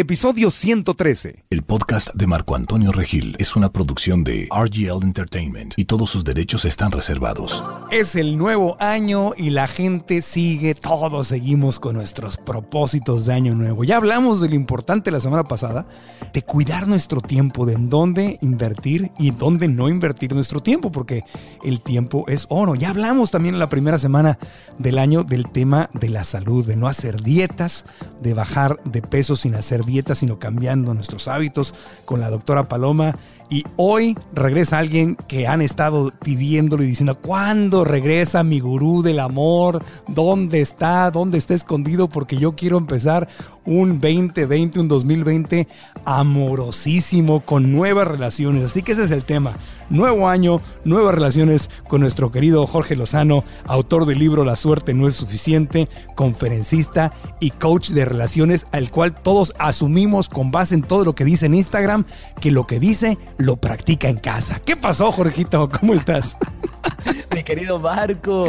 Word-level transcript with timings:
Episodio 0.00 0.50
113. 0.50 1.44
El 1.50 1.62
podcast 1.62 2.14
de 2.14 2.26
Marco 2.26 2.56
Antonio 2.56 2.90
Regil 2.90 3.36
es 3.38 3.54
una 3.54 3.70
producción 3.70 4.24
de 4.24 4.48
RGL 4.50 5.02
Entertainment 5.04 5.74
y 5.76 5.84
todos 5.84 6.08
sus 6.08 6.24
derechos 6.24 6.64
están 6.64 6.90
reservados. 6.90 7.62
Es 7.90 8.16
el 8.16 8.38
nuevo 8.38 8.78
año 8.80 9.32
y 9.36 9.50
la 9.50 9.68
gente 9.68 10.22
sigue, 10.22 10.74
todos 10.74 11.26
seguimos 11.26 11.78
con 11.78 11.96
nuestros 11.96 12.38
propósitos 12.38 13.26
de 13.26 13.34
año 13.34 13.54
nuevo. 13.54 13.84
Ya 13.84 13.98
hablamos 13.98 14.40
de 14.40 14.48
lo 14.48 14.54
importante 14.54 15.10
la 15.10 15.20
semana 15.20 15.44
pasada, 15.44 15.86
de 16.32 16.42
cuidar 16.44 16.88
nuestro 16.88 17.20
tiempo, 17.20 17.66
de 17.66 17.74
en 17.74 17.90
dónde 17.90 18.38
invertir 18.40 19.12
y 19.18 19.32
dónde 19.32 19.68
no 19.68 19.90
invertir 19.90 20.32
nuestro 20.32 20.62
tiempo, 20.62 20.90
porque 20.90 21.24
el 21.62 21.82
tiempo 21.82 22.24
es 22.26 22.46
oro. 22.48 22.74
Ya 22.74 22.88
hablamos 22.88 23.30
también 23.30 23.56
en 23.56 23.58
la 23.58 23.68
primera 23.68 23.98
semana 23.98 24.38
del 24.78 24.98
año 24.98 25.24
del 25.24 25.46
tema 25.50 25.90
de 25.92 26.08
la 26.08 26.24
salud, 26.24 26.66
de 26.66 26.76
no 26.76 26.88
hacer 26.88 27.20
dietas, 27.22 27.84
de 28.22 28.32
bajar 28.32 28.82
de 28.84 29.02
peso 29.02 29.36
sin 29.36 29.54
hacer 29.56 29.84
dietas, 29.84 29.89
sino 30.14 30.38
cambiando 30.38 30.94
nuestros 30.94 31.28
hábitos 31.28 31.74
con 32.04 32.20
la 32.20 32.30
doctora 32.30 32.64
Paloma. 32.64 33.14
Y 33.52 33.64
hoy 33.74 34.16
regresa 34.32 34.78
alguien 34.78 35.16
que 35.26 35.48
han 35.48 35.60
estado 35.60 36.12
pidiéndolo 36.22 36.84
y 36.84 36.86
diciendo, 36.86 37.16
¿cuándo 37.16 37.82
regresa 37.84 38.44
mi 38.44 38.60
gurú 38.60 39.02
del 39.02 39.18
amor? 39.18 39.84
¿Dónde 40.06 40.60
está? 40.60 41.10
¿Dónde 41.10 41.38
está 41.38 41.54
escondido? 41.54 42.08
Porque 42.08 42.36
yo 42.36 42.54
quiero 42.54 42.78
empezar 42.78 43.28
un 43.64 44.00
2020, 44.00 44.78
un 44.80 44.88
2020 44.88 45.68
amorosísimo, 46.04 47.40
con 47.40 47.72
nuevas 47.72 48.06
relaciones. 48.06 48.64
Así 48.64 48.82
que 48.82 48.92
ese 48.92 49.04
es 49.04 49.10
el 49.10 49.24
tema. 49.24 49.56
Nuevo 49.90 50.28
año, 50.28 50.60
nuevas 50.84 51.14
relaciones 51.14 51.70
con 51.88 52.00
nuestro 52.00 52.30
querido 52.30 52.66
Jorge 52.68 52.94
Lozano, 52.94 53.42
autor 53.66 54.06
del 54.06 54.20
libro 54.20 54.44
La 54.44 54.54
suerte 54.54 54.94
no 54.94 55.08
es 55.08 55.16
suficiente, 55.16 55.88
conferencista 56.14 57.12
y 57.40 57.50
coach 57.50 57.90
de 57.90 58.04
relaciones, 58.04 58.66
al 58.70 58.92
cual 58.92 59.12
todos 59.12 59.52
asumimos 59.58 60.28
con 60.28 60.52
base 60.52 60.76
en 60.76 60.82
todo 60.82 61.04
lo 61.04 61.16
que 61.16 61.24
dice 61.24 61.46
en 61.46 61.54
Instagram, 61.54 62.04
que 62.40 62.52
lo 62.52 62.66
que 62.68 62.78
dice 62.78 63.18
lo 63.40 63.56
practica 63.56 64.08
en 64.08 64.18
casa. 64.18 64.60
¿Qué 64.64 64.76
pasó, 64.76 65.10
Jorgito? 65.12 65.68
¿Cómo 65.68 65.94
estás? 65.94 66.36
Mi 67.34 67.42
querido 67.44 67.78
Marco, 67.78 68.44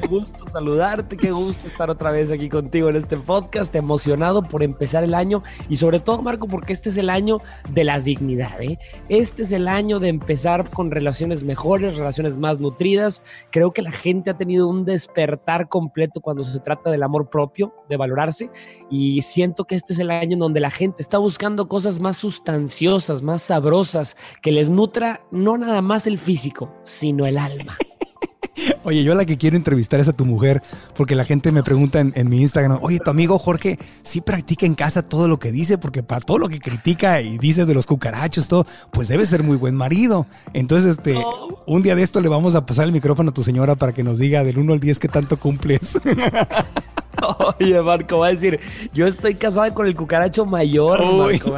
qué 0.00 0.06
gusto 0.08 0.48
saludarte, 0.48 1.16
qué 1.16 1.30
gusto 1.30 1.66
estar 1.66 1.90
otra 1.90 2.10
vez 2.10 2.30
aquí 2.30 2.48
contigo 2.48 2.88
en 2.88 2.96
este 2.96 3.16
podcast, 3.16 3.74
emocionado 3.74 4.42
por 4.42 4.62
empezar 4.62 5.04
el 5.04 5.14
año 5.14 5.42
y 5.68 5.76
sobre 5.76 6.00
todo, 6.00 6.22
Marco, 6.22 6.46
porque 6.46 6.72
este 6.72 6.88
es 6.88 6.96
el 6.96 7.10
año 7.10 7.38
de 7.70 7.84
la 7.84 8.00
dignidad, 8.00 8.60
¿eh? 8.60 8.78
Este 9.08 9.42
es 9.42 9.52
el 9.52 9.68
año 9.68 9.98
de 9.98 10.08
empezar 10.08 10.70
con 10.70 10.90
relaciones 10.90 11.44
mejores, 11.44 11.96
relaciones 11.96 12.38
más 12.38 12.60
nutridas. 12.60 13.22
Creo 13.50 13.72
que 13.72 13.82
la 13.82 13.92
gente 13.92 14.30
ha 14.30 14.36
tenido 14.36 14.68
un 14.68 14.84
despertar 14.84 15.68
completo 15.68 16.20
cuando 16.20 16.44
se 16.44 16.60
trata 16.60 16.90
del 16.90 17.02
amor 17.02 17.30
propio, 17.30 17.74
de 17.88 17.96
valorarse 17.96 18.50
y 18.90 19.22
siento 19.22 19.64
que 19.64 19.74
este 19.74 19.92
es 19.92 19.98
el 19.98 20.10
año 20.10 20.34
en 20.34 20.40
donde 20.40 20.60
la 20.60 20.70
gente 20.70 21.02
está 21.02 21.18
buscando 21.18 21.68
cosas 21.68 22.00
más 22.00 22.16
sustanciosas, 22.16 23.22
más 23.22 23.42
sabrosas, 23.42 24.16
que 24.42 24.52
les 24.52 24.70
nutra 24.70 25.22
no 25.30 25.56
nada 25.58 25.82
más 25.82 26.06
el 26.06 26.18
físico, 26.18 26.72
sino 26.84 27.26
el 27.26 27.38
alma. 27.38 27.71
Oye, 28.84 29.04
yo 29.04 29.14
la 29.14 29.24
que 29.24 29.38
quiero 29.38 29.56
entrevistar 29.56 30.00
es 30.00 30.08
a 30.08 30.12
tu 30.12 30.24
mujer, 30.24 30.62
porque 30.96 31.14
la 31.14 31.24
gente 31.24 31.52
me 31.52 31.62
pregunta 31.62 32.00
en, 32.00 32.12
en, 32.16 32.28
mi 32.28 32.40
Instagram, 32.40 32.78
oye, 32.82 32.98
tu 32.98 33.10
amigo 33.10 33.38
Jorge, 33.38 33.78
¿sí 34.02 34.20
practica 34.20 34.66
en 34.66 34.74
casa 34.74 35.02
todo 35.02 35.28
lo 35.28 35.38
que 35.38 35.52
dice? 35.52 35.78
Porque 35.78 36.02
para 36.02 36.20
todo 36.20 36.38
lo 36.38 36.48
que 36.48 36.58
critica 36.58 37.20
y 37.20 37.38
dice 37.38 37.64
de 37.64 37.74
los 37.74 37.86
cucarachos, 37.86 38.48
todo, 38.48 38.66
pues 38.90 39.08
debe 39.08 39.24
ser 39.24 39.42
muy 39.42 39.56
buen 39.56 39.74
marido. 39.74 40.26
Entonces, 40.52 40.98
este, 40.98 41.16
oh. 41.16 41.62
un 41.66 41.82
día 41.82 41.94
de 41.94 42.02
esto 42.02 42.20
le 42.20 42.28
vamos 42.28 42.54
a 42.54 42.66
pasar 42.66 42.86
el 42.86 42.92
micrófono 42.92 43.30
a 43.30 43.34
tu 43.34 43.42
señora 43.42 43.76
para 43.76 43.92
que 43.92 44.02
nos 44.02 44.18
diga 44.18 44.44
del 44.44 44.58
1 44.58 44.72
al 44.72 44.80
10 44.80 44.98
qué 44.98 45.08
tanto 45.08 45.38
cumples. 45.38 45.98
Oye, 47.58 47.80
Marco, 47.80 48.18
va 48.18 48.28
a 48.28 48.30
decir, 48.30 48.60
yo 48.92 49.06
estoy 49.06 49.34
casada 49.34 49.72
con 49.74 49.86
el 49.86 49.94
cucaracho 49.94 50.46
mayor, 50.46 51.00
Marco, 51.00 51.54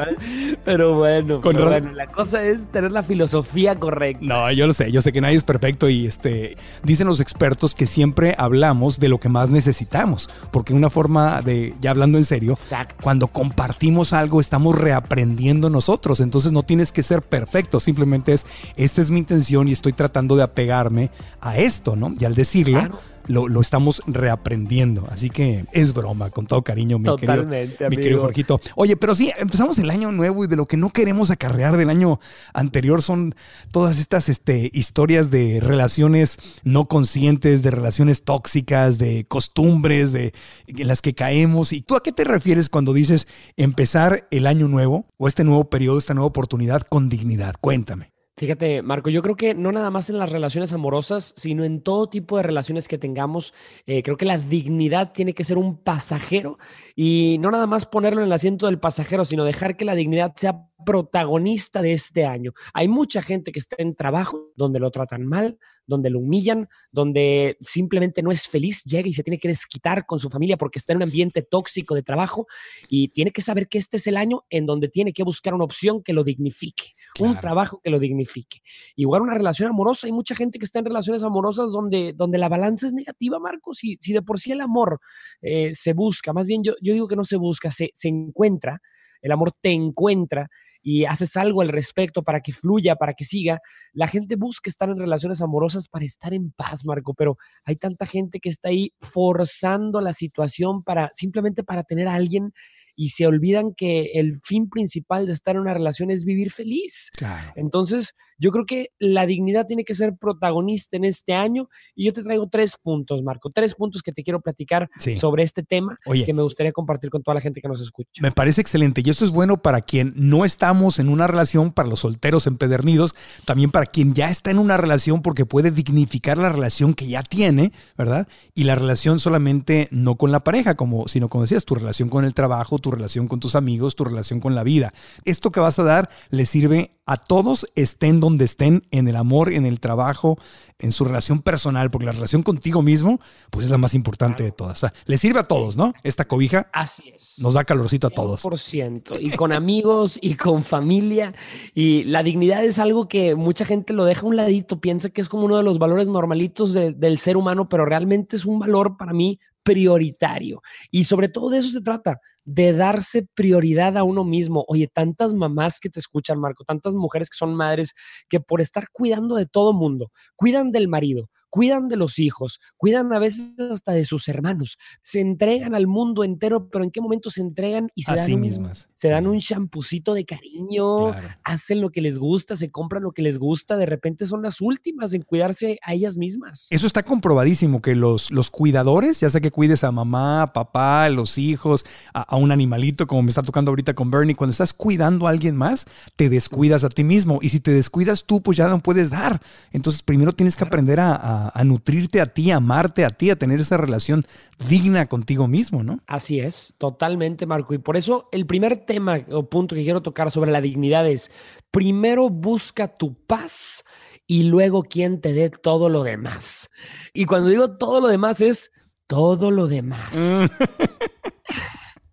pero 0.65 0.97
bueno, 0.97 1.41
pero 1.43 1.69
bueno, 1.69 1.93
la 1.93 2.07
cosa 2.07 2.45
es 2.45 2.67
tener 2.71 2.91
la 2.91 3.03
filosofía 3.03 3.77
correcta. 3.77 4.25
No, 4.25 4.51
yo 4.53 4.67
lo 4.67 4.75
sé, 4.75 4.91
yo 4.91 5.03
sé 5.03 5.13
que 5.13 5.21
nadie 5.21 5.37
es 5.37 5.45
perfecto 5.45 5.89
y 5.89 6.07
este 6.07 6.57
dicen 6.83 7.07
los 7.07 7.21
expertos 7.21 7.75
que 7.75 7.87
siempre 7.87 8.35
hablamos 8.39 8.99
de 8.99 9.09
lo 9.09 9.19
que 9.19 9.29
más 9.29 9.51
necesitamos, 9.51 10.29
porque 10.51 10.75
una 10.75 10.91
forma 10.91 11.41
de, 11.43 11.75
ya 11.81 11.91
hablando 11.91 12.19
en 12.19 12.25
serio, 12.25 12.53
Exacto. 12.53 12.97
cuando 13.03 13.29
compartimos 13.29 14.13
algo 14.13 14.41
estamos 14.41 14.77
reaprendiendo 14.77 15.71
nosotros, 15.71 16.21
entonces 16.21 16.53
no 16.53 16.63
tienes 16.63 16.93
que 16.93 17.03
ser 17.03 17.23
perfecto, 17.23 17.81
simplemente 17.81 18.33
es, 18.33 18.47
esta 18.77 19.01
es 19.01 19.11
mi 19.11 19.21
intención 19.21 19.69
y 19.69 19.73
estoy 19.73 19.93
tratando 19.93 20.37
de 20.37 20.43
apegarme 20.43 21.11
a 21.41 21.57
esto, 21.57 21.97
¿no? 21.97 22.13
Y 22.19 22.25
al 22.25 22.35
decirlo... 22.35 22.81
Claro 22.81 23.14
lo, 23.27 23.49
lo, 23.49 23.61
estamos 23.61 24.03
reaprendiendo. 24.07 25.07
Así 25.11 25.31
que 25.31 25.67
es 25.73 25.95
broma, 25.95 26.31
con 26.31 26.47
todo 26.47 26.63
cariño, 26.63 26.99
mi, 26.99 27.15
querido, 27.17 27.45
mi 27.45 27.97
querido 27.97 28.21
Jorgito. 28.21 28.61
Oye, 28.77 28.97
pero 28.97 29.15
sí, 29.15 29.33
empezamos 29.39 29.79
el 29.79 29.91
año 29.91 30.13
nuevo 30.13 30.45
y 30.45 30.49
de 30.49 30.57
lo 30.57 30.67
que 30.67 30.77
no 30.77 30.91
queremos 30.91 31.31
acarrear 31.31 31.77
del 31.77 31.91
año 31.91 32.21
anterior 32.53 33.03
son 33.03 33.35
todas 33.71 33.99
estas 33.99 34.29
este, 34.29 34.71
historias 34.73 35.31
de 35.31 35.61
relaciones 35.61 36.39
no 36.65 36.87
conscientes, 36.87 37.63
de 37.63 37.71
relaciones 37.71 38.25
tóxicas, 38.25 38.99
de 38.99 39.27
costumbres, 39.27 40.13
de 40.13 40.33
en 40.67 40.89
las 40.89 41.03
que 41.03 41.15
caemos. 41.15 41.73
¿Y 41.73 41.83
tú 41.83 41.97
a 41.97 42.03
qué 42.03 42.13
te 42.13 42.25
refieres 42.25 42.69
cuando 42.69 42.93
dices 42.93 43.27
empezar 43.57 44.29
el 44.31 44.47
año 44.47 44.69
nuevo 44.69 45.07
o 45.17 45.29
este 45.29 45.45
nuevo 45.45 45.69
periodo, 45.71 45.99
esta 45.99 46.15
nueva 46.15 46.29
oportunidad 46.29 46.83
con 46.83 47.09
dignidad? 47.09 47.55
Cuéntame. 47.61 48.14
Fíjate, 48.37 48.83
Marco, 48.83 49.11
yo 49.11 49.23
creo 49.23 49.37
que 49.37 49.55
no 49.55 49.71
nada 49.71 49.91
más 49.91 50.11
en 50.11 50.19
las 50.19 50.31
relaciones 50.31 50.73
amorosas, 50.73 51.35
sino 51.37 51.63
en 51.63 51.83
todo 51.83 52.09
tipo 52.09 52.37
de 52.37 52.43
relaciones 52.43 52.89
que 52.89 52.99
tengamos, 52.99 53.55
eh, 53.87 54.03
creo 54.03 54.17
que 54.17 54.25
la 54.25 54.39
dignidad 54.39 55.13
tiene 55.13 55.35
que 55.35 55.45
ser 55.45 55.57
un 55.57 55.77
pasajero. 55.77 56.59
Y 56.97 57.39
no 57.39 57.53
nada 57.53 57.69
más 57.69 57.87
ponerlo 57.87 58.23
en 58.23 58.27
el 58.27 58.33
asiento 58.33 58.67
del 58.67 58.81
pasajero, 58.81 59.25
sino 59.25 59.45
dejar 59.45 59.77
que 59.77 59.85
la 59.85 59.95
dignidad 59.95 60.35
sea 60.37 60.67
protagonista 60.85 61.83
de 61.83 61.93
este 61.93 62.25
año. 62.25 62.53
Hay 62.73 62.89
mucha 62.89 63.23
gente 63.23 63.53
que 63.53 63.59
está 63.59 63.77
en 63.79 63.95
trabajo 63.95 64.53
donde 64.57 64.79
lo 64.79 64.91
tratan 64.91 65.27
mal, 65.27 65.59
donde 65.87 66.11
lo 66.11 66.21
humillan, 66.21 66.69
donde 66.91 67.57
simplemente 67.61 68.23
no 68.23 68.31
es 68.31 68.49
feliz, 68.49 68.85
llega 68.85 69.09
y 69.09 69.15
se 69.15 69.23
tiene 69.23 69.39
que 69.39 69.49
desquitar 69.49 70.07
con 70.07 70.19
su 70.19 70.31
familia 70.31 70.57
porque 70.57 70.79
está 70.79 70.93
en 70.93 70.99
un 70.99 71.03
ambiente 71.05 71.43
tóxico 71.43 71.95
de 71.95 72.03
trabajo 72.03 72.47
y 72.89 73.09
tiene 73.09 73.31
que 73.31 73.43
saber 73.43 73.69
que 73.69 73.79
este 73.79 73.97
es 73.97 74.07
el 74.07 74.17
año 74.17 74.45
en 74.51 74.67
donde 74.67 74.89
tiene 74.89 75.13
que 75.13 75.23
buscar 75.23 75.55
una 75.55 75.65
opción 75.65 76.03
que 76.03 76.13
lo 76.13 76.25
dignifique, 76.25 76.95
claro. 77.15 77.33
un 77.33 77.41
trabajo 77.41 77.81
que 77.83 77.91
lo 77.91 77.99
dignifique. 77.99 78.61
Igual 78.97 79.23
una 79.23 79.35
relación 79.35 79.71
amorosa, 79.71 80.07
hay 80.07 80.13
mucha 80.13 80.35
gente 80.35 80.59
que 80.59 80.65
está 80.65 80.79
en 80.79 80.87
relaciones 80.87 81.23
amorosas 81.23 81.73
donde, 81.73 82.13
donde 82.15 82.39
la 82.39 82.49
balanza 82.49 82.87
es 82.87 82.93
negativa, 82.93 83.39
Marcos, 83.39 83.79
si, 83.79 83.99
si 84.01 84.13
de 84.13 84.23
por 84.23 84.41
sí 84.41 84.53
el 84.53 84.61
amor 84.61 85.01
eh, 85.43 85.75
se 85.75 85.93
busca, 85.93 86.33
más 86.33 86.47
bien 86.47 86.63
yo, 86.63 86.75
yo 86.81 86.93
digo 86.93 87.09
que 87.09 87.17
no 87.17 87.25
se 87.25 87.37
busca, 87.37 87.71
se, 87.71 87.91
se 87.95 88.09
encuentra, 88.09 88.81
el 89.23 89.33
amor 89.33 89.53
te 89.61 89.71
encuentra 89.71 90.51
y 90.87 91.07
haces 91.07 91.37
algo 91.39 91.63
al 91.63 91.71
respecto 91.71 92.23
para 92.23 92.41
que 92.41 92.53
fluya, 92.53 92.95
para 92.97 93.15
que 93.15 93.25
siga, 93.25 93.61
la 93.95 94.07
gente 94.07 94.37
busca 94.37 94.69
estar 94.69 94.91
en 94.91 94.99
relaciones 94.99 95.41
amorosas 95.41 95.89
para 95.89 96.05
estar 96.05 96.35
en 96.35 96.53
paz, 96.53 96.85
Marco, 96.85 97.15
pero 97.15 97.39
hay 97.65 97.77
tanta 97.77 98.05
gente 98.05 98.39
que 98.39 98.51
está 98.51 98.69
ahí 98.69 98.93
forzando 99.01 100.03
la 100.03 100.13
situación 100.13 100.83
para 100.83 101.11
simplemente 101.15 101.65
para 101.65 101.85
tener 101.85 102.07
a 102.07 102.15
alguien 102.15 102.53
y 102.97 103.09
se 103.09 103.27
olvidan 103.27 103.75
que 103.75 104.11
el 104.15 104.41
fin 104.43 104.69
principal 104.69 105.27
de 105.27 105.33
estar 105.33 105.57
en 105.57 105.63
una 105.63 105.75
relación 105.75 106.11
es 106.11 106.25
vivir 106.25 106.53
feliz. 106.53 107.11
Claro. 107.17 107.51
Entonces, 107.57 108.15
yo 108.39 108.51
creo 108.51 108.67
que 108.67 108.91
la 108.99 109.27
dignidad 109.27 109.67
tiene 109.67 109.85
que 109.85 109.95
ser 109.95 110.17
protagonista 110.17 110.97
en 110.97 111.05
este 111.05 111.33
año 111.35 111.69
y 111.95 112.05
yo 112.07 112.13
te 112.13 112.23
traigo 112.23 112.49
tres 112.49 112.77
puntos, 112.77 113.23
Marco, 113.23 113.51
tres 113.51 113.75
puntos 113.75 114.03
que 114.03 114.13
te 114.13 114.23
quiero 114.23 114.41
platicar 114.41 114.91
Sí. 114.99 115.19
sobre 115.19 115.43
este 115.43 115.63
tema 115.63 115.99
Oye. 116.07 116.25
que 116.25 116.33
me 116.35 116.43
gustaría 116.43 116.73
compartir 116.73 117.11
con 117.11 117.23
toda 117.23 117.35
la 117.37 117.41
gente 117.41 117.61
que 117.61 117.69
nos 117.69 117.81
escucha. 117.81 118.23
Me 118.23 118.33
parece 118.33 118.61
excelente. 118.61 119.03
Y 119.05 119.11
esto 119.11 119.25
es 119.25 119.31
bueno 119.31 119.57
para 119.63 119.81
quien 119.81 120.13
no 120.17 120.45
estamos 120.45 120.99
en 120.99 121.09
una 121.09 121.27
relación, 121.27 121.73
para 121.73 121.89
los 121.89 122.01
solteros 122.01 122.47
empedernidos, 122.47 123.15
también 123.45 123.71
para 123.71 123.87
quien 123.87 124.15
ya 124.15 124.29
está 124.31 124.51
en 124.51 124.59
una 124.59 124.77
relación 124.77 125.23
porque 125.23 125.47
puede 125.47 125.71
dignificar 125.71 126.39
la 126.39 126.49
relación 126.51 126.95
que 126.95 127.09
ya 127.09 127.23
tiene, 127.23 127.73
¿verdad? 127.97 128.29
Y 128.55 128.65
la 128.65 128.75
relación 128.75 129.21
solamente 129.21 129.89
no 129.91 130.17
con 130.17 130.33
la 130.33 130.45
pareja, 130.45 130.75
como, 130.75 131.09
sino 131.09 131.29
como 131.29 131.43
decías, 131.43 131.65
tu 131.65 131.75
relación 131.75 132.09
con 132.09 132.25
el 132.25 132.35
trabajo, 132.35 132.79
tu 132.79 132.91
relación 132.91 133.29
con 133.29 133.41
tus 133.41 133.55
amigos, 133.55 133.95
tu 133.97 134.05
relación 134.05 134.41
con 134.41 134.55
la 134.55 134.63
vida. 134.65 134.93
Esto 135.25 135.51
que 135.51 135.61
vas 135.61 135.79
a 135.79 135.83
dar 135.85 136.11
le 136.31 136.47
sirve 136.47 136.91
a 137.07 137.17
todos, 137.17 137.67
estén 137.75 138.21
donde 138.25 138.45
estén, 138.45 138.83
en 138.91 139.09
el 139.09 139.17
amor, 139.17 139.53
en 139.53 139.67
el 139.67 139.81
trabajo, 139.81 140.39
en 140.79 140.91
su 140.93 141.05
relación 141.05 141.39
personal, 141.41 141.91
porque 141.91 142.07
la 142.07 142.13
relación 142.13 142.43
contigo 142.43 142.83
mismo, 142.83 143.21
pues 143.51 143.67
es 143.67 143.71
la 143.71 143.79
más 143.79 143.95
importante 143.95 144.43
de 144.43 144.51
todas. 144.51 144.79
O 144.79 144.81
sea, 144.81 144.93
le 145.07 145.17
sirve 145.19 145.39
a 145.41 145.45
todos, 145.45 145.77
¿no? 145.77 145.93
Esta 146.03 146.25
cobija 146.27 146.69
Así 146.73 147.11
es. 147.15 147.39
nos 147.41 147.55
da 147.55 147.65
calorcito 147.65 148.09
a 148.09 148.11
todos. 148.11 148.43
100%. 148.43 149.19
Y 149.21 149.31
con 149.31 149.53
amigos 149.53 150.19
y 150.21 150.35
con 150.35 150.65
familia. 150.65 151.33
Y 151.75 152.05
la 152.05 152.23
dignidad 152.23 152.65
es 152.65 152.79
algo 152.79 153.09
que 153.09 153.35
mucha 153.37 153.65
gente 153.65 153.93
lo 153.93 154.05
deja 154.05 154.23
a 154.23 154.27
un 154.27 154.37
ladito, 154.37 154.81
piensa 154.81 155.11
que 155.11 155.21
es 155.21 155.29
como 155.29 155.45
uno 155.45 155.57
de 155.57 155.63
los 155.63 155.79
valores 155.79 156.09
normalitos 156.09 156.73
de- 156.73 156.93
del 156.93 157.19
ser 157.19 157.37
humano, 157.37 157.69
pero 157.69 157.85
realmente 157.85 158.37
es 158.37 158.45
un 158.45 158.59
valor 158.59 158.97
para 158.97 159.13
mí 159.13 159.39
prioritario. 159.65 160.63
Y 160.91 161.05
sobre 161.05 161.29
todo 161.29 161.51
de 161.51 161.59
eso 161.59 161.71
se 161.71 161.81
trata, 161.81 162.21
de 162.45 162.73
darse 162.73 163.27
prioridad 163.35 163.97
a 163.97 164.05
uno 164.05 164.25
mismo. 164.25 164.65
Oye, 164.69 164.89
tantas 164.93 165.35
mamás 165.35 165.81
que 165.81 165.91
te 165.91 165.99
escuchan, 165.99 166.39
Marco, 166.39 166.65
tantas 166.65 166.95
mujeres 166.95 167.31
que 167.31 167.37
son 167.37 167.55
madres 167.55 167.95
que 168.29 168.41
por 168.41 168.61
estar 168.61 168.89
cuidando 168.93 169.37
de 169.37 169.47
todo 169.47 169.73
mundo, 169.73 170.13
cuidan 170.37 170.71
del 170.71 170.89
marido, 170.89 171.31
cuidan 171.55 171.87
de 171.87 171.95
los 171.95 172.19
hijos, 172.19 172.59
cuidan 172.77 173.13
a 173.13 173.21
veces 173.21 173.55
hasta 173.71 173.93
de 173.93 174.05
sus 174.05 174.27
hermanos, 174.27 174.77
se 175.05 175.21
entregan 175.21 175.77
al 175.77 175.87
mundo 175.87 176.25
entero, 176.25 176.69
pero 176.69 176.83
¿en 176.83 176.91
qué 176.91 177.01
momento 177.01 177.31
se 177.31 177.43
entregan 177.43 177.87
y 177.95 178.03
se 178.03 178.11
A 178.11 178.17
dan 178.17 178.27
sí 178.27 178.35
un, 178.35 178.41
mismas. 178.41 178.89
se 178.97 179.09
dan 179.09 179.29
un 179.29 179.39
champucito 179.39 180.15
de 180.15 180.25
cariño, 180.25 181.13
Claro. 181.13 181.29
hacen 181.45 181.81
lo 181.81 181.91
que 181.91 182.01
les 182.01 182.19
gusta, 182.19 182.57
se 182.57 182.73
compran 182.73 183.05
lo 183.05 183.13
que 183.13 183.23
les 183.23 183.39
gusta, 183.39 183.77
de 183.77 183.87
repente 183.87 184.27
son 184.27 184.43
las 184.43 184.61
últimas 184.61 185.15
en 185.15 185.23
cuidarse 185.23 185.79
a 185.85 185.95
ellas 185.95 186.17
mismas. 186.17 186.67
Eso 186.71 186.89
está 186.89 187.05
comprobadísimo, 187.05 187.81
que 187.81 187.95
los, 187.95 188.33
los 188.33 188.51
cuidadores, 188.51 189.21
ya 189.21 189.31
sea 189.31 189.41
que 189.41 189.53
cuides 189.53 189.85
a 189.85 189.93
mamá, 189.93 190.43
a 190.43 190.53
papá, 190.53 191.05
a 191.05 191.09
los 191.09 191.39
hijos, 191.39 191.85
a, 192.13 192.23
a 192.23 192.35
un 192.35 192.51
animalito, 192.51 193.07
como 193.07 193.23
me 193.23 193.29
está 193.29 193.43
tocando 193.43 193.71
ahorita 193.71 193.95
con 193.95 194.11
Bernie, 194.11 194.35
cuando 194.35 194.51
estás 194.51 194.73
cuidando 194.73 195.29
a 195.29 195.31
alguien 195.31 195.55
más, 195.55 195.87
te 196.17 196.29
descuidas 196.29 196.83
a 196.83 196.89
ti 196.89 197.05
mismo. 197.05 197.39
Y 197.43 197.51
si 197.51 197.61
te 197.61 197.71
descuidas 197.71 198.25
tú, 198.25 198.43
pues 198.43 198.59
ya 198.59 198.67
no 198.67 198.81
puedes 198.81 199.11
dar. 199.11 199.41
Entonces, 199.71 200.03
primero 200.03 200.33
tienes 200.33 200.57
que 200.57 200.65
aprender 200.65 200.99
a, 200.99 201.15
a- 201.15 201.44
a 201.53 201.65
nutrirte 201.65 202.21
a 202.21 202.27
ti, 202.27 202.51
a 202.51 202.57
amarte 202.57 203.05
a 203.05 203.11
ti, 203.11 203.31
a 203.31 203.37
tener 203.37 203.61
esa 203.61 203.77
relación 203.77 204.25
digna 204.69 205.07
contigo 205.07 205.49
mismo, 205.49 205.83
¿no? 205.83 205.99
Así 206.07 206.41
es, 206.41 206.75
totalmente, 206.79 207.47
Marco. 207.47 207.75
Y 207.75 207.79
por 207.79 207.97
eso 207.97 208.29
el 208.33 208.47
primer 208.47 208.87
tema 208.87 209.21
o 209.31 209.49
punto 209.49 209.75
que 209.75 209.83
quiero 209.83 210.03
tocar 210.03 210.31
sobre 210.31 210.53
la 210.53 210.61
dignidad 210.61 211.09
es, 211.09 211.31
primero 211.71 212.31
busca 212.31 212.97
tu 212.97 213.15
paz 213.15 213.85
y 214.27 214.45
luego 214.45 214.85
quien 214.85 215.21
te 215.21 215.33
dé 215.33 215.51
todo 215.51 215.89
lo 215.89 216.03
demás. 216.03 216.71
Y 217.13 217.27
cuando 217.27 217.51
digo 217.51 217.77
todo 217.77 218.01
lo 218.01 218.09
demás 218.09 218.41
es 218.41 218.71
todo 219.07 219.51
lo 219.51 219.67
demás. 219.67 220.15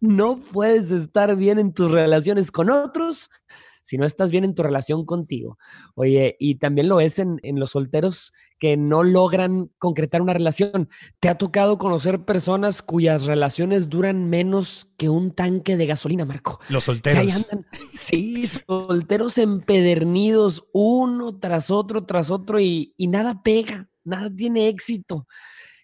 No 0.01 0.39
puedes 0.39 0.89
estar 0.89 1.35
bien 1.35 1.59
en 1.59 1.73
tus 1.73 1.91
relaciones 1.91 2.51
con 2.51 2.71
otros 2.71 3.29
si 3.83 3.97
no 3.97 4.05
estás 4.05 4.31
bien 4.31 4.43
en 4.43 4.53
tu 4.55 4.63
relación 4.63 5.05
contigo. 5.05 5.57
Oye, 5.95 6.35
y 6.39 6.55
también 6.55 6.87
lo 6.87 6.99
es 6.99 7.19
en, 7.19 7.39
en 7.43 7.59
los 7.59 7.71
solteros 7.71 8.31
que 8.59 8.77
no 8.77 9.03
logran 9.03 9.71
concretar 9.79 10.21
una 10.21 10.33
relación. 10.33 10.87
¿Te 11.19 11.29
ha 11.29 11.37
tocado 11.37 11.77
conocer 11.77 12.23
personas 12.23 12.81
cuyas 12.81 13.25
relaciones 13.25 13.89
duran 13.89 14.29
menos 14.29 14.87
que 14.97 15.09
un 15.09 15.33
tanque 15.33 15.77
de 15.77 15.87
gasolina, 15.87 16.25
Marco? 16.25 16.59
Los 16.69 16.83
solteros. 16.83 17.19
ahí 17.19 17.31
andan, 17.31 17.65
sí, 17.71 18.47
solteros 18.47 19.37
empedernidos, 19.37 20.63
uno 20.73 21.37
tras 21.39 21.71
otro, 21.71 22.05
tras 22.05 22.29
otro, 22.31 22.59
y, 22.59 22.93
y 22.97 23.07
nada 23.07 23.41
pega, 23.43 23.89
nada 24.03 24.29
tiene 24.33 24.67
éxito. 24.67 25.27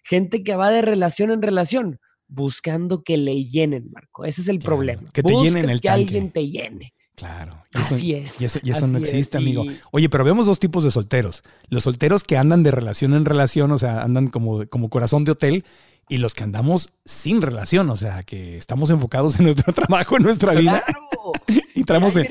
Gente 0.04 0.42
que 0.42 0.54
va 0.56 0.70
de 0.70 0.82
relación 0.82 1.30
en 1.32 1.42
relación, 1.42 1.98
buscando 2.28 3.02
que 3.02 3.16
le 3.16 3.44
llenen, 3.44 3.90
Marco. 3.92 4.24
Ese 4.24 4.40
es 4.42 4.48
el 4.48 4.58
Claro, 4.58 4.76
problema. 4.76 5.10
que 5.12 5.22
te 5.22 5.32
llenen 5.34 5.68
el 5.68 5.80
que 5.80 5.88
tanque. 5.88 6.02
alguien 6.02 6.30
te 6.30 6.48
llene. 6.48 6.92
Claro. 7.18 7.64
Y 7.74 7.78
eso, 7.80 7.94
Así 7.96 8.14
es, 8.14 8.40
Y 8.40 8.44
eso, 8.44 8.60
y 8.62 8.70
eso 8.70 8.86
no 8.86 8.98
es, 8.98 9.04
existe, 9.08 9.38
amigo. 9.38 9.64
y- 9.64 9.76
Oye, 9.90 10.08
pero 10.08 10.22
vemos 10.22 10.46
dos 10.46 10.60
tipos 10.60 10.84
de 10.84 10.92
solteros. 10.92 11.42
Los 11.68 11.82
solteros 11.82 12.22
que 12.22 12.36
andan 12.38 12.62
de 12.62 12.70
relación 12.70 13.12
en 13.14 13.24
relación, 13.24 13.72
o 13.72 13.78
sea, 13.78 14.02
andan 14.02 14.28
como, 14.28 14.66
como 14.68 14.88
corazón 14.88 15.24
de 15.24 15.32
hotel, 15.32 15.64
y 16.08 16.18
los 16.18 16.32
que 16.32 16.44
andamos 16.44 16.90
sin 17.04 17.42
relación, 17.42 17.90
o 17.90 17.96
sea, 17.96 18.22
que 18.22 18.56
estamos 18.56 18.88
enfocados 18.90 19.38
en 19.40 19.46
nuestro 19.46 19.72
trabajo, 19.74 20.16
en 20.16 20.22
nuestra 20.22 20.52
vida, 20.54 20.84
¡Claro! 20.86 21.32
y 21.74 21.82
traemos 21.84 22.14
en- 22.16 22.28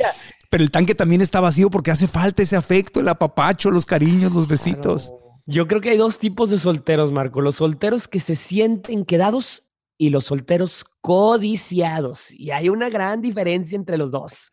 Pero 0.50 0.64
el 0.64 0.72
tanque 0.72 0.96
también 0.96 1.20
está 1.22 1.42
vacío 1.42 1.70
porque 1.70 1.92
hace 1.92 2.08
falta 2.08 2.42
ese 2.42 2.56
afecto, 2.56 3.02
el 3.02 3.10
apapacho, 3.10 3.70
los 3.70 3.86
cariños, 3.86 4.32
los 4.34 4.48
besitos. 4.48 5.10
Claro. 5.10 5.24
Yo 5.50 5.68
creo 5.68 5.80
que 5.82 5.90
hay 5.92 5.98
dos 5.98 6.18
tipos 6.20 6.50
de 6.50 6.60
solteros, 6.60 7.12
Marco. 7.12 7.40
Los 7.42 7.58
solteros 7.58 8.08
que 8.08 8.20
se 8.20 8.36
sienten 8.36 9.06
quedados 9.06 9.64
y 9.98 10.10
los 10.10 10.26
solteros 10.26 10.86
codiciados. 11.02 12.32
Y 12.34 12.52
hay 12.52 12.70
una 12.70 12.90
gran 12.90 13.22
diferencia 13.22 13.76
entre 13.76 13.98
los 13.98 14.12
dos. 14.12 14.52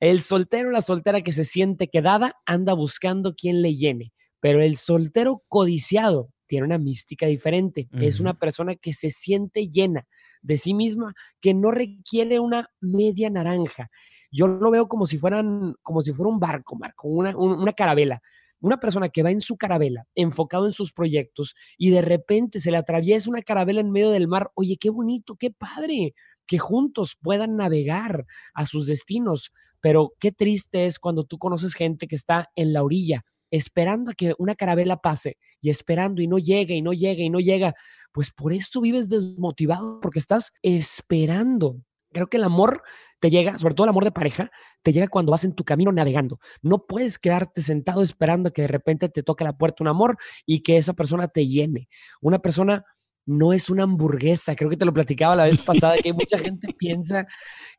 El 0.00 0.22
soltero 0.22 0.68
o 0.68 0.72
la 0.72 0.80
soltera 0.80 1.20
que 1.22 1.32
se 1.32 1.44
siente 1.44 1.88
quedada 1.88 2.36
anda 2.46 2.72
buscando 2.72 3.34
quien 3.34 3.60
le 3.62 3.74
llene, 3.76 4.12
pero 4.40 4.62
el 4.62 4.76
soltero 4.76 5.42
codiciado 5.48 6.30
tiene 6.46 6.64
una 6.66 6.78
mística 6.78 7.26
diferente. 7.26 7.88
Es 8.00 8.18
una 8.18 8.34
persona 8.34 8.74
que 8.74 8.92
se 8.92 9.10
siente 9.10 9.68
llena 9.68 10.06
de 10.42 10.58
sí 10.58 10.74
misma, 10.74 11.14
que 11.40 11.52
no 11.54 11.70
requiere 11.70 12.40
una 12.40 12.70
media 12.80 13.28
naranja. 13.30 13.90
Yo 14.32 14.46
lo 14.48 14.70
veo 14.70 14.88
como 14.88 15.06
si 15.06 15.18
fueran, 15.18 15.74
como 15.82 16.00
si 16.02 16.12
fuera 16.12 16.30
un 16.30 16.40
barco, 16.40 16.76
Marco, 16.76 17.06
una, 17.08 17.36
un- 17.36 17.58
una 17.60 17.72
carabela 17.72 18.20
una 18.60 18.78
persona 18.78 19.08
que 19.08 19.22
va 19.22 19.30
en 19.30 19.40
su 19.40 19.56
carabela, 19.56 20.06
enfocado 20.14 20.66
en 20.66 20.72
sus 20.72 20.92
proyectos, 20.92 21.54
y 21.78 21.90
de 21.90 22.02
repente 22.02 22.60
se 22.60 22.70
le 22.70 22.76
atraviesa 22.76 23.30
una 23.30 23.42
carabela 23.42 23.80
en 23.80 23.90
medio 23.90 24.10
del 24.10 24.28
mar, 24.28 24.50
oye, 24.54 24.76
qué 24.78 24.90
bonito, 24.90 25.36
qué 25.36 25.50
padre, 25.50 26.14
que 26.46 26.58
juntos 26.58 27.16
puedan 27.20 27.56
navegar 27.56 28.26
a 28.54 28.66
sus 28.66 28.86
destinos, 28.86 29.52
pero 29.80 30.12
qué 30.20 30.32
triste 30.32 30.86
es 30.86 30.98
cuando 30.98 31.24
tú 31.24 31.38
conoces 31.38 31.74
gente 31.74 32.06
que 32.06 32.16
está 32.16 32.50
en 32.54 32.72
la 32.72 32.82
orilla, 32.82 33.24
esperando 33.50 34.10
a 34.10 34.14
que 34.14 34.34
una 34.38 34.54
carabela 34.54 34.98
pase, 34.98 35.36
y 35.60 35.70
esperando 35.70 36.22
y 36.22 36.26
no 36.26 36.38
llega 36.38 36.74
y 36.74 36.82
no 36.82 36.92
llega 36.92 37.22
y 37.22 37.30
no 37.30 37.40
llega, 37.40 37.74
pues 38.12 38.30
por 38.32 38.52
eso 38.52 38.80
vives 38.80 39.08
desmotivado, 39.08 40.00
porque 40.00 40.18
estás 40.18 40.52
esperando. 40.62 41.82
Creo 42.12 42.28
que 42.28 42.36
el 42.36 42.44
amor 42.44 42.82
te 43.20 43.30
llega, 43.30 43.58
sobre 43.58 43.74
todo 43.74 43.84
el 43.84 43.90
amor 43.90 44.04
de 44.04 44.12
pareja, 44.12 44.50
te 44.82 44.92
llega 44.92 45.08
cuando 45.08 45.32
vas 45.32 45.44
en 45.44 45.54
tu 45.54 45.64
camino 45.64 45.92
navegando. 45.92 46.40
No 46.62 46.86
puedes 46.86 47.18
quedarte 47.18 47.62
sentado 47.62 48.02
esperando 48.02 48.48
a 48.48 48.52
que 48.52 48.62
de 48.62 48.68
repente 48.68 49.08
te 49.08 49.22
toque 49.22 49.44
la 49.44 49.56
puerta 49.56 49.84
un 49.84 49.88
amor 49.88 50.16
y 50.46 50.62
que 50.62 50.76
esa 50.76 50.94
persona 50.94 51.28
te 51.28 51.46
llene. 51.46 51.88
Una 52.20 52.38
persona 52.38 52.84
no 53.26 53.52
es 53.52 53.70
una 53.70 53.84
hamburguesa. 53.84 54.56
Creo 54.56 54.70
que 54.70 54.76
te 54.76 54.84
lo 54.84 54.92
platicaba 54.92 55.36
la 55.36 55.44
vez 55.44 55.62
pasada, 55.62 55.96
que 56.02 56.12
mucha 56.12 56.38
gente 56.38 56.68
piensa 56.78 57.26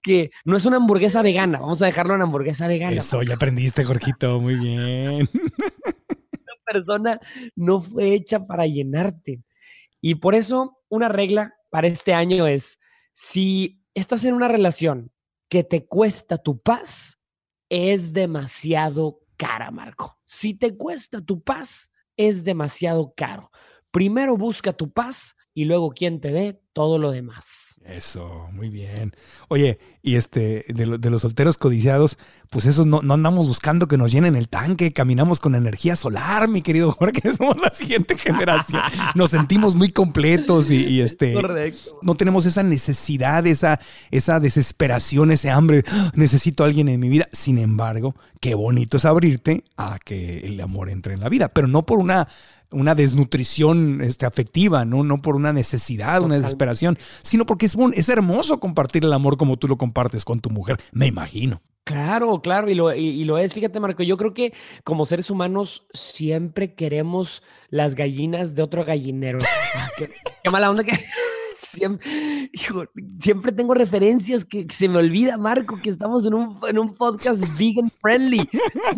que 0.02 0.32
no 0.46 0.58
es 0.58 0.66
una 0.66 0.78
hamburguesa 0.78 1.22
vegana. 1.22 1.60
Vamos 1.60 1.82
a 1.82 1.88
dejarlo 1.88 2.16
en 2.16 2.22
hamburguesa 2.22 2.68
vegana. 2.68 2.98
Eso, 2.98 3.22
ya 3.24 3.36
aprendiste, 3.36 3.84
Jorgito. 3.84 4.40
Muy 4.40 4.56
bien. 4.56 5.28
Una 5.34 6.56
persona 6.66 7.20
no 7.56 7.82
fue 7.82 8.14
hecha 8.14 8.40
para 8.40 8.66
llenarte. 8.66 9.42
Y 10.00 10.16
por 10.16 10.36
eso 10.36 10.80
una 10.90 11.10
regla 11.10 11.54
para 11.70 11.88
este 11.88 12.14
año 12.14 12.48
es, 12.48 12.80
si 13.14 13.81
estás 13.94 14.26
en 14.26 14.34
una 14.34 14.48
relación 14.48 15.12
que 15.50 15.64
te 15.64 15.86
cuesta 15.86 16.38
tu 16.38 16.60
paz, 16.60 17.20
es 17.70 18.14
demasiado 18.14 19.20
cara, 19.38 19.72
Marco. 19.72 20.20
Si 20.26 20.54
te 20.54 20.78
cuesta 20.78 21.22
tu 21.22 21.42
paz, 21.42 21.92
es 22.18 22.44
demasiado 22.44 23.14
caro. 23.16 23.52
Primero 23.92 24.38
busca 24.38 24.74
tu 24.74 24.92
paz 24.92 25.36
y 25.54 25.66
luego 25.66 25.92
quien 25.92 26.20
te 26.22 26.32
dé 26.32 26.62
todo 26.74 26.98
lo 26.98 27.12
demás. 27.12 27.68
Eso, 27.84 28.48
muy 28.52 28.70
bien. 28.70 29.12
Oye, 29.50 29.80
y 30.04 30.16
este, 30.16 30.66
de, 30.70 30.86
lo- 30.86 30.98
de 31.00 31.10
los 31.10 31.24
solteros 31.24 31.58
codiciados, 31.58 32.16
pues 32.52 32.66
esos 32.68 32.86
no, 32.86 33.02
no 33.02 33.16
andamos 33.16 33.48
buscando 33.48 33.88
que 33.88 33.98
nos 33.98 34.12
llenen 34.12 34.36
el 34.36 34.50
tanque, 34.50 34.92
caminamos 34.94 35.40
con 35.40 35.56
energía 35.56 35.96
solar, 35.96 36.48
mi 36.48 36.62
querido 36.62 36.92
Jorge, 36.98 37.36
somos 37.36 37.60
la 37.60 37.72
siguiente 37.72 38.18
generación. 38.20 38.84
Nos 39.16 39.32
sentimos 39.32 39.74
muy 39.74 39.92
completos 39.92 40.70
y, 40.70 40.86
y, 40.86 41.02
este, 41.02 41.34
Correcto. 41.34 42.00
no 42.04 42.14
tenemos 42.14 42.46
esa 42.46 42.62
necesidad, 42.62 43.48
esa, 43.48 43.80
esa 44.12 44.40
desesperación, 44.40 45.32
ese 45.32 45.50
hambre, 45.50 45.82
"Ah, 45.88 46.12
necesito 46.16 46.64
a 46.64 46.68
alguien 46.68 46.88
en 46.88 47.00
mi 47.00 47.10
vida. 47.10 47.28
Sin 47.32 47.58
embargo, 47.58 48.16
qué 48.40 48.54
bonito 48.54 48.98
es 48.98 49.06
abrirte 49.06 49.64
a 49.76 49.98
que 49.98 50.42
el 50.46 50.62
amor 50.62 50.90
entre 50.90 51.16
en 51.16 51.20
la 51.20 51.30
vida, 51.30 51.50
pero 51.50 51.68
no 51.68 51.84
por 51.84 51.98
una 51.98 52.28
una 52.72 52.96
desnutrición 52.96 54.02
este, 54.02 54.26
afectiva, 54.26 54.86
¿no? 54.86 55.04
no 55.04 55.22
por 55.22 55.36
una 55.36 55.54
necesidad, 55.54 56.22
una 56.22 56.36
desesperación, 56.36 56.98
sino 57.22 57.46
porque 57.46 57.66
es, 57.66 57.78
es 57.94 58.10
hermoso 58.10 58.60
compartir 58.60 59.04
el 59.04 59.14
amor 59.14 59.38
como 59.38 59.58
tú 59.58 59.68
lo 59.68 59.78
compartes 59.78 60.26
con 60.26 60.40
tu 60.40 60.50
mujer, 60.50 60.78
me 60.92 61.08
imagino. 61.08 61.62
Claro, 61.84 62.42
claro, 62.42 62.70
y 62.70 62.76
lo, 62.76 62.94
y, 62.94 63.24
lo 63.26 63.40
es. 63.40 63.54
Fíjate, 63.54 63.80
Marco, 63.80 64.04
yo 64.04 64.16
creo 64.16 64.34
que 64.34 64.54
como 64.84 65.08
seres 65.08 65.32
humanos 65.32 65.88
siempre 65.94 66.76
queremos 66.76 67.42
las 67.70 67.96
gallinas 67.96 68.54
de 68.54 68.62
otro 68.62 68.86
gallinero. 68.86 69.40
Qué 70.44 70.50
mala 70.52 70.70
onda 70.70 70.84
que 70.84 70.94
siempre, 71.72 72.52
siempre 73.20 73.52
tengo 73.52 73.74
referencias 73.74 74.46
que, 74.46 74.68
se 74.70 74.88
me 74.88 74.98
olvida, 74.98 75.38
Marco, 75.38 75.80
que 75.82 75.90
estamos 75.90 76.26
en 76.26 76.34
un, 76.34 76.60
en 76.68 76.78
un 76.78 76.94
podcast 76.96 77.42
vegan 77.58 77.90
friendly. 78.02 78.48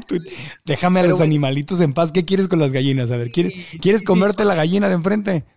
déjame 0.66 1.02
a 1.02 1.08
los 1.08 1.22
animalitos 1.22 1.80
en 1.82 1.94
paz. 1.94 2.12
¿Qué 2.12 2.26
quieres 2.26 2.48
con 2.48 2.60
las 2.60 2.72
gallinas? 2.72 3.12
A 3.12 3.18
ver, 3.18 3.32
¿quieres, 3.32 3.54
¿quieres 3.82 4.04
comerte 4.04 4.46
la 4.46 4.56
gallina 4.56 4.88
de 4.88 4.96
enfrente? 4.96 5.46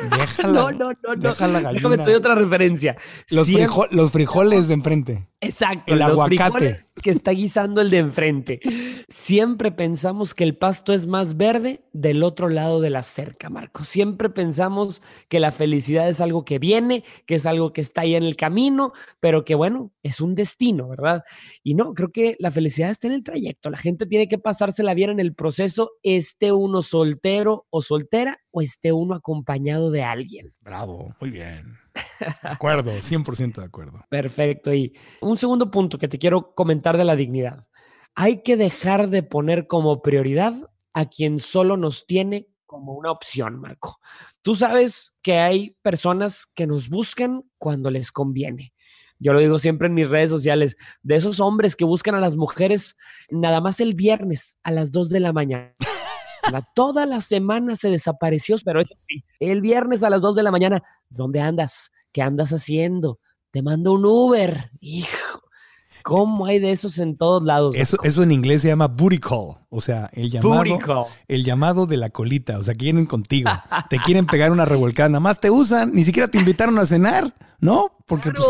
Déjala, 0.00 0.52
no, 0.52 0.70
no, 0.72 0.92
no, 0.92 1.14
no. 1.14 1.16
Déjame 1.16 1.96
te 1.98 2.04
doy 2.04 2.14
otra 2.14 2.34
referencia. 2.34 2.96
Los, 3.30 3.48
los 3.90 4.12
frijoles 4.12 4.68
de 4.68 4.74
enfrente. 4.74 5.28
Exacto. 5.40 5.94
El 5.94 6.02
aguacate. 6.02 6.78
Que 7.02 7.10
está 7.10 7.30
guisando 7.30 7.80
el 7.80 7.90
de 7.90 7.98
enfrente. 7.98 8.60
Siempre 9.08 9.70
pensamos 9.70 10.34
que 10.34 10.42
el 10.42 10.56
pasto 10.56 10.92
es 10.92 11.06
más 11.06 11.36
verde 11.36 11.84
del 11.92 12.24
otro 12.24 12.48
lado 12.48 12.80
de 12.80 12.90
la 12.90 13.02
cerca, 13.02 13.48
Marco. 13.48 13.84
Siempre 13.84 14.30
pensamos 14.30 15.00
que 15.28 15.38
la 15.38 15.52
felicidad 15.52 16.08
es 16.08 16.20
algo 16.20 16.44
que 16.44 16.58
viene, 16.58 17.04
que 17.26 17.36
es 17.36 17.46
algo 17.46 17.72
que 17.72 17.80
está 17.80 18.00
ahí 18.00 18.16
en 18.16 18.24
el 18.24 18.36
camino, 18.36 18.92
pero 19.20 19.44
que 19.44 19.54
bueno, 19.54 19.92
es 20.02 20.20
un 20.20 20.34
destino, 20.34 20.88
¿verdad? 20.88 21.22
Y 21.62 21.74
no, 21.74 21.94
creo 21.94 22.10
que 22.10 22.36
la 22.40 22.50
felicidad 22.50 22.90
está 22.90 23.06
en 23.06 23.14
el 23.14 23.22
trayecto. 23.22 23.70
La 23.70 23.78
gente 23.78 24.06
tiene 24.06 24.26
que 24.26 24.38
pasársela 24.38 24.94
bien 24.94 25.10
en 25.10 25.20
el 25.20 25.34
proceso, 25.34 25.92
esté 26.02 26.50
uno 26.50 26.82
soltero 26.82 27.66
o 27.70 27.80
soltera 27.80 28.40
o 28.58 28.62
esté 28.62 28.92
uno 28.92 29.14
acompañado 29.14 29.90
de 29.90 30.02
alguien. 30.02 30.54
Bravo, 30.60 31.14
muy 31.20 31.30
bien. 31.30 31.78
De 32.20 32.48
acuerdo, 32.48 32.92
100% 32.92 33.60
de 33.60 33.64
acuerdo. 33.64 34.04
Perfecto. 34.08 34.74
Y 34.74 34.94
un 35.20 35.38
segundo 35.38 35.70
punto 35.70 35.98
que 35.98 36.08
te 36.08 36.18
quiero 36.18 36.54
comentar 36.54 36.96
de 36.96 37.04
la 37.04 37.16
dignidad. 37.16 37.66
Hay 38.14 38.42
que 38.42 38.56
dejar 38.56 39.10
de 39.10 39.22
poner 39.22 39.66
como 39.66 40.02
prioridad 40.02 40.54
a 40.92 41.06
quien 41.06 41.38
solo 41.38 41.76
nos 41.76 42.06
tiene 42.06 42.48
como 42.66 42.92
una 42.94 43.12
opción, 43.12 43.60
Marco. 43.60 43.98
Tú 44.42 44.54
sabes 44.54 45.18
que 45.22 45.38
hay 45.38 45.76
personas 45.82 46.46
que 46.54 46.66
nos 46.66 46.88
buscan 46.88 47.44
cuando 47.56 47.90
les 47.90 48.12
conviene. 48.12 48.74
Yo 49.20 49.32
lo 49.32 49.40
digo 49.40 49.58
siempre 49.58 49.88
en 49.88 49.94
mis 49.94 50.08
redes 50.08 50.30
sociales, 50.30 50.76
de 51.02 51.16
esos 51.16 51.40
hombres 51.40 51.74
que 51.74 51.84
buscan 51.84 52.14
a 52.14 52.20
las 52.20 52.36
mujeres 52.36 52.96
nada 53.30 53.60
más 53.60 53.80
el 53.80 53.94
viernes 53.94 54.58
a 54.62 54.70
las 54.70 54.92
2 54.92 55.08
de 55.08 55.20
la 55.20 55.32
mañana. 55.32 55.74
Toda 56.74 57.06
la 57.06 57.20
semana 57.20 57.76
se 57.76 57.90
desapareció, 57.90 58.56
pero 58.64 58.80
eso 58.80 58.94
sí, 58.96 59.24
el 59.40 59.60
viernes 59.60 60.04
a 60.04 60.10
las 60.10 60.22
2 60.22 60.36
de 60.36 60.42
la 60.42 60.50
mañana, 60.50 60.82
¿dónde 61.08 61.40
andas? 61.40 61.90
¿Qué 62.12 62.22
andas 62.22 62.50
haciendo? 62.50 63.20
Te 63.50 63.62
mando 63.62 63.92
un 63.92 64.04
Uber. 64.04 64.70
Hijo, 64.80 65.42
¿cómo 66.02 66.46
hay 66.46 66.58
de 66.58 66.70
esos 66.70 66.98
en 66.98 67.16
todos 67.16 67.42
lados? 67.42 67.74
Eso, 67.76 67.96
eso 68.02 68.22
en 68.22 68.32
inglés 68.32 68.62
se 68.62 68.68
llama 68.68 68.88
booty 68.88 69.18
call, 69.18 69.56
o 69.68 69.80
sea, 69.80 70.10
el 70.12 70.30
llamado, 70.30 71.06
el 71.28 71.44
llamado 71.44 71.86
de 71.86 71.96
la 71.96 72.10
colita, 72.10 72.58
o 72.58 72.62
sea, 72.62 72.74
quieren 72.74 73.06
contigo, 73.06 73.50
te 73.90 73.98
quieren 73.98 74.26
pegar 74.26 74.50
una 74.50 74.64
revolcada, 74.64 75.08
nada 75.08 75.20
más 75.20 75.40
te 75.40 75.50
usan, 75.50 75.92
ni 75.92 76.04
siquiera 76.04 76.28
te 76.28 76.38
invitaron 76.38 76.78
a 76.78 76.86
cenar. 76.86 77.34
¿No? 77.60 77.96
Porque 78.06 78.30
pues, 78.30 78.46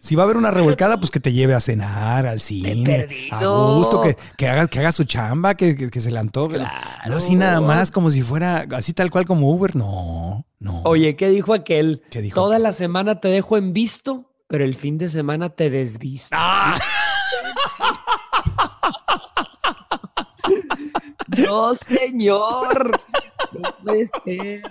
si 0.00 0.14
va 0.14 0.22
a 0.22 0.24
haber 0.24 0.36
una 0.36 0.50
revolcada, 0.50 0.98
pues 0.98 1.10
que 1.10 1.20
te 1.20 1.32
lleve 1.32 1.54
a 1.54 1.60
cenar, 1.60 2.26
al 2.26 2.40
cine, 2.40 3.28
a 3.30 3.44
gusto, 3.44 4.00
que, 4.00 4.16
que, 4.36 4.48
haga, 4.48 4.66
que 4.66 4.78
haga 4.78 4.92
su 4.92 5.04
chamba, 5.04 5.54
que, 5.54 5.90
que, 5.90 6.00
se 6.00 6.10
le 6.10 6.18
antoje. 6.18 6.58
No 7.06 7.16
así 7.16 7.34
nada 7.34 7.60
más, 7.60 7.90
como 7.90 8.10
si 8.10 8.22
fuera 8.22 8.66
así 8.72 8.92
tal 8.92 9.10
cual 9.10 9.26
como 9.26 9.50
Uber. 9.50 9.76
No, 9.76 10.46
no. 10.58 10.82
Oye, 10.84 11.16
¿qué 11.16 11.28
dijo 11.28 11.52
aquel? 11.52 12.02
¿Qué 12.10 12.22
dijo 12.22 12.40
Toda 12.40 12.58
la 12.58 12.72
semana 12.72 13.20
te 13.20 13.28
dejo 13.28 13.56
en 13.56 13.72
visto, 13.72 14.32
pero 14.46 14.64
el 14.64 14.74
fin 14.74 14.98
de 14.98 15.08
semana 15.08 15.50
te 15.50 15.70
desvisto. 15.70 16.36
¡Ah! 16.38 16.78
no, 21.38 21.74
señor. 21.74 22.90
No 23.52 23.70
puede 23.82 24.08
ser. 24.24 24.62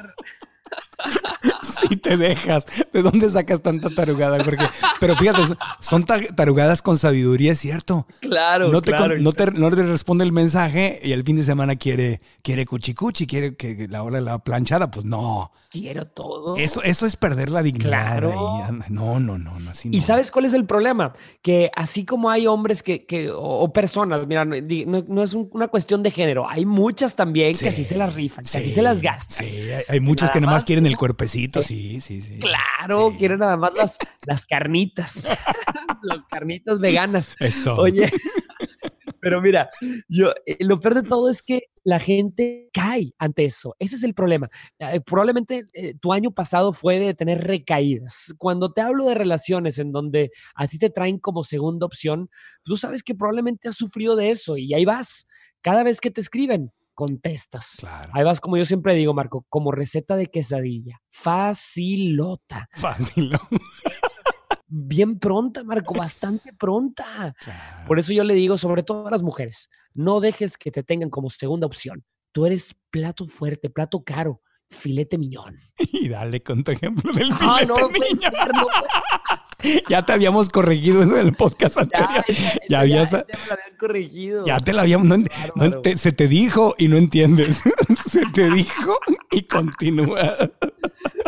Si 1.63 1.97
te 1.97 2.17
dejas. 2.17 2.65
¿De 2.91 3.01
dónde 3.01 3.29
sacas 3.29 3.61
tanta 3.61 3.89
tarugada? 3.89 4.43
Porque, 4.43 4.65
pero 4.99 5.15
fíjate, 5.15 5.41
son 5.79 6.05
tarugadas 6.05 6.81
con 6.81 6.97
sabiduría, 6.97 7.53
es 7.53 7.59
cierto. 7.59 8.07
Claro, 8.19 8.69
no 8.69 8.81
te, 8.81 8.91
claro. 8.91 9.17
No, 9.17 9.31
te, 9.31 9.45
responde 9.83 10.23
el 10.23 10.31
mensaje 10.31 10.99
y 11.03 11.11
el 11.11 11.23
fin 11.23 11.37
de 11.37 11.43
semana 11.43 11.75
quiere, 11.75 12.21
quiere 12.41 12.65
cuchicuchi, 12.65 13.27
quiere 13.27 13.55
que 13.55 13.87
la 13.89 14.03
hora 14.03 14.21
la 14.21 14.39
planchada. 14.39 14.91
Pues 14.91 15.05
no. 15.05 15.51
Quiero 15.73 16.05
todo. 16.05 16.55
Eso, 16.55 16.83
eso 16.83 17.07
es 17.07 17.15
perder 17.15 17.49
la 17.49 17.63
dignidad. 17.63 17.89
Claro. 18.19 18.67
No, 18.89 19.19
no, 19.19 19.39
no, 19.39 19.57
así 19.71 19.89
no. 19.89 19.97
¿Y 19.97 20.01
sabes 20.01 20.31
cuál 20.31 20.45
es 20.45 20.53
el 20.53 20.65
problema? 20.65 21.15
Que 21.41 21.71
así 21.75 22.05
como 22.05 22.29
hay 22.29 22.45
hombres 22.45 22.83
que, 22.83 23.07
que 23.07 23.31
o, 23.33 23.73
personas, 23.73 24.27
mira, 24.27 24.45
no, 24.45 25.23
es 25.23 25.33
una 25.33 25.67
cuestión 25.69 26.03
de 26.03 26.11
género, 26.11 26.47
hay 26.47 26.67
muchas 26.67 27.15
también 27.15 27.57
que 27.57 27.69
así 27.69 27.85
se 27.85 27.97
las 27.97 28.13
rifan, 28.13 28.45
que 28.45 28.57
así 28.59 28.69
se 28.69 28.83
las 28.83 29.01
gastan. 29.01 29.47
Sí, 29.47 29.69
hay, 29.87 29.99
muchas 29.99 30.29
que 30.29 30.39
nada 30.39 30.53
más 30.53 30.63
quieren 30.63 30.85
el 30.85 30.92
cuerpecito, 30.95 31.61
sí, 31.61 31.99
sí, 32.01 32.21
sí. 32.21 32.39
Claro, 32.39 33.13
quieren 33.17 33.39
nada 33.39 33.57
más 33.57 33.73
las, 33.73 33.97
las 34.25 34.45
carnitas, 34.45 35.29
las 36.01 36.25
carnitas 36.25 36.79
veganas. 36.79 37.35
Eso. 37.39 37.75
Oye, 37.75 38.09
pero 39.23 39.41
mira, 39.41 39.69
yo, 40.09 40.33
eh, 40.45 40.57
lo 40.59 40.81
peor 40.81 40.95
de 40.95 41.03
todo 41.03 41.29
es 41.29 41.41
que 41.41 41.69
la 41.85 41.99
gente 41.99 42.69
cae 42.73 43.13
ante 43.17 43.45
eso. 43.45 43.73
Ese 43.79 43.95
es 43.95 44.03
el 44.03 44.13
problema. 44.13 44.49
Eh, 44.79 44.99
probablemente 44.99 45.63
eh, 45.71 45.93
tu 46.01 46.11
año 46.11 46.31
pasado 46.31 46.73
fue 46.73 46.99
de 46.99 47.13
tener 47.13 47.41
recaídas. 47.41 48.33
Cuando 48.37 48.73
te 48.73 48.81
hablo 48.81 49.05
de 49.07 49.15
relaciones 49.15 49.79
en 49.79 49.93
donde 49.93 50.31
a 50.55 50.67
ti 50.67 50.77
te 50.77 50.89
traen 50.89 51.19
como 51.19 51.45
segunda 51.45 51.85
opción, 51.85 52.29
tú 52.63 52.75
sabes 52.75 53.01
que 53.01 53.15
probablemente 53.15 53.69
has 53.69 53.75
sufrido 53.75 54.17
de 54.17 54.29
eso 54.29 54.57
y 54.57 54.73
ahí 54.73 54.83
vas. 54.83 55.25
Cada 55.61 55.83
vez 55.83 56.01
que 56.01 56.11
te 56.11 56.19
escriben, 56.19 56.73
contestas. 56.93 57.77
Ahí 58.13 58.23
vas, 58.23 58.39
como 58.39 58.57
yo 58.57 58.65
siempre 58.65 58.95
digo, 58.95 59.13
Marco, 59.13 59.45
como 59.49 59.71
receta 59.71 60.15
de 60.15 60.27
quesadilla. 60.27 60.99
Facilota. 61.09 62.69
Facilota 62.75 63.47
bien 64.73 65.19
pronta, 65.19 65.63
Marco, 65.63 65.93
bastante 65.93 66.51
pronta. 66.53 67.35
Por 67.87 67.99
eso 67.99 68.11
yo 68.11 68.23
le 68.23 68.33
digo, 68.33 68.57
sobre 68.57 68.83
todo 68.83 69.07
a 69.07 69.11
las 69.11 69.21
mujeres, 69.21 69.69
no 69.93 70.19
dejes 70.19 70.57
que 70.57 70.71
te 70.71 70.83
tengan 70.83 71.09
como 71.09 71.29
segunda 71.29 71.67
opción. 71.67 72.03
Tú 72.31 72.45
eres 72.47 72.75
plato 72.89 73.27
fuerte, 73.27 73.69
plato 73.69 74.03
caro, 74.03 74.41
filete 74.69 75.17
miñón. 75.17 75.59
Y 75.93 76.09
dale 76.09 76.41
con 76.41 76.63
tu 76.63 76.71
ejemplo 76.71 77.13
del 77.13 77.31
ah, 77.31 77.59
filete 77.59 77.81
no, 77.81 77.89
miñón. 77.89 78.33
ya 79.89 80.05
te 80.05 80.13
habíamos 80.13 80.49
corregido 80.49 81.03
eso 81.03 81.17
en 81.17 81.27
el 81.27 81.33
podcast 81.33 81.77
anterior. 81.77 82.23
Ya, 82.69 82.81
habías. 82.81 83.11
Ya, 83.11 83.23
te 83.23 83.33
lo 83.33 83.53
habían 83.53 83.77
corregido. 83.77 84.45
Ya 84.45 84.59
te 84.59 84.73
lo 84.73 84.81
habíamos. 84.81 85.19
se 85.95 86.11
te 86.11 86.27
dijo 86.27 86.75
y 86.77 86.87
no 86.87 86.97
entiendes. 86.97 87.61
se 88.09 88.25
te 88.33 88.49
dijo 88.49 88.97
y 89.31 89.43
continúa. 89.43 90.37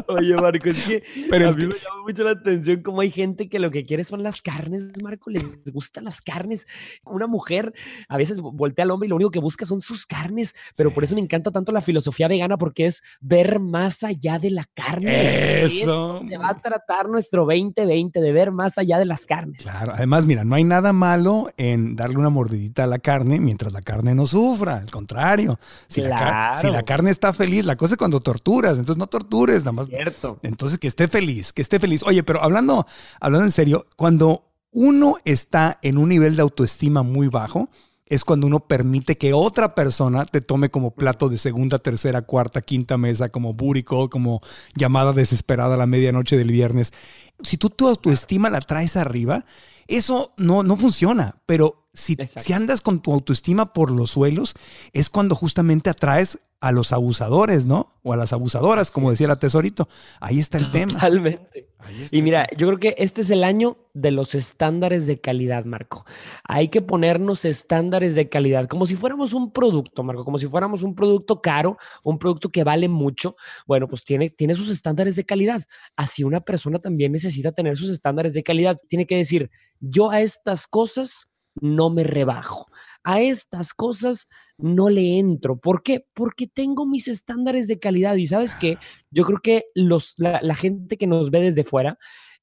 Oye, 0.07 0.35
Marco, 0.35 0.69
es 0.69 0.83
que 0.83 1.03
Pero 1.29 1.49
a 1.49 1.53
mí 1.53 1.65
me 1.65 1.73
llama 1.73 2.03
mucho 2.05 2.23
la 2.23 2.31
atención 2.31 2.81
cómo 2.83 3.01
hay 3.01 3.11
gente 3.11 3.49
que 3.49 3.59
lo 3.59 3.71
que 3.71 3.85
quiere 3.85 4.03
son 4.03 4.23
las 4.23 4.41
carnes, 4.41 4.91
Marco, 5.01 5.29
les 5.29 5.63
gustan 5.71 6.05
las 6.05 6.21
carnes. 6.21 6.67
Una 7.05 7.27
mujer 7.27 7.73
a 8.07 8.17
veces 8.17 8.39
voltea 8.39 8.83
al 8.83 8.91
hombre 8.91 9.07
y 9.07 9.09
lo 9.09 9.15
único 9.15 9.31
que 9.31 9.39
busca 9.39 9.65
son 9.65 9.81
sus 9.81 10.05
carnes, 10.05 10.53
pero 10.75 10.93
por 10.93 11.03
eso 11.03 11.15
me 11.15 11.21
encanta 11.21 11.51
tanto 11.51 11.71
la 11.71 11.81
filosofía 11.81 12.27
vegana 12.27 12.57
porque 12.57 12.85
es 12.85 13.01
ver 13.19 13.59
más 13.59 14.03
allá 14.03 14.37
de 14.37 14.51
la 14.51 14.69
carne. 14.73 15.63
Eso. 15.63 16.19
se 16.19 16.37
va 16.37 16.49
a 16.49 16.61
tratar 16.61 17.09
nuestro 17.09 17.45
2020, 17.45 18.21
de 18.25 18.33
ver 18.33 18.51
más 18.51 18.77
allá 18.77 18.97
de 18.97 19.05
las 19.05 19.25
carnes. 19.25 19.61
Claro, 19.61 19.93
además, 19.93 20.25
mira, 20.25 20.43
no 20.43 20.55
hay 20.55 20.63
nada 20.63 20.93
malo 20.93 21.49
en 21.57 21.95
darle 21.95 22.17
una 22.17 22.29
mordidita 22.29 22.85
a 22.85 22.87
la 22.87 22.97
carne 22.97 23.39
mientras 23.39 23.71
la 23.71 23.81
carne 23.81 24.15
no 24.15 24.25
sufra, 24.25 24.77
al 24.77 24.89
contrario. 24.89 25.59
Si, 25.87 26.01
la, 26.01 26.55
si 26.59 26.69
la 26.71 26.83
carne 26.83 27.11
está 27.11 27.31
feliz, 27.33 27.65
la 27.65 27.75
cosa 27.75 27.93
es 27.93 27.97
cuando 27.97 28.19
torturas, 28.19 28.79
entonces 28.79 28.97
no 28.97 29.07
tortures, 29.07 29.59
nada 29.59 29.73
más 29.73 29.87
Cierto. 29.87 30.39
Entonces, 30.41 30.79
que 30.79 30.87
esté 30.87 31.07
feliz, 31.07 31.53
que 31.53 31.61
esté 31.61 31.79
feliz. 31.79 32.01
Oye, 32.03 32.23
pero 32.23 32.43
hablando, 32.43 32.87
hablando 33.19 33.45
en 33.45 33.51
serio, 33.51 33.85
cuando 33.95 34.43
uno 34.71 35.17
está 35.23 35.79
en 35.83 35.97
un 35.97 36.09
nivel 36.09 36.35
de 36.35 36.41
autoestima 36.41 37.03
muy 37.03 37.27
bajo, 37.27 37.69
es 38.07 38.23
cuando 38.23 38.47
uno 38.47 38.67
permite 38.67 39.17
que 39.17 39.33
otra 39.33 39.73
persona 39.73 40.25
te 40.25 40.41
tome 40.41 40.69
como 40.69 40.91
plato 40.91 41.29
de 41.29 41.37
segunda, 41.37 41.79
tercera, 41.79 42.21
cuarta, 42.21 42.61
quinta 42.61 42.97
mesa, 42.97 43.29
como 43.29 43.53
búrico, 43.53 44.09
como 44.09 44.41
llamada 44.75 45.13
desesperada 45.13 45.75
a 45.75 45.77
la 45.77 45.87
medianoche 45.87 46.37
del 46.37 46.51
viernes. 46.51 46.93
Si 47.41 47.57
tú 47.57 47.69
tu 47.69 47.87
autoestima 47.87 48.49
la 48.49 48.61
traes 48.61 48.95
arriba, 48.95 49.45
eso 49.87 50.33
no, 50.37 50.63
no 50.63 50.77
funciona, 50.77 51.37
pero 51.45 51.84
Si, 51.95 52.15
si, 52.15 52.53
andas 52.53 52.81
con 52.81 52.99
tu 52.99 53.13
autoestima 53.13 53.73
por 53.73 53.89
los 53.89 54.11
suelos, 54.11 54.53
es 54.93 55.09
cuando 55.09 55.33
justamente 55.33 55.89
atraes 55.89 56.39
a 56.59 56.71
los 56.71 56.91
abusadores, 56.91 57.65
¿no? 57.65 57.91
O 58.03 58.13
a 58.13 58.17
las 58.17 58.33
abusadoras, 58.33 58.91
como 58.91 59.11
decía 59.11 59.27
la 59.27 59.39
tesorito. 59.39 59.87
Ahí 60.19 60.39
está 60.39 60.57
el 60.57 60.71
tema. 60.71 60.93
Totalmente. 60.93 61.69
Y 62.11 62.23
mira, 62.23 62.47
yo 62.57 62.65
creo 62.67 62.79
que 62.79 62.95
este 62.97 63.21
es 63.21 63.29
el 63.29 63.43
año 63.43 63.77
de 63.93 64.09
los 64.09 64.33
estándares 64.33 65.05
de 65.05 65.21
calidad, 65.21 65.65
Marco. 65.65 66.05
Hay 66.43 66.69
que 66.69 66.81
ponernos 66.81 67.45
estándares 67.45 68.15
de 68.15 68.29
calidad, 68.29 68.67
como 68.67 68.87
si 68.87 68.95
fuéramos 68.95 69.33
un 69.33 69.51
producto, 69.51 70.01
Marco, 70.01 70.25
como 70.25 70.39
si 70.39 70.47
fuéramos 70.47 70.81
un 70.81 70.95
producto 70.95 71.41
caro, 71.41 71.77
un 72.03 72.17
producto 72.17 72.49
que 72.49 72.63
vale 72.63 72.89
mucho. 72.89 73.35
Bueno, 73.67 73.87
pues 73.87 74.03
tiene, 74.03 74.31
tiene 74.31 74.55
sus 74.55 74.69
estándares 74.69 75.15
de 75.15 75.25
calidad. 75.25 75.63
Así 75.95 76.23
una 76.23 76.41
persona 76.41 76.79
también 76.79 77.11
necesita 77.11 77.51
tener 77.51 77.77
sus 77.77 77.89
estándares 77.89 78.33
de 78.33 78.41
calidad. 78.41 78.79
Tiene 78.89 79.05
que 79.05 79.17
decir, 79.17 79.51
yo 79.79 80.09
a 80.09 80.21
estas 80.21 80.65
cosas 80.67 81.29
no 81.61 81.89
me 81.89 82.03
rebajo. 82.03 82.67
A 83.03 83.21
estas 83.21 83.73
cosas 83.73 84.27
no 84.57 84.89
le 84.89 85.19
entro. 85.19 85.57
¿Por 85.59 85.83
qué? 85.83 86.05
Porque 86.13 86.47
tengo 86.47 86.85
mis 86.85 87.07
estándares 87.07 87.67
de 87.67 87.79
calidad. 87.79 88.15
Y 88.15 88.27
sabes 88.27 88.55
qué? 88.55 88.77
Yo 89.11 89.23
creo 89.23 89.39
que 89.41 89.65
los, 89.75 90.15
la, 90.17 90.55
gente 90.55 90.97
que 90.97 91.07
nos 91.07 91.31
ve 91.31 91.41
desde 91.41 91.63
fuera 91.63 91.97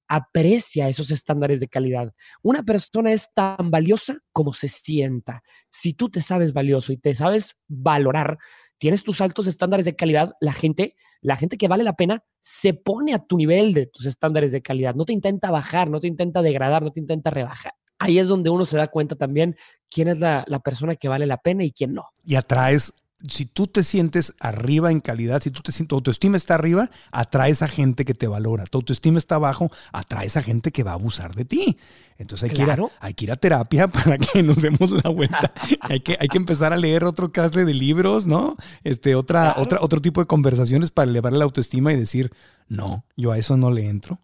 aprecia 0.08 0.88
esos 0.88 1.10
estándares 1.10 1.60
de 1.60 1.68
calidad. 1.68 2.12
Una 2.42 2.62
persona 2.62 3.12
es 3.12 3.32
tan 3.32 3.70
valiosa 3.70 4.18
como 4.32 4.52
se 4.52 4.68
sienta. 4.68 5.42
Si 5.70 5.94
tú 5.94 6.10
te 6.10 6.20
sabes 6.20 6.52
valioso 6.52 6.92
y 6.92 6.98
te 6.98 7.14
sabes 7.14 7.58
valorar, 7.66 8.38
tienes 8.78 9.04
tus 9.04 9.20
altos 9.20 9.46
estándares 9.46 9.86
de 9.86 9.96
calidad, 9.96 10.34
la 10.40 10.52
gente, 10.52 10.96
la 11.22 11.36
gente 11.36 11.56
que 11.56 11.68
vale 11.68 11.84
la 11.84 11.94
pena 11.94 12.24
se 12.40 12.74
pone 12.74 13.14
a 13.14 13.24
tu 13.24 13.36
nivel 13.36 13.72
de 13.72 13.86
tus 13.86 14.06
estándares 14.06 14.52
de 14.52 14.60
calidad. 14.60 14.94
No 14.94 15.04
te 15.04 15.12
intenta 15.12 15.50
bajar, 15.50 15.88
no 15.88 15.98
te 15.98 16.08
intenta 16.08 16.42
degradar, 16.42 16.82
no 16.82 16.90
te 16.90 17.00
intenta 17.00 17.30
rebajar 17.30 17.72
ahí 18.02 18.18
es 18.18 18.28
donde 18.28 18.50
uno 18.50 18.64
se 18.64 18.76
da 18.76 18.88
cuenta 18.88 19.16
también 19.16 19.56
quién 19.90 20.08
es 20.08 20.18
la, 20.18 20.44
persona 20.64 20.96
que 20.96 21.08
vale 21.08 21.26
la 21.26 21.38
pena 21.38 21.64
y 21.64 21.72
quién 21.72 21.94
no. 21.94 22.04
Y 22.24 22.34
atraes 22.34 22.92
si 23.28 23.46
tú 23.46 23.68
te 23.68 23.84
sientes 23.84 24.34
arriba 24.40 24.90
en 24.90 24.98
calidad, 25.00 25.40
si 25.40 25.52
tú 25.52 25.62
te 25.62 25.70
sientes, 25.70 25.90
tu 25.90 25.94
autoestima 25.94 26.36
está 26.36 26.54
arriba, 26.54 26.90
atraes 27.12 27.62
a 27.62 27.68
gente 27.68 28.04
que 28.04 28.14
te 28.14 28.26
valora. 28.26 28.64
Tu 28.64 28.78
autoestima 28.78 29.18
está 29.18 29.36
abajo, 29.36 29.70
atraes 29.92 30.36
a 30.36 30.42
gente 30.42 30.72
que 30.72 30.82
va 30.82 30.90
a 30.90 30.94
abusar 30.94 31.36
de 31.36 31.44
ti. 31.44 31.78
Entonces 32.18 32.50
hay, 32.50 32.56
que, 32.56 32.62
ir 32.62 32.70
a, 32.70 32.78
hay 32.98 33.14
que 33.14 33.24
ir 33.26 33.30
a 33.30 33.36
terapia 33.36 33.86
para 33.88 34.18
que 34.18 34.42
nos 34.42 34.60
demos 34.60 34.90
la 34.90 35.08
vuelta. 35.10 35.52
hay, 35.82 36.00
que, 36.00 36.16
hay 36.18 36.26
que 36.26 36.38
empezar 36.38 36.72
a 36.72 36.76
leer 36.76 37.04
otro 37.04 37.30
clase 37.30 37.64
de 37.64 37.74
libros, 37.74 38.26
¿no? 38.26 38.56
Este, 38.82 39.14
otra, 39.14 39.54
otra, 39.58 39.78
otro 39.82 40.00
tipo 40.00 40.20
de 40.20 40.26
conversaciones 40.26 40.90
para 40.90 41.08
elevar 41.08 41.32
la 41.32 41.44
autoestima 41.44 41.92
y 41.92 41.96
decir, 41.96 42.32
no, 42.66 43.04
yo 43.16 43.30
a 43.30 43.38
eso 43.38 43.56
no 43.56 43.70
le 43.70 43.88
entro. 43.88 44.18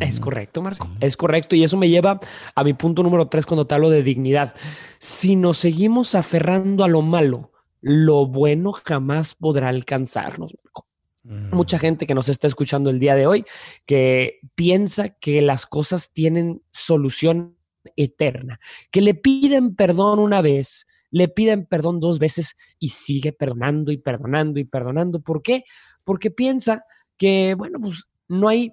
Es 0.00 0.20
correcto, 0.20 0.62
Marco. 0.62 0.88
Es 1.00 1.16
correcto. 1.16 1.56
Y 1.56 1.64
eso 1.64 1.76
me 1.76 1.88
lleva 1.88 2.20
a 2.54 2.64
mi 2.64 2.74
punto 2.74 3.02
número 3.02 3.28
tres 3.28 3.46
cuando 3.46 3.66
te 3.66 3.74
hablo 3.74 3.90
de 3.90 4.02
dignidad. 4.02 4.54
Si 4.98 5.36
nos 5.36 5.58
seguimos 5.58 6.14
aferrando 6.14 6.84
a 6.84 6.88
lo 6.88 7.02
malo, 7.02 7.52
lo 7.80 8.26
bueno 8.26 8.72
jamás 8.72 9.34
podrá 9.34 9.68
alcanzarnos, 9.68 10.54
Marco. 10.62 10.86
Mm. 11.24 11.54
Mucha 11.54 11.78
gente 11.78 12.06
que 12.06 12.14
nos 12.14 12.28
está 12.28 12.46
escuchando 12.46 12.90
el 12.90 12.98
día 12.98 13.14
de 13.14 13.26
hoy 13.26 13.44
que 13.86 14.40
piensa 14.54 15.10
que 15.10 15.40
las 15.42 15.66
cosas 15.66 16.12
tienen 16.12 16.62
solución 16.72 17.56
eterna, 17.96 18.60
que 18.90 19.00
le 19.00 19.14
piden 19.14 19.74
perdón 19.74 20.18
una 20.18 20.40
vez, 20.40 20.86
le 21.10 21.28
piden 21.28 21.66
perdón 21.66 22.00
dos 22.00 22.18
veces 22.18 22.56
y 22.78 22.88
sigue 22.88 23.32
perdonando 23.32 23.92
y 23.92 23.98
perdonando 23.98 24.58
y 24.58 24.64
perdonando. 24.64 25.20
¿Por 25.20 25.42
qué? 25.42 25.64
Porque 26.04 26.30
piensa 26.30 26.84
que, 27.16 27.54
bueno, 27.54 27.78
pues 27.80 28.08
no 28.32 28.48
hay, 28.48 28.72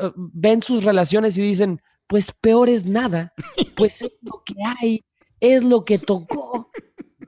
uh, 0.00 0.12
ven 0.16 0.62
sus 0.62 0.84
relaciones 0.84 1.36
y 1.36 1.42
dicen, 1.42 1.82
pues 2.06 2.32
peor 2.40 2.68
es 2.68 2.86
nada, 2.86 3.32
pues 3.76 4.02
es 4.02 4.12
lo 4.22 4.42
que 4.44 4.54
hay, 4.80 5.04
es 5.40 5.64
lo 5.64 5.84
que 5.84 5.98
tocó. 5.98 6.70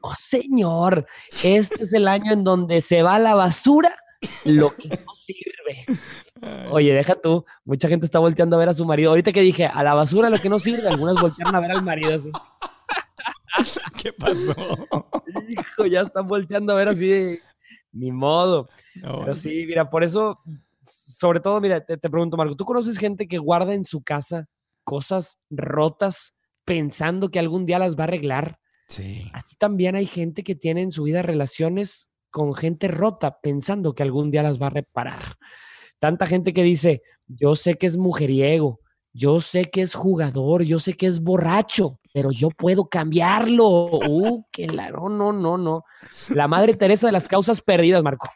Oh, 0.00 0.14
señor, 0.14 1.07
este 1.43 1.85
es 1.85 1.93
el 1.95 2.07
año 2.07 2.33
en 2.33 2.45
donde 2.45 2.81
se 2.81 3.02
va 3.02 3.16
a 3.16 3.19
la 3.19 3.35
basura 3.35 3.97
lo 4.45 4.75
que 4.76 4.88
no 4.88 5.14
sirve. 5.14 5.85
Oye, 6.71 6.93
deja 6.93 7.14
tú, 7.16 7.45
mucha 7.64 7.88
gente 7.88 8.07
está 8.07 8.19
volteando 8.19 8.57
a 8.57 8.59
ver 8.59 8.69
a 8.69 8.75
su 8.75 8.85
marido. 8.85 9.11
Ahorita 9.11 9.33
que 9.33 9.40
dije, 9.40 9.66
a 9.66 9.83
la 9.83 9.95
basura 9.95 10.31
lo 10.31 10.38
que 10.38 10.50
no 10.50 10.59
sirve, 10.59 10.88
algunas 10.88 11.21
voltearon 11.21 11.54
a 11.57 11.61
ver 11.61 11.73
al 11.73 11.83
marido 11.83 12.14
así. 12.14 12.31
¿Qué 14.02 14.12
pasó? 14.12 14.54
Hijo, 15.49 15.87
ya 15.87 16.02
están 16.02 16.26
volteando 16.26 16.73
a 16.73 16.76
ver 16.76 16.88
así 16.90 17.38
ni 17.95 18.12
modo. 18.12 18.69
Pero 18.95 19.35
sí, 19.35 19.64
mira, 19.66 19.88
por 19.88 20.04
eso 20.04 20.40
sobre 20.86 21.40
todo, 21.40 21.60
mira, 21.60 21.84
te, 21.84 21.98
pregunto, 21.98 22.36
Marco, 22.36 22.56
¿tú 22.56 22.64
conoces 22.64 22.98
gente 22.98 23.28
que 23.28 23.38
guarda 23.38 23.74
en 23.74 23.84
su 23.84 24.02
casa 24.02 24.46
cosas 24.84 25.38
rotas 25.50 26.34
pensando 26.64 27.30
que 27.30 27.38
algún 27.38 27.66
día 27.66 27.78
las 27.78 27.96
va 27.96 28.04
a 28.04 28.06
arreglar? 28.06 28.58
Sí. 28.88 29.30
Así 29.32 29.56
también 29.56 29.96
hay 29.96 30.06
gente 30.06 30.42
que 30.42 30.54
tiene 30.54 30.82
en 30.82 30.90
su 30.90 31.04
vida 31.04 31.22
relaciones 31.22 32.10
con 32.30 32.54
gente 32.54 32.88
rota 32.88 33.38
pensando 33.40 33.94
que 33.94 34.02
algún 34.02 34.30
día 34.30 34.42
las 34.42 34.60
va 34.60 34.66
a 34.66 34.70
reparar. 34.70 35.36
Tanta 35.98 36.26
gente 36.26 36.52
que 36.52 36.62
dice, 36.62 37.02
yo 37.26 37.54
sé 37.54 37.74
que 37.74 37.86
es 37.86 37.96
mujeriego, 37.96 38.80
yo 39.14 39.38
sé 39.38 39.66
que 39.66 39.83
es 39.83 39.94
jugador, 39.94 40.64
yo 40.64 40.80
sé 40.80 40.94
que 40.94 41.06
es 41.06 41.21
borracho, 41.21 42.00
pero 42.12 42.33
yo 42.33 42.50
puedo 42.50 42.87
cambiarlo. 42.87 43.66
Uh, 44.09 44.44
que 44.50 44.66
la, 44.66 44.90
no, 44.90 45.09
no, 45.09 45.33
no, 45.33 45.56
no. 45.56 45.85
La 46.30 46.49
madre 46.49 46.75
Teresa 46.75 47.06
de 47.06 47.12
las 47.12 47.28
causas 47.28 47.60
perdidas, 47.60 48.02
Marco. 48.02 48.28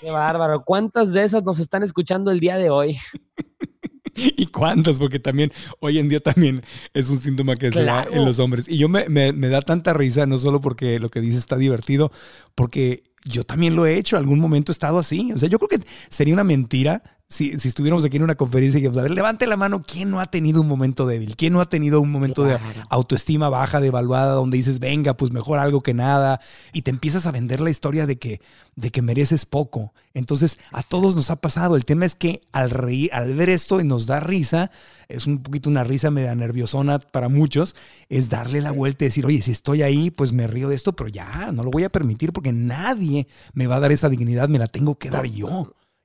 Qué 0.00 0.10
bárbaro. 0.10 0.64
¿Cuántas 0.64 1.12
de 1.12 1.22
esas 1.22 1.44
nos 1.44 1.60
están 1.60 1.84
escuchando 1.84 2.32
el 2.32 2.40
día 2.40 2.56
de 2.56 2.68
hoy? 2.68 2.98
¿Y 4.16 4.46
cuántas? 4.46 4.98
Porque 4.98 5.20
también 5.20 5.52
hoy 5.78 5.98
en 5.98 6.08
día 6.08 6.20
también 6.20 6.62
es 6.92 7.10
un 7.10 7.18
síntoma 7.18 7.54
que 7.54 7.70
se 7.70 7.84
da 7.84 8.06
en 8.10 8.24
los 8.24 8.40
hombres. 8.40 8.68
Y 8.68 8.76
yo 8.76 8.88
me, 8.88 9.08
me, 9.08 9.32
me, 9.32 9.48
da 9.48 9.62
tanta 9.62 9.92
risa, 9.94 10.26
no 10.26 10.38
solo 10.38 10.60
porque 10.60 10.98
lo 10.98 11.08
que 11.08 11.20
dice 11.20 11.38
está 11.38 11.56
divertido, 11.56 12.10
porque 12.56 13.04
yo 13.24 13.44
también 13.44 13.76
lo 13.76 13.86
he 13.86 13.96
hecho, 13.96 14.16
algún 14.16 14.40
momento 14.40 14.72
he 14.72 14.74
estado 14.74 14.98
así. 14.98 15.32
O 15.32 15.38
sea, 15.38 15.48
yo 15.48 15.58
creo 15.58 15.68
que 15.68 15.86
sería 16.08 16.34
una 16.34 16.44
mentira 16.44 17.02
si, 17.34 17.50
estuviéramos 17.50 18.04
aquí 18.04 18.16
en 18.16 18.22
una 18.22 18.36
conferencia 18.36 18.78
y 18.78 18.82
dijimos, 18.82 18.98
a 18.98 19.02
ver, 19.02 19.10
levante 19.10 19.46
la 19.48 19.56
mano, 19.56 19.82
¿quién 19.82 20.08
no 20.10 20.20
ha 20.20 20.26
tenido 20.26 20.60
un 20.60 20.68
momento 20.68 21.04
débil? 21.04 21.34
¿Quién 21.34 21.52
no 21.52 21.60
ha 21.60 21.68
tenido 21.68 22.00
un 22.00 22.10
momento 22.10 22.44
de 22.44 22.58
autoestima 22.90 23.48
baja, 23.48 23.80
devaluada, 23.80 24.34
donde 24.34 24.56
dices, 24.56 24.78
venga, 24.78 25.14
pues 25.14 25.32
mejor 25.32 25.58
algo 25.58 25.80
que 25.80 25.94
nada? 25.94 26.40
Y 26.72 26.82
te 26.82 26.90
empiezas 26.90 27.26
a 27.26 27.32
vender 27.32 27.60
la 27.60 27.70
historia 27.70 28.06
de 28.06 28.18
que, 28.18 28.40
de 28.76 28.90
que 28.90 29.02
mereces 29.02 29.46
poco. 29.46 29.92
Entonces, 30.14 30.58
a 30.70 30.84
todos 30.84 31.16
nos 31.16 31.30
ha 31.30 31.36
pasado. 31.36 31.74
El 31.74 31.84
tema 31.84 32.04
es 32.04 32.14
que 32.14 32.40
al 32.52 32.70
reír, 32.70 33.10
al 33.12 33.34
ver 33.34 33.50
esto 33.50 33.80
y 33.80 33.84
nos 33.84 34.06
da 34.06 34.20
risa, 34.20 34.70
es 35.08 35.26
un 35.26 35.38
poquito 35.38 35.68
una 35.68 35.82
risa 35.82 36.12
media 36.12 36.36
nerviosona 36.36 37.00
para 37.00 37.28
muchos, 37.28 37.74
es 38.08 38.28
darle 38.28 38.60
la 38.60 38.70
vuelta 38.70 39.04
y 39.04 39.08
decir, 39.08 39.26
oye, 39.26 39.42
si 39.42 39.50
estoy 39.50 39.82
ahí, 39.82 40.12
pues 40.12 40.32
me 40.32 40.46
río 40.46 40.68
de 40.68 40.76
esto, 40.76 40.92
pero 40.92 41.08
ya, 41.08 41.50
no 41.52 41.64
lo 41.64 41.72
voy 41.72 41.82
a 41.82 41.88
permitir 41.88 42.32
porque 42.32 42.52
nadie 42.52 43.26
me 43.54 43.66
va 43.66 43.76
a 43.76 43.80
dar 43.80 43.90
esa 43.90 44.08
dignidad, 44.08 44.48
me 44.48 44.60
la 44.60 44.68
tengo 44.68 44.96
que 44.96 45.10
dar 45.10 45.26
yo. 45.26 45.74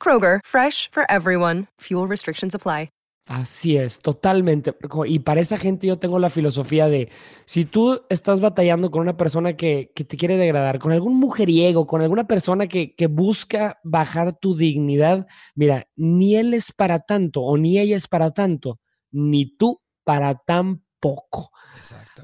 Kroger, 0.00 0.40
fresh 0.42 0.88
for 0.90 1.04
everyone. 1.10 1.66
Fuel 1.82 2.08
restrictions 2.08 2.54
apply. 2.54 2.88
Así 3.28 3.76
es, 3.76 4.00
totalmente. 4.00 4.74
Y 5.06 5.18
para 5.18 5.42
esa 5.42 5.58
gente 5.58 5.86
yo 5.86 5.98
tengo 5.98 6.18
la 6.18 6.30
filosofía 6.30 6.88
de, 6.88 7.10
si 7.44 7.66
tú 7.66 8.00
estás 8.08 8.40
batallando 8.40 8.90
con 8.90 9.02
una 9.02 9.18
persona 9.18 9.54
que, 9.54 9.92
que 9.94 10.04
te 10.04 10.16
quiere 10.16 10.38
degradar, 10.38 10.78
con 10.78 10.92
algún 10.92 11.18
mujeriego, 11.18 11.86
con 11.86 12.00
alguna 12.00 12.26
persona 12.26 12.68
que, 12.68 12.94
que, 12.94 13.06
busca 13.06 13.80
bajar 13.84 14.34
tu 14.34 14.56
dignidad, 14.56 15.26
mira, 15.54 15.88
ni 15.94 16.36
él 16.36 16.54
es 16.54 16.72
para 16.72 17.00
tanto 17.00 17.42
o 17.42 17.58
ni 17.58 17.78
ella 17.78 17.96
es 17.96 18.08
para 18.08 18.30
tanto, 18.30 18.80
ni 19.10 19.44
tú 19.58 19.82
para 20.04 20.34
tan 20.34 20.82
poco. 21.00 21.50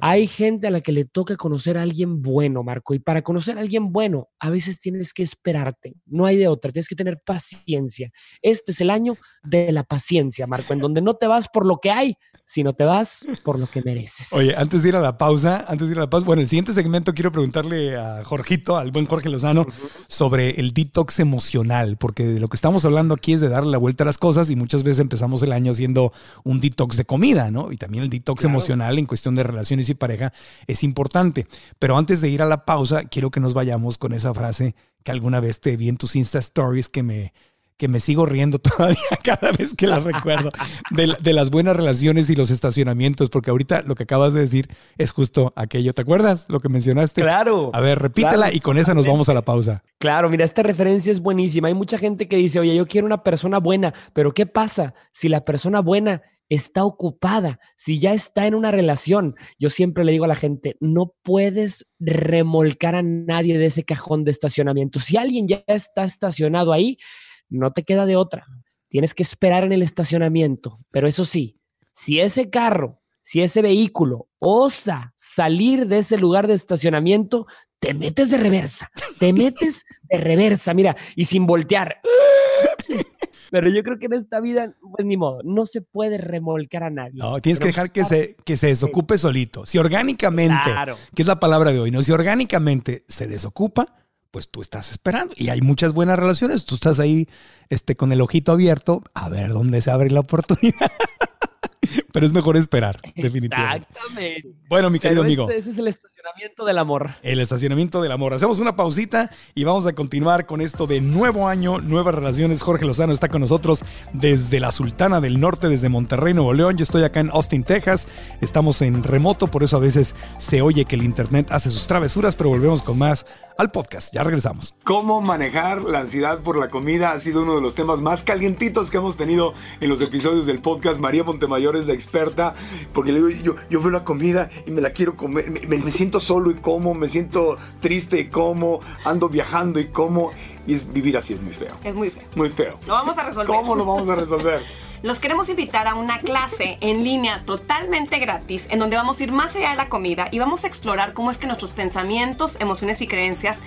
Hay 0.01 0.27
gente 0.27 0.67
a 0.67 0.71
la 0.71 0.81
que 0.81 0.93
le 0.93 1.05
toca 1.05 1.37
conocer 1.37 1.79
a 1.79 1.83
alguien 1.83 2.23
bueno, 2.23 2.63
Marco, 2.63 2.95
y 2.95 2.99
para 2.99 3.23
conocer 3.23 3.57
a 3.57 3.61
alguien 3.61 3.93
bueno, 3.93 4.29
a 4.39 4.51
veces 4.51 4.79
tienes 4.81 5.13
que 5.15 5.23
esperarte, 5.23 5.95
no 6.07 6.27
hay 6.27 6.37
de 6.37 6.49
otra, 6.49 6.71
tienes 6.71 6.89
que 6.89 6.97
tener 6.97 7.21
paciencia. 7.25 8.11
Este 8.43 8.73
es 8.73 8.81
el 8.81 8.91
año 8.91 9.15
de 9.43 9.73
la 9.73 9.85
paciencia, 9.85 10.47
Marco, 10.47 10.73
en 10.73 10.81
donde 10.81 11.01
no 11.01 11.15
te 11.15 11.27
vas 11.27 11.49
por 11.49 11.67
lo 11.67 11.79
que 11.79 11.91
hay, 11.91 12.17
sino 12.46 12.72
te 12.74 12.85
vas 12.85 13.26
por 13.42 13.59
lo 13.59 13.66
que 13.66 13.83
mereces. 13.83 14.33
Oye, 14.33 14.54
antes 14.57 14.83
de 14.83 14.90
ir 14.90 14.96
a 14.96 15.00
la 15.00 15.16
pausa, 15.18 15.64
antes 15.66 15.88
de 15.88 15.92
ir 15.92 15.98
a 15.98 16.02
la 16.02 16.11
pausa, 16.11 16.26
bueno, 16.26 16.42
el 16.42 16.48
siguiente 16.48 16.72
segmento 16.72 17.14
quiero 17.14 17.33
preguntarle 17.33 17.96
a 17.96 18.22
Jorgito, 18.24 18.76
al 18.76 18.90
buen 18.90 19.07
Jorge 19.07 19.28
Lozano, 19.30 19.66
sobre 20.09 20.61
el 20.61 20.72
detox 20.74 21.20
emocional, 21.20 21.96
porque 21.96 22.24
de 22.26 22.40
lo 22.40 22.48
que 22.48 22.57
estamos 22.57 22.85
hablando 22.85 23.14
aquí 23.14 23.33
es 23.33 23.40
de 23.40 23.48
darle 23.48 23.70
la 23.70 23.78
vuelta 23.78 24.04
a 24.04 24.07
las 24.07 24.18
cosas 24.18 24.50
y 24.50 24.57
muchas 24.57 24.85
veces 24.85 25.00
empezamos 25.00 25.42
el 25.42 25.52
año 25.52 25.72
haciendo 25.72 26.12
un 26.44 26.61
detox 26.61 26.96
de 26.96 27.04
comida, 27.04 27.50
¿no? 27.50 27.72
Y 27.72 27.76
también 27.76 28.04
el 28.04 28.11
detox 28.11 28.40
Claro. 28.40 28.50
emocional 28.54 28.98
en 28.98 29.07
cuestión 29.07 29.35
de 29.35 29.42
relaciones 29.42 29.88
y 29.88 29.94
pareja 29.94 30.33
es 30.66 30.83
importante. 30.85 31.46
Pero 31.78 31.96
antes 31.96 32.20
de 32.20 32.28
ir 32.28 32.42
a 32.42 32.46
la 32.46 32.64
pausa, 32.64 33.04
quiero 33.04 33.30
que 33.30 33.40
nos 33.40 33.54
vayamos 33.54 33.96
con 33.98 34.12
esa 34.12 34.35
frase 34.35 34.74
que 35.02 35.11
alguna 35.11 35.40
vez 35.40 35.61
te 35.61 35.76
vi 35.76 35.88
en 35.88 35.96
tus 35.96 36.16
Insta 36.16 36.38
Stories 36.38 36.88
que 36.88 37.02
me, 37.02 37.33
que 37.77 37.89
me 37.89 38.01
sigo 38.01 38.25
riendo 38.27 38.59
todavía 38.61 38.97
cada 39.23 39.51
vez 39.53 39.75
que 39.75 39.87
la 39.87 39.99
recuerdo, 39.99 40.53
de, 40.91 41.09
la- 41.09 41.19
de 41.21 41.33
las 41.33 41.51
buenas 41.51 41.77
relaciones 41.77 42.31
y 42.31 42.37
los 42.37 42.51
estacionamientos, 42.51 43.31
porque 43.31 43.51
ahorita 43.51 43.83
lo 43.87 43.95
que 43.95 44.05
acabas 44.05 44.33
de 44.33 44.41
decir 44.41 44.69
es 44.97 45.11
justo 45.13 45.53
aquello. 45.57 45.93
¿Te 45.93 46.03
acuerdas 46.03 46.47
lo 46.49 46.61
que 46.61 46.69
mencionaste? 46.69 47.21
Claro. 47.23 47.71
A 47.73 47.81
ver, 47.81 47.99
repítela 47.99 48.35
Claro, 48.47 48.57
y 48.57 48.61
con 48.61 48.79
esa 48.79 48.95
nos 48.95 49.07
vamos 49.07 49.29
a 49.29 49.35
la 49.35 49.43
pausa. 49.43 49.83
Claro, 49.99 50.29
mira, 50.31 50.45
esta 50.45 50.63
referencia 50.63 51.11
es 51.11 51.21
buenísima. 51.21 51.69
Hay 51.69 51.75
mucha 51.75 51.99
gente 51.99 52.29
que 52.29 52.37
dice, 52.37 52.61
oye, 52.61 52.75
yo 52.77 52.87
quiero 52.87 53.07
una 53.07 53.23
persona 53.23 53.59
buena, 53.59 53.93
pero 54.13 54.33
¿qué 54.33 54.47
pasa 54.47 54.95
si 55.13 55.29
la 55.29 55.45
persona 55.45 55.81
buena 55.81 56.23
está 56.51 56.85
ocupada, 56.85 57.59
si 57.77 57.99
ya 57.99 58.13
está 58.13 58.47
en 58.47 58.55
una 58.55 58.71
relación? 58.71 59.35
Yo 59.59 59.71
siempre 59.71 60.05
le 60.05 60.13
digo 60.13 60.27
a 60.27 60.29
la 60.29 60.35
gente, 60.37 60.77
no 60.79 61.15
puedes 61.23 61.91
remolcar 61.99 62.95
a 62.95 63.03
nadie 63.03 63.59
de 63.59 63.67
ese 63.67 63.83
cajón 63.85 64.25
de 64.25 64.31
estacionamiento. 64.31 65.01
Si 65.01 65.17
alguien 65.17 65.49
ya 65.49 65.65
está 65.67 66.05
estacionado 66.05 66.73
ahí, 66.73 66.99
no 67.48 67.72
te 67.72 67.83
queda 67.85 68.07
de 68.07 68.16
otra. 68.16 68.46
Tienes 68.88 69.14
que 69.14 69.22
esperar 69.22 69.64
en 69.64 69.72
el 69.72 69.83
estacionamiento. 69.83 70.78
Pero 70.90 71.09
eso 71.09 71.24
sí, 71.24 71.59
si 71.92 72.20
ese 72.20 72.50
carro, 72.50 73.00
si 73.22 73.40
ese 73.42 73.62
vehículo 73.62 74.28
osa 74.38 75.14
salir 75.16 75.87
de 75.87 75.98
ese 75.98 76.18
lugar 76.18 76.46
de 76.46 76.54
estacionamiento, 76.54 77.46
te 77.80 77.92
metes 77.94 78.30
de 78.30 78.38
reversa, 78.38 78.90
te 79.18 79.33
metes 79.33 79.85
de 80.11 80.18
reversa, 80.18 80.74
mira, 80.74 80.96
y 81.16 81.24
sin 81.24 81.46
voltear. 81.46 82.00
Pero 83.50 83.70
yo 83.70 83.83
creo 83.85 83.98
que 83.98 84.07
en 84.07 84.14
esta 84.14 84.40
vida, 84.40 84.74
pues 84.96 85.07
ni 85.07 85.16
modo, 85.16 85.40
no 85.44 85.64
se 85.64 85.80
puede 85.80 86.18
remolcar 86.18 86.83
a 86.83 86.90
nadie. 86.90 87.12
No, 87.14 87.38
tienes 87.38 87.61
que 87.61 87.68
dejar 87.68 87.92
que 87.92 88.04
se, 88.04 88.37
que 88.44 88.57
se 88.57 88.66
desocupe 88.68 89.16
solito. 89.16 89.64
Si 89.64 89.78
orgánicamente, 89.78 90.59
Claro. 90.64 90.96
que 91.14 91.22
es 91.22 91.28
la 91.28 91.38
palabra 91.38 91.70
de 91.72 91.78
hoy, 91.78 91.90
¿no? 91.92 92.02
Si 92.02 92.11
orgánicamente 92.11 93.04
se 93.07 93.28
desocupa, 93.28 93.94
pues 94.35 94.49
tú 94.49 94.62
estás 94.62 94.90
esperando. 94.90 95.33
Y 95.37 95.51
hay 95.51 95.61
muchas 95.61 95.92
buenas 95.92 96.18
relaciones. 96.18 96.64
Tú 96.64 96.75
estás 96.75 96.99
ahí 96.99 97.29
este, 97.68 97.94
con 97.94 98.11
el 98.11 98.20
ojito 98.20 98.51
abierto 98.51 99.05
a 99.14 99.29
ver 99.29 99.51
dónde 99.51 99.81
se 99.81 99.92
abre 99.92 100.11
la 100.11 100.18
oportunidad. 100.18 100.90
Pero 102.14 102.27
es 102.27 102.33
mejor 102.33 102.57
esperar, 102.57 102.96
definitivamente. 103.16 103.88
Exactamente. 103.90 104.55
Bueno, 104.68 104.88
mi 104.88 105.00
querido 105.00 105.22
Pero 105.22 105.27
amigo. 105.27 105.50
Ese, 105.50 105.59
ese 105.59 105.70
es 105.70 105.79
el 105.79 105.88
estacionamiento 105.88 106.64
del 106.64 106.79
amor. 106.79 107.11
El 107.24 107.40
estacionamiento 107.40 108.00
del 108.00 108.12
amor. 108.12 108.35
Hacemos 108.35 108.61
una 108.61 108.77
pausita 108.77 109.33
y 109.53 109.64
vamos 109.64 109.85
a 109.88 109.94
continuar 109.94 110.46
con 110.46 110.61
esto 110.61 110.87
de 110.87 111.00
nuevo 111.00 111.48
año, 111.48 111.81
nuevas 111.81 112.14
relaciones. 112.14 112.62
Jorge 112.62 112.85
Lozano 112.85 113.12
está 113.12 113.29
con 113.29 113.40
nosotros 113.40 113.85
desde 114.12 114.61
la 114.61 114.70
Sultana 114.70 115.20
del 115.20 115.40
Norte, 115.40 115.68
desde 115.68 115.88
Monterrey, 115.88 116.35
Nuevo 116.35 116.53
León. 116.53 116.77
Yo 116.77 116.85
estoy 116.85 117.03
acá 117.03 117.18
en 117.18 117.31
Austin, 117.31 117.64
Texas. 117.64 118.07
Estamos 118.40 118.81
en 118.83 119.03
remoto, 119.03 119.48
por 119.48 119.64
eso 119.64 119.77
a 119.77 119.81
veces 119.81 120.14
se 120.38 120.62
oye 120.62 120.85
que 120.85 120.94
el 120.94 121.03
internet 121.03 121.48
hace 121.50 121.72
sus 121.72 121.88
travesuras, 121.88 122.37
pero 122.37 122.48
volvemos 122.48 122.83
con 122.83 122.96
más 122.96 123.27
al 123.59 123.70
podcast. 123.70 124.12
Ya 124.12 124.22
regresamos. 124.22 124.74
Cómo 124.85 125.20
manejar 125.20 125.85
la 125.85 126.00
ansiedad 126.00 126.40
por 126.40 126.57
la 126.57 126.68
comida 126.68 127.12
ha 127.12 127.18
sido 127.18 127.42
uno 127.42 127.55
de 127.55 127.61
los 127.61 127.74
temas 127.74 128.00
más 128.00 128.22
calientitos 128.22 128.90
que 128.90 128.96
hemos 128.98 129.16
tenido 129.16 129.55
en 129.81 129.88
los 129.88 130.00
episodios 130.00 130.46
del 130.46 130.61
podcast. 130.61 131.00
María 131.00 131.24
Montemayor 131.24 131.77
es 131.77 131.87
la 131.87 131.94
experta, 132.05 132.55
porque 132.93 133.12
le 133.12 133.19
digo, 133.23 133.43
yo, 133.43 133.55
yo 133.71 133.81
veo 133.81 133.90
la 133.90 134.05
comida 134.05 134.51
y 134.67 134.71
me 134.71 134.81
la 134.81 134.90
quiero 134.93 135.17
comer, 135.17 135.51
me, 135.51 135.61
me- 135.61 135.79
me 135.79 135.90
siento 135.90 136.21
solo 136.21 136.51
y 136.51 136.55
como, 136.55 136.95
me 136.95 137.09
siento 137.09 137.57
triste 137.81 138.21
y 138.21 138.29
como, 138.29 138.81
ando 139.05 139.29
viajando 139.29 139.81
y 139.81 139.87
como, 139.87 140.31
y 140.67 140.75
es, 140.75 140.93
vivir 140.93 141.17
así 141.17 141.33
es 141.35 141.40
muy 141.43 141.53
feo, 141.55 141.75
Es 141.83 141.95
muy 141.95 142.11
feo. 142.11 142.23
muy 142.37 142.51
feo. 142.51 142.79
Lo 142.87 142.93
vamos 142.95 143.17
a 143.19 143.25
resolver. 143.25 143.47
¿Cómo 143.47 143.75
lo 143.75 143.85
vamos 143.85 144.09
a 144.09 144.14
resolver? 144.14 144.61
Los 145.05 145.19
queremos 145.21 145.51
invitar 145.51 145.87
a 145.87 145.97
una 145.97 146.19
clase 146.21 146.79
en 146.81 147.05
línea 147.05 147.43
totalmente 147.45 148.19
gratis 148.19 148.64
en 148.71 148.79
donde 148.79 148.97
vamos 148.97 149.21
a 149.21 149.23
ir 149.25 149.33
más 149.33 149.55
allá 149.55 149.69
de 149.73 149.77
la 149.77 149.90
comida 149.90 150.29
y 150.31 150.38
vamos 150.38 150.64
a 150.64 150.67
explorar 150.67 151.12
cómo 151.12 151.31
es 151.31 151.37
que 151.37 151.47
nuestros 151.47 151.73
pensamientos, 151.73 152.57
emociones 152.59 153.03
y 153.03 153.07
creencias 153.07 153.59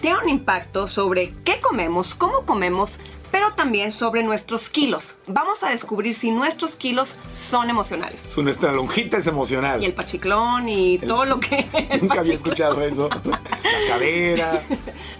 tienen 0.00 0.20
un 0.22 0.30
impacto 0.30 0.88
sobre 0.88 1.34
qué 1.44 1.60
comemos, 1.60 2.14
cómo 2.14 2.46
comemos, 2.46 2.98
pero 3.30 3.52
también 3.52 3.92
sobre 3.92 4.22
nuestros 4.22 4.70
kilos. 4.70 5.14
Vamos 5.26 5.62
a 5.62 5.70
descubrir 5.70 6.14
si 6.14 6.30
nuestros 6.30 6.76
kilos 6.76 7.16
son 7.36 7.68
emocionales. 7.70 8.20
Su, 8.30 8.42
nuestra 8.42 8.72
lonjita 8.72 9.18
es 9.18 9.26
emocional. 9.26 9.82
Y 9.82 9.86
el 9.86 9.94
pachiclón 9.94 10.68
y 10.68 10.98
todo 10.98 11.24
lo 11.24 11.40
que... 11.40 11.66
Nunca 12.00 12.20
había 12.20 12.34
escuchado 12.34 12.80
eso. 12.82 13.08
La 13.24 13.88
cadera, 13.88 14.62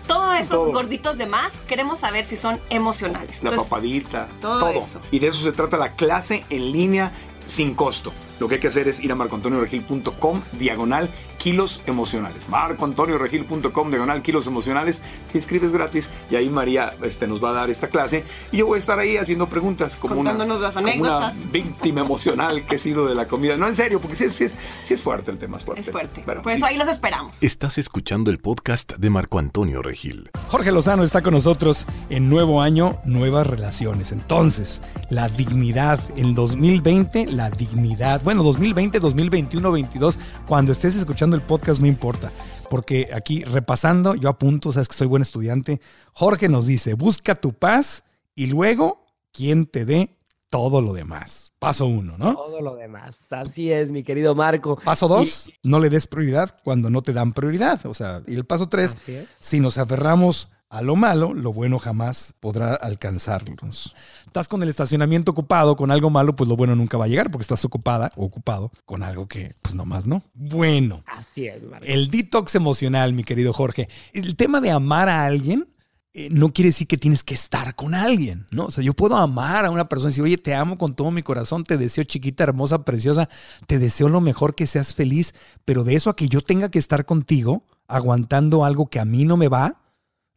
Todos 0.07 0.35
esos 0.37 0.51
Todo. 0.51 0.73
gorditos 0.73 1.19
de 1.19 1.27
más 1.27 1.53
queremos 1.67 2.01
saber 2.01 2.25
si 2.25 2.37
son 2.37 2.61
emocionales. 2.71 3.43
la 3.43 3.51
Entonces, 3.51 3.69
papadita, 3.69 4.29
todo 4.41 4.61
todo. 4.61 4.71
eso. 4.71 5.01
Y 5.11 5.19
de 5.19 5.29
eso 5.29 5.43
se 5.43 5.53
trata 5.53 5.77
la 5.77 5.93
clase 5.93 6.45
en 6.51 6.73
línea 6.73 7.13
sin 7.47 7.75
costo. 7.75 8.13
Lo 8.39 8.49
que 8.49 8.57
hay 8.57 8.61
que 8.61 8.69
hacer 8.69 8.87
es 8.89 9.01
ir 9.01 9.11
a 9.13 9.15
marcoantonioregil.com 9.15 10.43
diagonal 10.53 11.11
kilos 11.47 11.81
emocionales. 11.87 12.49
marcoantonioregil.com 12.49 13.91
diagonal 13.91 14.21
kilos 14.21 14.49
emocionales. 14.49 15.01
Te 15.31 15.39
inscribes 15.39 15.71
gratis 15.71 16.09
y 16.29 16.35
ahí 16.35 16.49
María 16.49 16.97
este, 17.05 17.29
nos 17.29 17.43
va 17.43 17.51
a 17.51 17.53
dar 17.53 17.71
esta 17.71 17.87
clase. 17.87 18.25
Y 18.51 18.57
yo 18.57 18.67
voy 18.67 18.77
a 18.77 18.79
estar 18.81 18.99
ahí 18.99 19.17
haciendo 19.17 19.49
preguntas 19.49 19.95
como 19.95 20.17
una, 20.17 20.37
como 20.37 21.31
víctima 21.53 22.01
emocional 22.01 22.67
que 22.67 22.75
he 22.75 22.79
sido 22.81 23.07
de 23.07 23.15
la 23.15 23.29
comida. 23.29 23.57
No, 23.57 23.69
en 23.69 23.77
serio, 23.77 24.01
porque 24.01 24.17
sí, 24.17 24.25
es- 24.25 24.33
sí 24.33 24.43
es, 24.43 24.55
sí 24.83 24.95
es 24.95 25.01
fuerte 25.03 25.31
el 25.31 25.39
tema, 25.39 25.57
es 25.59 25.65
fuerte. 25.65 25.83
es 25.83 25.91
fuerte. 25.93 26.23
Por 26.23 26.51
eso 26.51 26.67
ahí 26.67 26.77
los 26.77 26.89
esperamos. 26.89 27.37
Estás 27.41 27.79
escuchando 27.79 28.33
el 28.33 28.39
podcast 28.39 28.95
de 28.97 29.09
Marco 29.09 29.39
Antonio 29.39 29.83
Regil. 29.83 30.31
Jorge 30.49 30.73
Lozano 30.73 31.05
está 31.05 31.23
con 31.23 31.33
nosotros 31.35 31.87
en 32.11 32.29
nuevo 32.29 32.61
año, 32.61 32.99
nuevas 33.05 33.47
relaciones. 33.47 34.11
Entonces, 34.11 34.83
la 35.11 35.29
dignidad 35.29 36.01
en 36.17 36.35
2020, 36.35 37.27
la 37.27 37.51
dignidad, 37.51 38.21
bueno, 38.25 38.43
2020, 38.43 38.99
2021, 38.99 39.71
22, 39.71 40.19
cuando 40.49 40.73
estés 40.73 40.97
escuchando 40.97 41.36
el 41.37 41.43
podcast 41.43 41.81
no 41.81 41.87
importa, 41.87 42.33
porque 42.71 43.11
aquí 43.13 43.45
repasando, 43.45 44.15
yo 44.15 44.29
apunto, 44.29 44.73
sabes 44.73 44.89
que 44.89 44.95
soy 44.95 45.07
buen 45.07 45.23
estudiante, 45.23 45.81
Jorge 46.13 46.49
nos 46.49 46.67
dice, 46.67 46.95
busca 46.95 47.35
tu 47.35 47.53
paz 47.53 48.05
y 48.35 48.47
luego, 48.47 49.07
¿quién 49.33 49.67
te 49.67 49.85
dé 49.85 50.17
todo 50.51 50.81
lo 50.81 50.93
demás? 50.95 51.53
Paso 51.59 51.87
uno, 51.87 52.17
¿no? 52.19 52.35
Todo 52.35 52.61
lo 52.61 52.75
demás. 52.77 53.17
Así 53.31 53.71
es, 53.71 53.93
mi 53.93 54.03
querido 54.03 54.35
Marco. 54.35 54.77
Paso 54.83 55.09
dos, 55.09 55.53
no 55.63 55.79
le 55.79 55.91
des 55.91 56.07
prioridad 56.07 56.57
cuando 56.65 56.89
no 56.91 57.03
te 57.03 57.13
dan 57.13 57.33
prioridad. 57.33 57.85
O 57.87 57.95
sea, 57.95 58.23
y 58.27 58.35
el 58.35 58.45
paso 58.45 58.69
tres, 58.69 58.97
si 59.29 59.61
nos 59.61 59.79
aferramos 59.79 60.51
a 60.69 60.83
lo 60.83 60.97
malo, 60.97 61.33
lo 61.33 61.53
bueno 61.53 61.79
jamás 61.79 62.35
podrá 62.41 62.75
alcanzarnos. 62.75 63.95
Estás 64.27 64.49
con 64.49 64.63
el 64.63 64.69
estacionamiento 64.69 65.31
ocupado, 65.33 65.77
con 65.77 65.91
algo 65.91 66.11
malo, 66.11 66.35
pues 66.35 66.49
lo 66.49 66.57
bueno 66.57 66.75
nunca 66.75 66.99
va 66.99 67.05
a 67.05 67.09
llegar 67.09 67.31
porque 67.31 67.43
estás 67.43 67.65
ocupada 67.65 68.11
o 68.17 68.25
ocupado 68.25 68.73
con 68.85 69.03
algo 69.03 69.29
que 69.29 69.55
pues 69.63 69.75
nomás 69.75 70.07
no. 70.07 70.23
Bueno, 70.35 71.03
Así 71.07 71.47
es, 71.47 71.63
Marco. 71.63 71.87
el 71.87 72.11
detox 72.11 72.55
emocional, 72.55 73.13
mi 73.13 73.25
querido 73.25 73.53
Jorge. 73.53 73.89
El 74.13 74.37
tema 74.37 74.61
de 74.61 74.71
amar 74.73 75.09
a 75.09 75.25
alguien 75.25 75.69
eh, 76.13 76.29
no 76.31 76.53
quiere 76.53 76.69
decir 76.71 76.87
que 76.87 76.97
tienes 76.97 77.23
que 77.23 77.35
estar 77.35 77.75
con 77.75 77.95
alguien, 77.95 78.47
¿no? 78.51 78.65
O 78.65 78.71
sea, 78.71 78.83
yo 78.83 78.95
puedo 78.95 79.17
amar 79.17 79.67
a 79.67 79.71
una 79.71 79.89
persona 79.89 80.09
y 80.09 80.13
decir, 80.13 80.25
oye, 80.25 80.39
te 80.39 80.55
amo 80.55 80.79
con 80.79 80.97
todo 80.97 81.11
mi 81.11 81.23
corazón, 81.23 81.63
te 81.63 81.77
deseo 81.77 82.05
chiquita, 82.05 82.43
hermosa, 82.43 82.85
preciosa, 82.85 83.29
te 83.67 83.79
deseo 83.79 84.09
lo 84.09 84.21
mejor, 84.21 84.55
que 84.55 84.67
seas 84.67 84.95
feliz, 84.95 85.35
pero 85.65 85.85
de 85.85 85.95
eso 85.95 86.11
a 86.11 86.17
que 86.17 86.29
yo 86.29 86.41
tenga 86.41 86.71
que 86.71 86.79
estar 86.79 87.05
contigo 87.05 87.65
aguantando 87.87 88.65
algo 88.65 88.87
que 88.89 88.99
a 88.99 89.05
mí 89.05 89.25
no 89.25 89.37
me 89.37 89.49
va, 89.49 89.83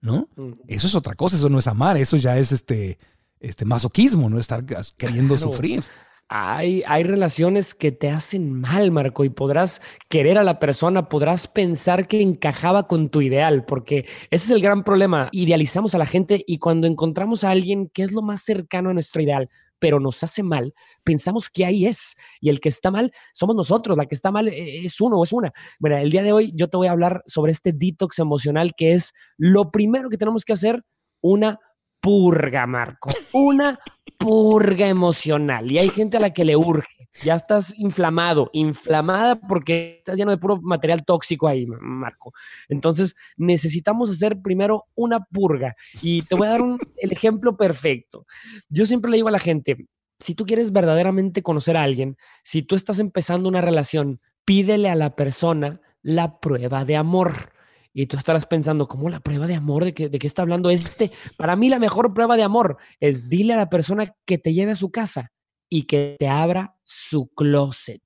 ¿no? 0.01 0.27
Eso 0.67 0.87
es 0.87 0.95
otra 0.95 1.13
cosa, 1.15 1.35
eso 1.35 1.49
no 1.49 1.59
es 1.59 1.67
amar, 1.67 1.97
eso 1.97 2.17
ya 2.17 2.37
es 2.37 2.51
este, 2.51 2.97
este 3.39 3.65
masoquismo, 3.65 4.29
¿no? 4.29 4.39
Estar 4.39 4.63
queriendo 4.97 5.35
Claro. 5.35 5.51
sufrir. 5.51 5.83
Hay, 6.31 6.83
hay 6.85 7.01
relaciones 7.03 7.73
que 7.73 7.91
te 7.91 8.11
hacen 8.11 8.53
mal, 8.53 8.91
Marco, 8.91 9.25
y 9.25 9.29
podrás 9.29 9.81
querer 10.09 10.37
a 10.37 10.43
la 10.43 10.59
persona, 10.59 11.09
podrás 11.09 11.47
pensar 11.47 12.07
que 12.07 12.21
encajaba 12.21 12.87
con 12.87 13.09
tu 13.09 13.21
ideal, 13.21 13.65
porque 13.65 14.05
ese 14.29 14.45
es 14.45 14.51
el 14.51 14.61
gran 14.61 14.83
problema. 14.83 15.29
Idealizamos 15.31 15.95
a 15.95 15.97
la 15.97 16.05
gente 16.05 16.43
y 16.45 16.59
cuando 16.59 16.85
encontramos 16.85 17.43
a 17.43 17.49
alguien 17.49 17.89
que 17.89 18.03
es 18.03 18.11
lo 18.11 18.21
más 18.21 18.43
cercano 18.43 18.91
a 18.91 18.93
nuestro 18.93 19.23
ideal, 19.23 19.49
pero 19.79 19.99
nos 19.99 20.23
hace 20.23 20.43
mal, 20.43 20.73
pensamos 21.03 21.49
que 21.49 21.65
ahí 21.65 21.85
es. 21.85 22.15
Y 22.39 22.49
el 22.49 22.59
que 22.59 22.69
está 22.69 22.91
mal 22.91 23.11
somos 23.33 23.55
nosotros, 23.55 23.97
la 23.97 24.05
que 24.05 24.15
está 24.15 24.31
mal 24.31 24.47
eh, 24.47 24.85
es 24.85 24.99
uno 25.01 25.17
o 25.17 25.23
es 25.23 25.33
una. 25.33 25.53
Bueno, 25.79 25.97
el 25.97 26.11
día 26.11 26.23
de 26.23 26.31
hoy 26.31 26.51
yo 26.55 26.69
te 26.69 26.77
voy 26.77 26.87
a 26.87 26.91
hablar 26.91 27.23
sobre 27.25 27.51
este 27.51 27.71
detox 27.73 28.19
emocional 28.19 28.73
que 28.75 28.93
es 28.93 29.13
lo 29.37 29.71
primero 29.71 30.09
que 30.09 30.17
tenemos 30.17 30.45
que 30.45 30.53
hacer, 30.53 30.83
una 31.21 31.59
purga, 32.01 32.65
Marco. 32.67 33.09
Una 33.33 33.79
purga 34.17 34.87
emocional. 34.87 35.71
Y 35.71 35.79
hay 35.79 35.89
gente 35.89 36.17
a 36.17 36.19
la 36.19 36.33
que 36.33 36.45
le 36.45 36.55
urge. 36.55 36.98
Ya 37.23 37.35
estás 37.35 37.73
inflamado, 37.77 38.49
inflamada 38.53 39.39
porque 39.39 39.97
estás 39.99 40.17
lleno 40.17 40.31
de 40.31 40.37
puro 40.37 40.61
material 40.61 41.03
tóxico 41.05 41.47
ahí, 41.47 41.65
Marco. 41.65 42.33
Entonces, 42.67 43.15
necesitamos 43.37 44.09
hacer 44.09 44.41
primero 44.41 44.85
una 44.95 45.19
purga. 45.25 45.75
Y 46.01 46.21
te 46.23 46.35
voy 46.35 46.47
a 46.47 46.51
dar 46.51 46.61
un, 46.61 46.77
el 46.97 47.11
ejemplo 47.11 47.57
perfecto. 47.57 48.25
Yo 48.69 48.85
siempre 48.85 49.11
le 49.11 49.17
digo 49.17 49.27
a 49.27 49.31
la 49.31 49.39
gente, 49.39 49.87
si 50.19 50.35
tú 50.35 50.45
quieres 50.45 50.71
verdaderamente 50.71 51.43
conocer 51.43 51.77
a 51.77 51.83
alguien, 51.83 52.17
si 52.43 52.61
tú 52.61 52.75
estás 52.75 52.99
empezando 52.99 53.49
una 53.49 53.61
relación, 53.61 54.21
pídele 54.45 54.89
a 54.89 54.95
la 54.95 55.15
persona 55.15 55.81
la 56.01 56.39
prueba 56.39 56.85
de 56.85 56.95
amor. 56.95 57.53
Y 57.91 58.05
tú 58.05 58.17
estarás 58.17 58.45
pensando, 58.45 58.87
¿cómo 58.87 59.09
la 59.09 59.19
prueba 59.19 59.47
de 59.47 59.55
amor? 59.55 59.83
¿De 59.83 59.93
qué, 59.93 60.09
¿De 60.09 60.19
qué 60.19 60.27
está 60.27 60.43
hablando 60.43 60.69
este? 60.69 61.11
Para 61.37 61.55
mí 61.55 61.69
la 61.69 61.79
mejor 61.79 62.13
prueba 62.13 62.37
de 62.37 62.43
amor 62.43 62.77
es 62.99 63.29
dile 63.29 63.53
a 63.53 63.57
la 63.57 63.69
persona 63.69 64.13
que 64.25 64.37
te 64.37 64.53
lleve 64.53 64.71
a 64.71 64.75
su 64.75 64.91
casa 64.91 65.31
y 65.69 65.83
que 65.83 66.15
te 66.19 66.27
abra 66.27 66.75
su 66.83 67.27
closet. 67.35 68.01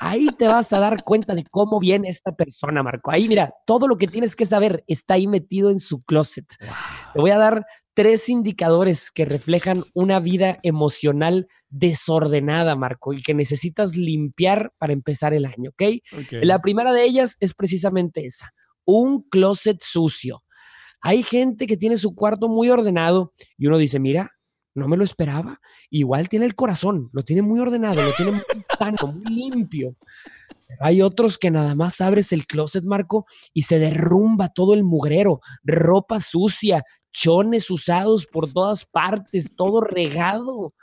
Ahí 0.00 0.26
te 0.36 0.48
vas 0.48 0.72
a 0.72 0.80
dar 0.80 1.04
cuenta 1.04 1.32
de 1.32 1.44
cómo 1.48 1.78
viene 1.78 2.08
esta 2.08 2.32
persona, 2.32 2.82
Marco. 2.82 3.12
Ahí, 3.12 3.28
mira, 3.28 3.54
todo 3.64 3.86
lo 3.86 3.96
que 3.96 4.08
tienes 4.08 4.34
que 4.34 4.44
saber 4.44 4.82
está 4.88 5.14
ahí 5.14 5.28
metido 5.28 5.70
en 5.70 5.78
su 5.78 6.02
closet. 6.02 6.46
Te 6.58 7.20
voy 7.20 7.30
a 7.30 7.38
dar 7.38 7.64
tres 7.94 8.28
indicadores 8.28 9.12
que 9.12 9.24
reflejan 9.24 9.84
una 9.94 10.18
vida 10.18 10.58
emocional 10.64 11.46
desordenada, 11.68 12.74
Marco, 12.74 13.12
y 13.12 13.22
que 13.22 13.32
necesitas 13.32 13.96
limpiar 13.96 14.72
para 14.78 14.92
empezar 14.92 15.34
el 15.34 15.46
año, 15.46 15.70
¿ok? 15.70 15.82
La 16.42 16.60
primera 16.60 16.92
de 16.92 17.04
ellas 17.04 17.36
es 17.38 17.54
precisamente 17.54 18.24
esa, 18.24 18.52
un 18.84 19.22
closet 19.28 19.80
sucio. 19.82 20.42
Hay 21.00 21.22
gente 21.22 21.66
que 21.66 21.76
tiene 21.76 21.96
su 21.96 22.14
cuarto 22.14 22.48
muy 22.48 22.70
ordenado 22.70 23.34
y 23.56 23.66
uno 23.66 23.78
dice, 23.78 24.00
mira, 24.00 24.30
no 24.74 24.88
me 24.88 24.96
lo 24.96 25.04
esperaba. 25.04 25.60
Igual 25.90 26.28
tiene 26.28 26.46
el 26.46 26.54
corazón, 26.54 27.10
lo 27.12 27.22
tiene 27.22 27.42
muy 27.42 27.60
ordenado, 27.60 28.02
lo 28.02 28.12
tiene 28.12 28.32
muy 28.32 28.40
sano, 28.78 29.12
muy 29.12 29.50
limpio. 29.50 29.96
hay 30.80 31.02
otros 31.02 31.38
que 31.38 31.50
nada 31.50 31.74
más 31.74 32.00
abres 32.00 32.32
el 32.32 32.46
closet, 32.46 32.84
Marco, 32.84 33.26
y 33.52 33.62
se 33.62 33.78
derrumba 33.78 34.48
todo 34.48 34.74
el 34.74 34.84
mugrero, 34.84 35.40
ropa 35.62 36.20
sucia, 36.20 36.84
chones 37.12 37.70
usados 37.70 38.26
por 38.26 38.50
todas 38.50 38.84
partes, 38.84 39.54
todo 39.54 39.80
regado. 39.80 40.74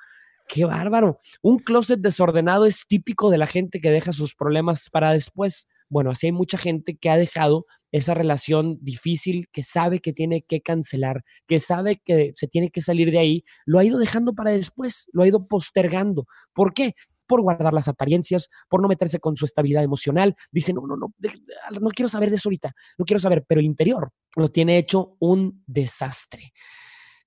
Qué 0.48 0.66
bárbaro. 0.66 1.20
Un 1.42 1.60
closet 1.60 2.00
desordenado 2.00 2.66
es 2.66 2.88
típico 2.88 3.30
de 3.30 3.38
la 3.38 3.48
gente 3.48 3.80
que 3.80 3.92
deja 3.92 4.12
sus 4.12 4.34
problemas 4.34 4.90
para 4.90 5.12
después. 5.12 5.70
Bueno, 5.90 6.12
así 6.12 6.28
hay 6.28 6.32
mucha 6.32 6.58
gente 6.58 6.98
que 6.98 7.10
ha 7.10 7.18
dejado 7.18 7.66
esa 7.92 8.14
relación 8.14 8.78
difícil, 8.82 9.48
que 9.52 9.64
sabe 9.64 10.00
que 10.00 10.14
tiene 10.14 10.44
que 10.44 10.62
cancelar, 10.62 11.24
que 11.48 11.60
sabe 11.60 12.02
que 12.04 12.34
se 12.36 12.48
tiene 12.48 12.70
que 12.70 12.82
salir 12.82 13.12
de 13.12 13.20
ahí, 13.20 13.44
lo 13.66 13.80
ha 13.80 13.84
ido 13.84 13.98
dejando 13.98 14.34
para 14.34 14.52
después, 14.52 15.10
lo 15.12 15.24
ha 15.24 15.28
ido 15.28 15.48
postergando. 15.48 16.26
¿Por 16.54 16.74
qué? 16.74 16.94
por 17.30 17.44
guardar 17.44 17.76
las 17.76 17.88
apariencias, 17.88 18.50
por 18.70 18.82
no 18.82 18.88
meterse 18.88 19.20
con 19.20 19.36
su 19.36 19.46
estabilidad 19.46 19.84
emocional. 19.84 20.36
Dice, 20.52 20.74
no, 20.74 20.82
no, 20.88 20.98
no, 20.98 21.14
no 21.80 21.90
quiero 21.92 22.10
saber 22.10 22.32
de 22.32 22.38
eso 22.38 22.50
ahorita, 22.50 22.74
no 22.98 23.06
quiero 23.06 23.20
saber, 23.20 23.46
pero 23.48 23.60
el 23.60 23.68
interior 23.68 24.12
lo 24.36 24.50
tiene 24.50 24.80
hecho 24.80 25.16
un 25.20 25.64
desastre. 25.68 26.54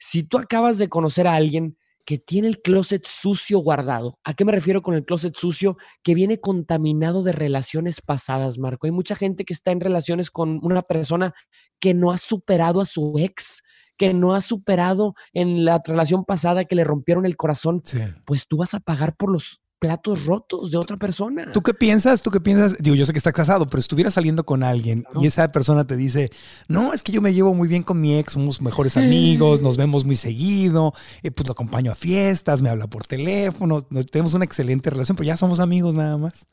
Si 0.01 0.25
tú 0.25 0.39
acabas 0.39 0.79
de 0.79 0.89
conocer 0.89 1.29
a 1.29 1.37
alguien 1.37 1.79
que 2.05 2.19
tiene 2.19 2.49
el 2.49 2.61
closet 2.61 3.07
sucio 3.07 3.59
guardado. 3.59 4.19
¿A 4.25 4.35
qué 4.35 4.45
me 4.45 4.53
refiero 4.53 4.83
con 4.83 4.95
el 4.95 5.05
closet 5.05 5.37
sucio? 5.37 5.77
Que 6.03 6.15
viene 6.15 6.41
contaminado 6.41 7.23
de 7.23 7.33
relaciones 7.33 8.01
pasadas, 8.01 8.59
Marco. 8.59 8.87
Hay 8.87 8.93
mucha 8.93 9.15
gente 9.15 9.45
que 9.45 9.53
está 9.53 9.71
en 9.71 9.81
relaciones 9.81 10.31
con 10.31 10.59
una 10.63 10.83
persona 10.83 11.35
que 11.81 11.95
no 11.95 12.11
ha 12.11 12.19
superado 12.19 12.81
a 12.81 12.85
su 12.85 13.15
ex, 13.19 13.63
que 13.97 14.15
no 14.15 14.35
ha 14.35 14.41
superado 14.41 15.15
en 15.33 15.65
la 15.65 15.81
relación 15.85 16.25
pasada 16.25 16.65
que 16.65 16.75
le 16.75 16.85
rompieron 16.85 17.25
el 17.25 17.37
corazón. 17.37 17.83
Pues 18.25 18.49
tú 18.49 18.57
vas 18.57 18.75
a 18.75 18.81
pagar 18.81 19.15
por 19.17 19.31
los 19.31 19.62
platos 19.83 20.27
rotos 20.27 20.71
de 20.71 20.79
otra 20.79 20.97
persona. 20.97 21.51
¿Tú 21.51 21.61
qué 21.61 21.75
piensas? 21.75 22.23
¿Tú 22.23 22.31
qué 22.31 22.41
piensas? 22.41 22.77
Digo, 22.79 22.95
yo 22.95 23.05
sé 23.05 23.11
que 23.11 23.19
estás 23.19 23.33
casado, 23.33 23.67
pero 23.67 23.81
estuvieras 23.81 24.15
saliendo 24.15 24.45
con 24.45 24.63
alguien 24.63 25.05
y 25.21 25.27
esa 25.27 25.51
persona 25.51 25.85
te 25.85 25.97
dice, 25.97 26.31
no, 26.69 26.93
es 26.93 27.03
que 27.03 27.11
yo 27.11 27.21
me 27.21 27.35
llevo 27.35 27.53
muy 27.53 27.67
bien 27.67 27.83
con 27.83 28.01
mi 28.01 28.17
ex, 28.17 28.35
somos 28.35 28.63
mejores 28.63 28.97
amigos, 28.97 29.61
nos 29.61 29.77
vemos 29.77 30.05
muy 30.05 30.15
seguido, 30.15 30.95
eh, 31.25 31.33
pues 31.33 31.49
lo 31.49 31.53
acompaño 31.53 31.91
a 31.91 31.97
fiestas, 31.97 32.63
me 32.63 32.71
habla 32.71 32.87
por 32.87 33.09
teléfono, 33.09 33.83
tenemos 33.83 34.35
una 34.35 34.45
excelente 34.45 34.89
relación, 34.89 35.17
pero 35.17 35.27
ya 35.27 35.37
somos 35.37 35.59
amigos 35.59 35.97
nada 35.97 36.17
más. 36.17 36.47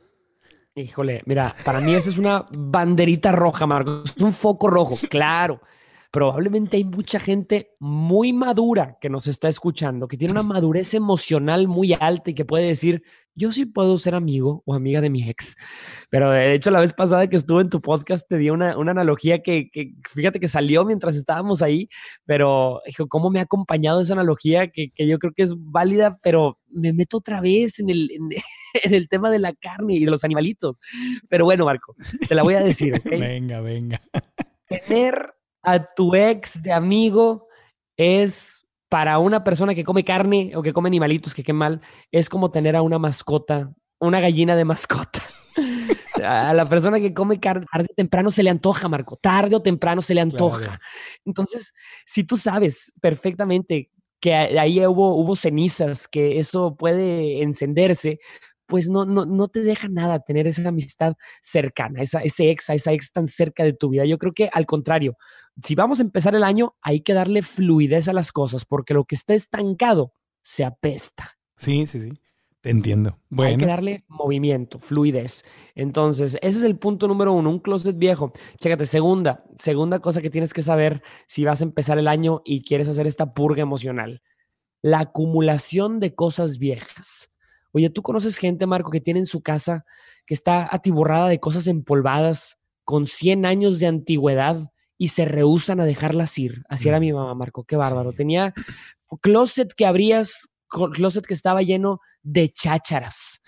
Híjole, 0.74 1.22
mira, 1.28 1.54
para 1.64 1.82
mí 1.82 1.94
esa 1.94 2.10
es 2.10 2.18
una 2.18 2.48
banderita 2.52 3.32
roja, 3.32 3.68
Marcos, 3.68 4.12
es 4.18 4.24
un 4.24 4.34
foco 4.34 4.72
rojo, 4.72 4.96
claro 5.08 5.62
probablemente 6.12 6.78
hay 6.78 6.84
mucha 6.84 7.20
gente 7.20 7.72
muy 7.80 8.34
madura 8.34 8.98
que 9.00 9.10
nos 9.10 9.28
está 9.28 9.48
escuchando, 9.48 10.08
que 10.08 10.18
tiene 10.18 10.32
una 10.32 10.44
madurez 10.44 10.94
emocional 10.94 11.68
muy 11.68 11.94
alta 11.94 12.32
y 12.32 12.34
que 12.34 12.46
puede 12.46 12.66
decir, 12.66 13.04
yo 13.36 13.52
sí 13.52 13.66
puedo 13.66 13.98
ser 13.98 14.16
amigo 14.16 14.64
o 14.66 14.74
amiga 14.74 15.02
de 15.02 15.10
mi 15.10 15.30
ex. 15.30 15.56
Pero 16.10 16.32
de 16.32 16.54
hecho, 16.54 16.72
la 16.72 16.80
vez 16.80 16.94
pasada 16.94 17.28
que 17.28 17.36
estuve 17.36 17.62
en 17.62 17.70
tu 17.70 17.82
podcast 17.82 18.28
te 18.28 18.38
di 18.38 18.50
una, 18.50 18.72
analogía 18.72 19.42
que, 19.42 19.70
fíjate 20.10 20.40
que 20.40 20.48
salió 20.48 20.84
mientras 20.84 21.16
estábamos 21.16 21.62
ahí, 21.62 21.88
pero 22.26 22.82
hijo, 22.88 23.08
cómo 23.08 23.30
me 23.30 23.40
ha 23.40 23.44
acompañado 23.44 24.02
esa 24.02 24.14
analogía 24.14 24.68
que, 24.68 24.92
yo 24.98 25.20
creo 25.20 25.34
que 25.34 25.44
es 25.44 25.54
válida, 25.58 26.18
pero 26.24 26.58
me 26.68 26.92
meto 26.92 27.18
otra 27.18 27.40
vez 27.40 27.80
en 27.80 27.90
el, 27.90 28.10
en, 28.84 28.94
el 28.94 29.08
tema 29.08 29.30
de 29.30 29.40
la 29.40 29.54
carne 29.54 29.94
y 29.94 30.06
de 30.06 30.12
los 30.12 30.24
animalitos. 30.24 30.80
Pero 31.30 31.46
bueno, 31.46 31.66
Marco, 31.66 31.96
te 32.28 32.36
la 32.36 32.44
voy 32.44 32.56
a 32.56 32.62
decir. 32.62 32.94
venga, 33.06 33.62
venga. 33.62 34.02
Tener 34.68 35.39
a 35.72 35.94
tu 35.94 36.16
ex 36.16 36.62
de 36.62 36.72
amigo 36.72 37.48
es 37.98 38.66
para 38.90 39.20
una 39.20 39.44
persona 39.44 39.76
que 39.76 39.84
come 39.84 40.04
carne 40.04 40.52
o 40.56 40.64
que 40.64 40.74
come 40.74 40.88
animalitos, 40.88 41.34
que 41.34 41.44
qué 41.44 41.54
mal, 41.54 41.82
es 42.12 42.30
como 42.30 42.50
tener 42.50 42.76
a 42.76 42.82
una 42.82 42.98
mascota, 42.98 43.72
una 44.00 44.20
gallina 44.20 44.56
de 44.56 44.66
mascota. 44.66 45.24
a 46.24 46.54
la 46.54 46.66
persona 46.66 47.00
que 47.00 47.14
come 47.14 47.40
carne 47.40 47.66
tarde 47.72 47.88
o 47.92 47.96
temprano 47.96 48.32
se 48.32 48.44
le 48.44 48.50
antoja, 48.50 48.88
Marco, 48.88 49.16
tarde 49.16 49.56
o 49.56 49.62
temprano 49.62 50.02
se 50.02 50.14
le 50.14 50.22
antoja. 50.22 50.80
Entonces, 51.26 51.74
si 52.06 52.24
tú 52.24 52.36
sabes 52.36 52.92
perfectamente 53.00 53.92
que 54.20 54.36
ahí 54.36 54.86
hubo, 54.86 55.16
hubo 55.16 55.36
cenizas, 55.36 56.08
que 56.08 56.40
eso 56.40 56.76
puede 56.76 57.42
encenderse, 57.42 58.20
pues 58.70 58.88
no, 58.88 59.04
no, 59.04 59.26
no 59.26 59.48
te 59.48 59.64
deja 59.64 59.90
nada 59.90 60.20
tener 60.20 60.48
esa 60.48 60.70
amistad 60.70 61.16
cercana, 61.42 62.02
esa, 62.02 62.20
ese 62.20 62.52
ex, 62.52 62.70
esa 62.70 62.94
ex 62.94 63.12
tan 63.12 63.28
cerca 63.28 63.64
de 63.64 63.74
tu 63.74 63.90
vida. 63.90 64.06
Yo 64.06 64.20
creo 64.20 64.32
que 64.32 64.48
al 64.54 64.68
contrario, 64.68 65.18
si 65.62 65.74
vamos 65.74 66.00
a 66.00 66.04
empezar 66.04 66.36
el 66.36 66.44
año, 66.44 66.76
hay 66.82 67.02
que 67.02 67.16
darle 67.16 67.42
fluidez 67.42 68.08
a 68.08 68.14
las 68.14 68.32
cosas, 68.32 68.66
porque 68.66 68.94
lo 68.94 69.06
que 69.06 69.16
está 69.16 69.34
estancado 69.34 70.14
se 70.44 70.64
apesta. 70.64 71.38
Sí, 71.58 71.88
sí, 71.88 72.00
sí. 72.00 72.12
Te 72.62 72.70
entiendo. 72.70 73.18
Bueno. 73.30 73.52
Hay 73.52 73.58
que 73.58 73.66
darle 73.66 74.04
movimiento, 74.08 74.80
fluidez. 74.80 75.46
Entonces, 75.76 76.38
ese 76.42 76.60
es 76.60 76.64
el 76.64 76.78
punto 76.78 77.08
número 77.08 77.34
uno, 77.34 77.50
un 77.50 77.60
closet 77.60 77.98
viejo. 77.98 78.34
Chécate, 78.60 78.86
segunda, 78.86 79.46
segunda 79.56 80.00
cosa 80.00 80.22
que 80.22 80.30
tienes 80.30 80.54
que 80.54 80.62
saber 80.62 81.02
si 81.26 81.44
vas 81.44 81.62
a 81.62 81.64
empezar 81.64 81.98
el 81.98 82.08
año 82.08 82.42
y 82.46 82.64
quieres 82.64 82.88
hacer 82.88 83.08
esta 83.08 83.34
purga 83.34 83.64
emocional. 83.64 84.22
La 84.82 85.00
acumulación 85.00 86.00
de 86.00 86.14
cosas 86.14 86.60
viejas. 86.60 87.32
Oye, 87.72 87.90
¿tú 87.90 88.02
conoces 88.02 88.38
gente, 88.38 88.66
Marco, 88.66 88.92
que 88.92 89.02
tiene 89.02 89.20
en 89.20 89.26
su 89.26 89.42
casa 89.42 89.86
que 90.26 90.34
está 90.34 90.68
atiborrada 90.74 91.28
de 91.28 91.40
cosas 91.40 91.68
empolvadas 91.68 92.58
con 92.84 93.06
100 93.06 93.46
años 93.46 93.80
de 93.80 93.88
antigüedad 93.88 94.60
y 94.98 95.10
se 95.10 95.26
rehusan 95.26 95.80
a 95.80 95.86
dejarlas 95.86 96.38
ir? 96.38 96.64
Así 96.68 96.90
era 96.90 97.00
mi 97.00 97.14
mamá, 97.14 97.36
Marco, 97.36 97.64
qué 97.64 97.76
bárbaro. 97.76 98.14
Tenía 98.14 98.54
closet 99.22 99.74
que 99.74 99.86
abrías, 99.86 100.50
closet 100.68 101.26
que 101.26 101.34
estaba 101.34 101.62
lleno 101.62 102.00
de 102.24 102.50
chácharas. 102.50 103.42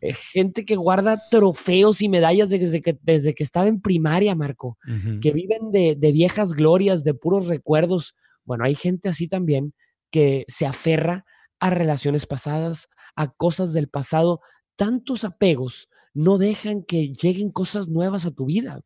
Eh, 0.00 0.12
gente 0.12 0.64
que 0.64 0.76
guarda 0.76 1.22
trofeos 1.30 2.02
y 2.02 2.08
medallas 2.08 2.50
desde 2.50 2.80
que, 2.80 2.98
desde 3.02 3.34
que 3.34 3.42
estaba 3.42 3.66
en 3.66 3.80
primaria, 3.80 4.34
Marco, 4.34 4.78
que 5.20 5.32
viven 5.32 5.70
de, 5.72 5.96
de 5.98 6.12
viejas 6.12 6.54
glorias, 6.54 7.04
de 7.04 7.14
puros 7.14 7.46
recuerdos. 7.46 8.14
Bueno, 8.44 8.64
hay 8.64 8.74
gente 8.74 9.08
así 9.08 9.28
también 9.28 9.74
que 10.10 10.44
se 10.48 10.66
aferra 10.66 11.24
a 11.58 11.70
relaciones 11.70 12.26
pasadas, 12.26 12.88
a 13.20 13.28
cosas 13.28 13.72
del 13.72 13.88
pasado, 13.88 14.40
tantos 14.76 15.24
apegos 15.24 15.88
no 16.14 16.38
dejan 16.38 16.82
que 16.82 17.12
lleguen 17.12 17.50
cosas 17.50 17.88
nuevas 17.88 18.26
a 18.26 18.30
tu 18.30 18.46
vida. 18.46 18.80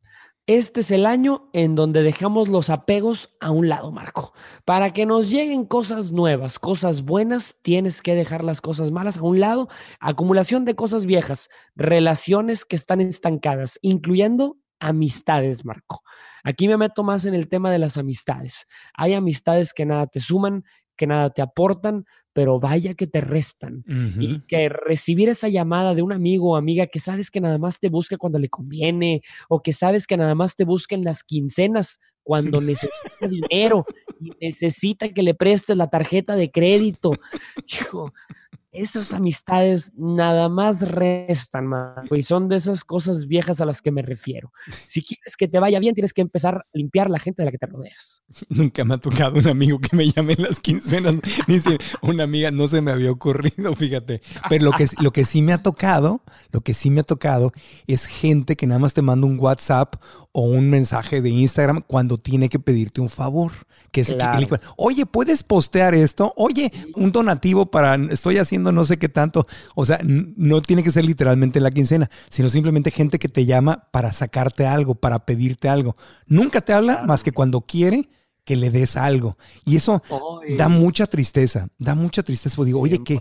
Este 0.47 0.81
es 0.81 0.91
el 0.91 1.07
año 1.07 1.49
en 1.55 1.75
donde 1.75 2.03
dejamos 2.03 2.49
los 2.49 2.69
apegos 2.69 3.35
a 3.41 3.51
un 3.51 3.71
lado, 3.71 3.93
Marco. 3.93 4.35
Para 4.67 4.93
que 4.93 5.07
nos 5.07 5.31
lleguen 5.31 5.65
cosas 5.65 6.13
nuevas, 6.13 6.59
cosas 6.59 7.03
buenas, 7.03 7.57
tienes 7.63 8.03
que 8.03 8.15
dejar 8.15 8.45
las 8.45 8.61
cosas 8.61 8.91
malas 8.91 9.17
a 9.17 9.23
un 9.23 9.41
lado. 9.41 9.69
Acumulación 10.01 10.67
de 10.67 10.75
cosas 10.75 11.07
viejas, 11.07 11.49
relaciones 11.77 12.67
que 12.67 12.77
están 12.77 13.01
estancadas, 13.01 13.79
incluyendo 13.81 14.59
amistades, 14.81 15.65
Marco. 15.65 16.03
Aquí 16.43 16.69
me 16.69 16.77
meto 16.77 17.03
más 17.05 17.25
en 17.25 17.35
el 17.35 17.49
tema 17.49 17.73
de 17.73 17.79
las 17.79 17.97
amistades. 17.97 18.67
Hay 18.93 19.15
amistades 19.15 19.73
que 19.73 19.87
nada 19.87 20.07
te 20.09 20.21
suman, 20.21 20.65
que 20.97 21.07
nada 21.07 21.31
te 21.31 21.43
aportan, 21.43 22.05
pero 22.33 22.59
vaya 22.59 22.95
que 22.95 23.07
te 23.07 23.21
restan. 23.21 23.85
Y 24.19 24.41
que 24.47 24.69
recibir 24.69 25.29
esa 25.29 25.49
llamada 25.49 25.95
de 25.95 26.03
un 26.03 26.13
amigo 26.13 26.53
o 26.53 26.57
amiga 26.57 26.87
que 26.87 27.01
sabes 27.01 27.31
que 27.31 27.41
nada 27.41 27.59
más 27.59 27.79
te 27.79 27.89
busca 27.89 28.17
cuando 28.17 28.39
le 28.39 28.49
conviene, 28.49 29.23
o 29.49 29.63
que 29.63 29.73
sabes 29.73 30.07
que 30.07 30.17
nada 30.17 30.35
más 30.35 30.57
te 30.57 30.65
busca 30.65 30.95
en 30.95 31.05
las 31.05 31.23
quincenas 31.23 32.01
cuando 32.25 32.61
necesita 32.61 32.93
dinero 33.31 33.85
y 34.21 34.31
necesita 34.41 35.11
que 35.11 35.23
le 35.23 35.35
prestes 35.35 35.77
la 35.77 35.91
tarjeta 35.91 36.35
de 36.35 36.51
crédito. 36.51 37.13
Hijo, 37.69 38.13
esas 38.75 39.13
amistades 39.13 39.93
nada 39.97 40.49
más 40.49 40.81
restan, 40.81 41.67
Marco, 41.67 42.17
y 42.17 42.23
son 42.23 42.49
de 42.49 42.57
esas 42.57 42.85
cosas 42.85 43.27
viejas 43.27 43.61
a 43.61 43.65
las 43.65 43.81
que 43.81 43.91
me 43.91 44.03
refiero. 44.03 44.53
Si 44.87 45.03
quieres 45.03 45.37
que 45.37 45.49
te 45.49 45.59
vaya 45.59 45.79
bien, 45.79 45.95
tienes 45.95 46.13
que 46.13 46.21
empezar 46.21 46.57
a 46.57 46.67
limpiar 46.73 47.09
la 47.11 47.19
gente 47.19 47.43
de 47.43 47.47
la 47.47 47.53
que 47.53 47.59
te 47.59 47.67
rodeas. 47.67 48.25
Nunca 48.49 48.85
me 48.85 48.95
ha 48.95 48.99
tocado 48.99 49.39
un 49.39 49.49
amigo 49.49 49.79
que 49.79 49.97
me 49.97 50.11
llame 50.11 50.35
en 50.35 50.43
las 50.43 50.61
quincenas. 50.61 51.17
Dice, 51.47 51.79
una 52.03 52.25
amiga 52.25 52.51
no 52.51 52.69
se 52.69 52.81
me 52.81 52.91
había 52.91 53.11
ocurrido, 53.11 53.75
fíjate. 53.77 54.21
Pero 54.49 54.65
lo 54.67 54.73
que, 54.73 54.87
lo 55.01 55.13
que 55.13 55.25
sí 55.25 55.43
me 55.43 55.53
ha 55.53 55.63
tocado, 55.63 56.23
lo 56.51 56.61
que 56.61 56.75
sí 56.75 56.91
me 56.91 57.01
ha 57.01 57.05
tocado 57.05 57.53
es 57.87 58.07
gente 58.07 58.57
que 58.57 58.67
nada 58.67 58.79
más 58.79 58.95
te 58.95 59.03
manda 59.03 59.27
un 59.27 59.39
WhatsApp 59.39 59.97
o 60.37 60.43
un 60.43 60.69
mensaje 60.69 61.23
de 61.23 61.31
Instagram 61.31 61.81
cuando 61.87 62.19
tiene 62.19 62.49
que 62.49 62.59
pedirte 62.59 63.01
un 63.01 63.09
favor. 63.09 63.53
Que 63.93 64.01
es 64.01 64.13
oye, 64.77 65.07
¿puedes 65.07 65.45
postear 65.45 65.95
esto? 65.95 66.35
Oye, 66.37 66.73
un 66.97 67.13
donativo 67.13 67.67
para, 67.67 67.95
estoy 67.95 68.39
haciendo 68.39 68.73
no 68.73 68.85
sé 68.85 68.99
qué 68.99 69.09
tanto. 69.09 69.47
O 69.77 69.87
sea, 69.87 70.01
no 70.03 70.61
tiene 70.61 70.83
que 70.83 70.91
ser 70.91 71.05
literalmente 71.05 71.61
la 71.61 71.71
quincena, 71.71 72.11
sino 72.29 72.49
simplemente 72.49 72.91
gente 72.91 73.21
que 73.21 73.29
te 73.29 73.47
llama 73.47 73.89
para 73.93 74.13
sacarte 74.13 74.67
algo, 74.67 74.97
para 74.97 75.25
pedirte 75.25 75.69
algo. 75.69 75.97
Nunca 76.27 76.61
te 76.61 76.73
habla 76.73 77.03
más 77.07 77.23
que 77.23 77.31
cuando 77.31 77.61
quiere 77.61 78.09
que 78.45 78.57
le 78.57 78.71
des 78.71 78.97
algo. 78.97 79.39
Y 79.65 79.77
eso 79.77 80.03
da 80.59 80.69
mucha 80.69 81.07
tristeza, 81.07 81.69
da 81.79 81.95
mucha 81.95 82.25
tristeza. 82.25 82.65
Digo, 82.65 82.81
oye, 82.81 83.05
¿qué, 83.05 83.21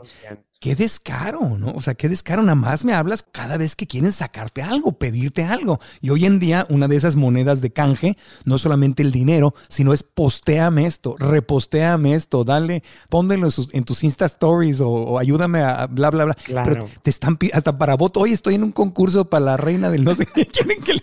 qué 0.63 0.75
descaro, 0.75 1.57
¿no? 1.59 1.73
O 1.75 1.81
sea, 1.81 1.93
qué 1.93 2.07
descaro, 2.07 2.41
nada 2.41 2.55
más 2.55 2.85
me 2.85 2.93
hablas 2.93 3.21
cada 3.21 3.57
vez 3.57 3.75
que 3.75 3.85
quieren 3.85 4.13
sacarte 4.13 4.61
algo, 4.61 4.93
pedirte 4.93 5.43
algo. 5.43 5.81
Y 5.99 6.09
hoy 6.09 6.23
en 6.23 6.39
día 6.39 6.65
una 6.69 6.87
de 6.87 6.95
esas 6.95 7.17
monedas 7.17 7.59
de 7.59 7.73
canje, 7.73 8.15
no 8.45 8.57
solamente 8.57 9.03
el 9.03 9.11
dinero, 9.11 9.53
sino 9.67 9.91
es 9.91 10.03
postéame 10.03 10.85
esto, 10.85 11.17
repostéame 11.19 12.13
esto, 12.13 12.45
dale, 12.45 12.81
póndelo 13.09 13.49
en, 13.73 13.83
tus 13.83 14.05
Insta 14.05 14.23
Stories 14.23 14.79
o, 14.79 15.19
ayúdame 15.19 15.59
a 15.59 15.85
bla, 15.87 16.09
bla, 16.11 16.23
bla. 16.23 16.37
Pero 16.63 16.87
te 17.01 17.09
están 17.09 17.37
hasta 17.51 17.77
para 17.77 17.97
voto, 17.97 18.21
hoy 18.21 18.31
estoy 18.31 18.55
en 18.55 18.63
un 18.63 18.71
concurso 18.71 19.29
para 19.29 19.43
la 19.43 19.57
reina 19.57 19.89
del 19.89 20.05
no 20.05 20.15
sé 20.15 20.25
qué, 20.33 20.45
quieren 20.47 20.81
que 20.81 20.93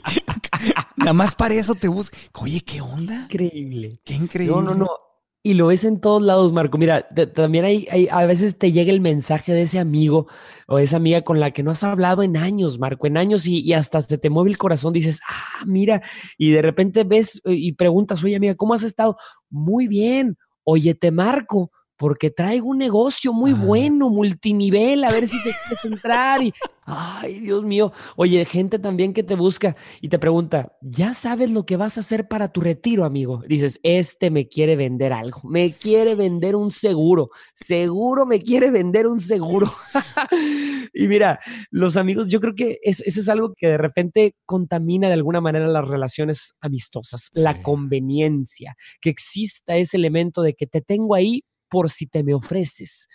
nada 0.97 1.13
más 1.13 1.35
para 1.35 1.53
eso 1.53 1.75
te 1.75 1.89
busque. 1.89 2.17
Oye, 2.41 2.63
¿qué 2.63 2.81
onda? 2.81 3.25
Increíble. 3.25 4.01
Qué 4.07 4.15
increíble. 4.15 4.57
No, 4.57 4.63
no, 4.63 4.75
no. 4.75 5.10
Y 5.43 5.55
lo 5.55 5.69
ves 5.69 5.85
en 5.85 6.01
todos 6.01 6.23
lados, 6.23 6.53
Marco. 6.53 6.77
Mira, 6.77 7.09
también 7.35 7.65
hay, 7.65 7.89
hay, 7.91 8.09
a 8.11 8.27
veces 8.27 8.59
te 8.59 8.73
llega 8.73 8.93
el 8.93 9.01
mensaje 9.01 9.55
de 9.55 9.63
ese 9.63 9.79
amigo 9.79 10.27
o 10.67 10.79
esa 10.79 10.99
amiga 10.99 11.23
con 11.23 11.41
la 11.41 11.53
que 11.53 11.63
no 11.63 11.71
has 11.71 11.83
hablado 11.83 12.23
en 12.23 12.37
años, 12.37 12.79
Marco, 12.79 13.07
en 13.07 13.17
años 13.17 13.47
y, 13.47 13.61
y, 13.61 13.73
hasta 13.73 14.03
se 14.03 14.19
te 14.19 14.29
mueve 14.29 14.51
el 14.51 14.59
corazón. 14.59 14.93
Dices, 14.93 15.21
ah, 15.27 15.65
mira, 15.67 16.03
y 16.37 16.51
de 16.51 16.61
repente 16.61 17.05
ves 17.05 17.41
eh, 17.47 17.55
y 17.55 17.73
preguntas, 17.73 18.23
oye, 18.23 18.37
amiga, 18.37 18.55
¿cómo 18.55 18.75
has 18.75 18.83
estado? 18.83 19.17
Muy 19.49 19.89
bien. 19.89 20.37
Oye, 20.63 20.95
te 20.95 21.11
marco 21.11 21.73
porque 22.01 22.31
traigo 22.31 22.71
un 22.71 22.79
negocio 22.79 23.35
muy 23.35 23.53
bueno, 23.53 24.09
multinivel, 24.09 25.05
a 25.05 25.13
ver 25.13 25.29
si 25.29 25.37
te 25.45 25.51
quieres 25.51 25.85
entrar. 25.85 26.43
Y, 26.43 26.51
ay, 26.87 27.41
Dios 27.41 27.63
mío. 27.63 27.93
Oye, 28.17 28.43
gente 28.47 28.79
también 28.79 29.13
que 29.13 29.23
te 29.23 29.35
busca 29.35 29.77
y 30.01 30.09
te 30.09 30.19
pregunta, 30.19 30.73
¿ya 30.81 31.13
sabes 31.13 31.51
lo 31.51 31.67
que 31.67 31.77
vas 31.77 31.99
a 31.99 32.01
hacer 32.01 32.27
para 32.27 32.53
tu 32.53 32.63
retiro, 32.63 33.05
amigo? 33.05 33.43
Dices, 33.47 33.79
este 33.83 34.31
me 34.31 34.49
quiere 34.49 34.77
vender 34.77 35.13
algo, 35.13 35.43
me 35.45 35.75
quiere 35.75 36.15
vender 36.15 36.57
un 36.57 36.71
seguro, 36.71 37.29
seguro 37.53 38.25
me 38.25 38.41
quiere 38.41 38.71
vender 38.71 39.07
un 39.07 39.21
seguro. 39.21 39.71
y 40.95 41.07
mira, 41.07 41.39
los 41.71 41.99
amigos, 41.99 42.29
yo 42.29 42.41
creo 42.41 42.55
que 42.55 42.79
eso 42.83 43.03
es 43.05 43.29
algo 43.29 43.53
que 43.55 43.67
de 43.67 43.77
repente 43.77 44.35
contamina 44.47 45.09
de 45.09 45.15
alguna 45.15 45.43
manera 45.43 45.69
las 45.69 45.87
relaciones 45.87 46.55
amistosas, 46.63 47.29
la 47.35 47.61
conveniencia, 47.61 48.75
que 49.03 49.11
exista 49.11 49.77
ese 49.77 49.99
elemento 49.99 50.41
de 50.41 50.55
que 50.55 50.67
te 50.67 50.81
tengo 50.81 51.15
ahí 51.15 51.45
por 51.71 51.89
si 51.89 52.07
te 52.07 52.23
me 52.23 52.35
ofreces. 52.35 53.09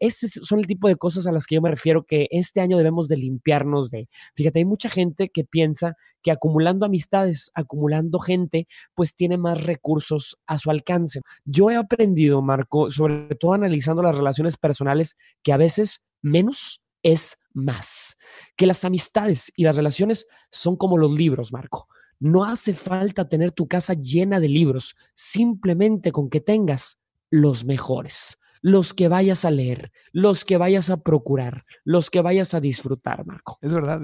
Esos 0.00 0.32
son 0.42 0.58
el 0.58 0.66
tipo 0.66 0.88
de 0.88 0.96
cosas 0.96 1.26
a 1.26 1.32
las 1.32 1.46
que 1.46 1.56
yo 1.56 1.62
me 1.62 1.70
refiero 1.70 2.04
que 2.04 2.26
este 2.30 2.60
año 2.60 2.76
debemos 2.76 3.08
de 3.08 3.16
limpiarnos 3.16 3.90
de. 3.90 4.08
Fíjate, 4.34 4.60
hay 4.60 4.64
mucha 4.64 4.88
gente 4.88 5.28
que 5.28 5.44
piensa 5.44 5.94
que 6.22 6.30
acumulando 6.30 6.86
amistades, 6.86 7.52
acumulando 7.54 8.18
gente, 8.18 8.66
pues 8.94 9.14
tiene 9.14 9.38
más 9.38 9.62
recursos 9.62 10.38
a 10.46 10.58
su 10.58 10.70
alcance. 10.70 11.20
Yo 11.44 11.70
he 11.70 11.76
aprendido, 11.76 12.42
Marco, 12.42 12.90
sobre 12.90 13.34
todo 13.36 13.52
analizando 13.52 14.02
las 14.02 14.16
relaciones 14.16 14.56
personales, 14.56 15.16
que 15.42 15.52
a 15.52 15.56
veces 15.56 16.08
menos 16.22 16.86
es 17.02 17.38
más. 17.52 18.16
Que 18.56 18.66
las 18.66 18.84
amistades 18.84 19.52
y 19.56 19.64
las 19.64 19.76
relaciones 19.76 20.26
son 20.50 20.76
como 20.76 20.98
los 20.98 21.12
libros, 21.12 21.52
Marco. 21.52 21.88
No 22.20 22.44
hace 22.44 22.74
falta 22.74 23.28
tener 23.28 23.52
tu 23.52 23.68
casa 23.68 23.94
llena 23.94 24.40
de 24.40 24.48
libros, 24.48 24.96
simplemente 25.14 26.10
con 26.10 26.30
que 26.30 26.40
tengas 26.40 26.98
los 27.30 27.64
mejores, 27.64 28.38
los 28.60 28.94
que 28.94 29.08
vayas 29.08 29.44
a 29.44 29.50
leer, 29.50 29.92
los 30.12 30.44
que 30.44 30.56
vayas 30.56 30.90
a 30.90 30.98
procurar, 30.98 31.64
los 31.84 32.10
que 32.10 32.20
vayas 32.20 32.54
a 32.54 32.60
disfrutar, 32.60 33.24
Marco. 33.26 33.58
Es 33.62 33.72
verdad, 33.72 34.00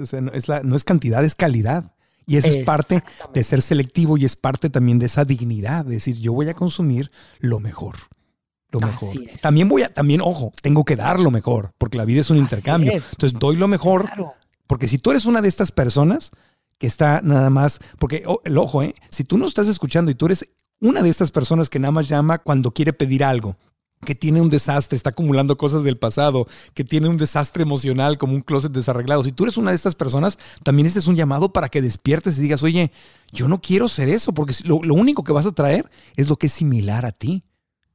no, 0.63 0.75
es 0.75 0.83
cantidad, 0.83 1.23
es 1.23 1.35
calidad. 1.35 1.91
Y 2.27 2.37
eso 2.37 2.47
es 2.47 2.65
parte 2.65 3.03
de 3.35 3.43
ser 3.43 3.61
selectivo 3.61 4.17
y 4.17 4.25
es 4.25 4.35
parte 4.35 4.71
también 4.71 4.97
de 4.97 5.05
esa 5.05 5.25
dignidad, 5.25 5.85
de 5.85 5.95
decir, 5.95 6.15
yo 6.15 6.33
voy 6.33 6.49
a 6.49 6.55
consumir 6.55 7.11
lo 7.39 7.59
mejor. 7.59 7.95
Lo 8.71 8.79
mejor. 8.79 9.15
También 9.41 9.69
voy 9.69 9.83
a, 9.83 9.93
también, 9.93 10.21
ojo, 10.21 10.51
tengo 10.61 10.83
que 10.83 10.95
dar 10.95 11.19
lo 11.19 11.29
mejor, 11.29 11.73
porque 11.77 11.99
la 11.99 12.05
vida 12.05 12.21
es 12.21 12.31
un 12.31 12.37
intercambio. 12.37 12.93
Entonces 12.93 13.37
doy 13.37 13.57
lo 13.57 13.67
mejor, 13.67 14.09
porque 14.65 14.87
si 14.87 14.97
tú 14.97 15.11
eres 15.11 15.27
una 15.27 15.41
de 15.41 15.47
estas 15.47 15.71
personas 15.71 16.31
que 16.77 16.87
está 16.87 17.21
nada 17.23 17.49
más, 17.49 17.79
porque 17.99 18.25
el 18.43 18.57
ojo, 18.57 18.81
¿eh? 18.83 18.95
si 19.09 19.23
tú 19.23 19.37
no 19.37 19.45
estás 19.45 19.67
escuchando 19.67 20.11
y 20.11 20.15
tú 20.15 20.25
eres 20.25 20.47
una 20.85 21.01
de 21.01 21.09
estas 21.09 21.31
personas 21.31 21.69
que 21.69 21.79
nada 21.79 21.91
más 21.91 22.07
llama 22.07 22.37
cuando 22.37 22.71
quiere 22.71 22.93
pedir 22.93 23.23
algo, 23.23 23.57
que 24.05 24.15
tiene 24.15 24.39
un 24.39 24.49
desastre, 24.49 24.95
está 24.95 25.09
acumulando 25.09 25.57
cosas 25.57 25.83
del 25.83 25.97
pasado, 25.97 26.47
que 26.73 26.83
tiene 26.83 27.09
un 27.09 27.17
desastre 27.17 27.63
emocional 27.63 28.17
como 28.17 28.33
un 28.33 28.41
closet 28.41 28.71
desarreglado. 28.71 29.23
Si 29.23 29.31
tú 29.31 29.43
eres 29.43 29.57
una 29.57 29.71
de 29.71 29.75
estas 29.75 29.95
personas, 29.95 30.37
también 30.63 30.85
este 30.85 30.99
es 30.99 31.07
un 31.07 31.15
llamado 31.15 31.51
para 31.51 31.69
que 31.69 31.81
despiertes 31.81 32.37
y 32.37 32.41
digas, 32.41 32.61
oye, 32.63 32.91
yo 33.33 33.47
no 33.47 33.59
quiero 33.59 33.87
ser 33.87 34.09
eso, 34.09 34.33
porque 34.33 34.53
lo, 34.63 34.77
único 34.77 35.23
que 35.23 35.33
vas 35.33 35.47
a 35.47 35.51
traer 35.51 35.89
es 36.15 36.29
lo 36.29 36.37
que 36.37 36.47
es 36.47 36.53
similar 36.53 37.05
a 37.05 37.11
ti. 37.11 37.43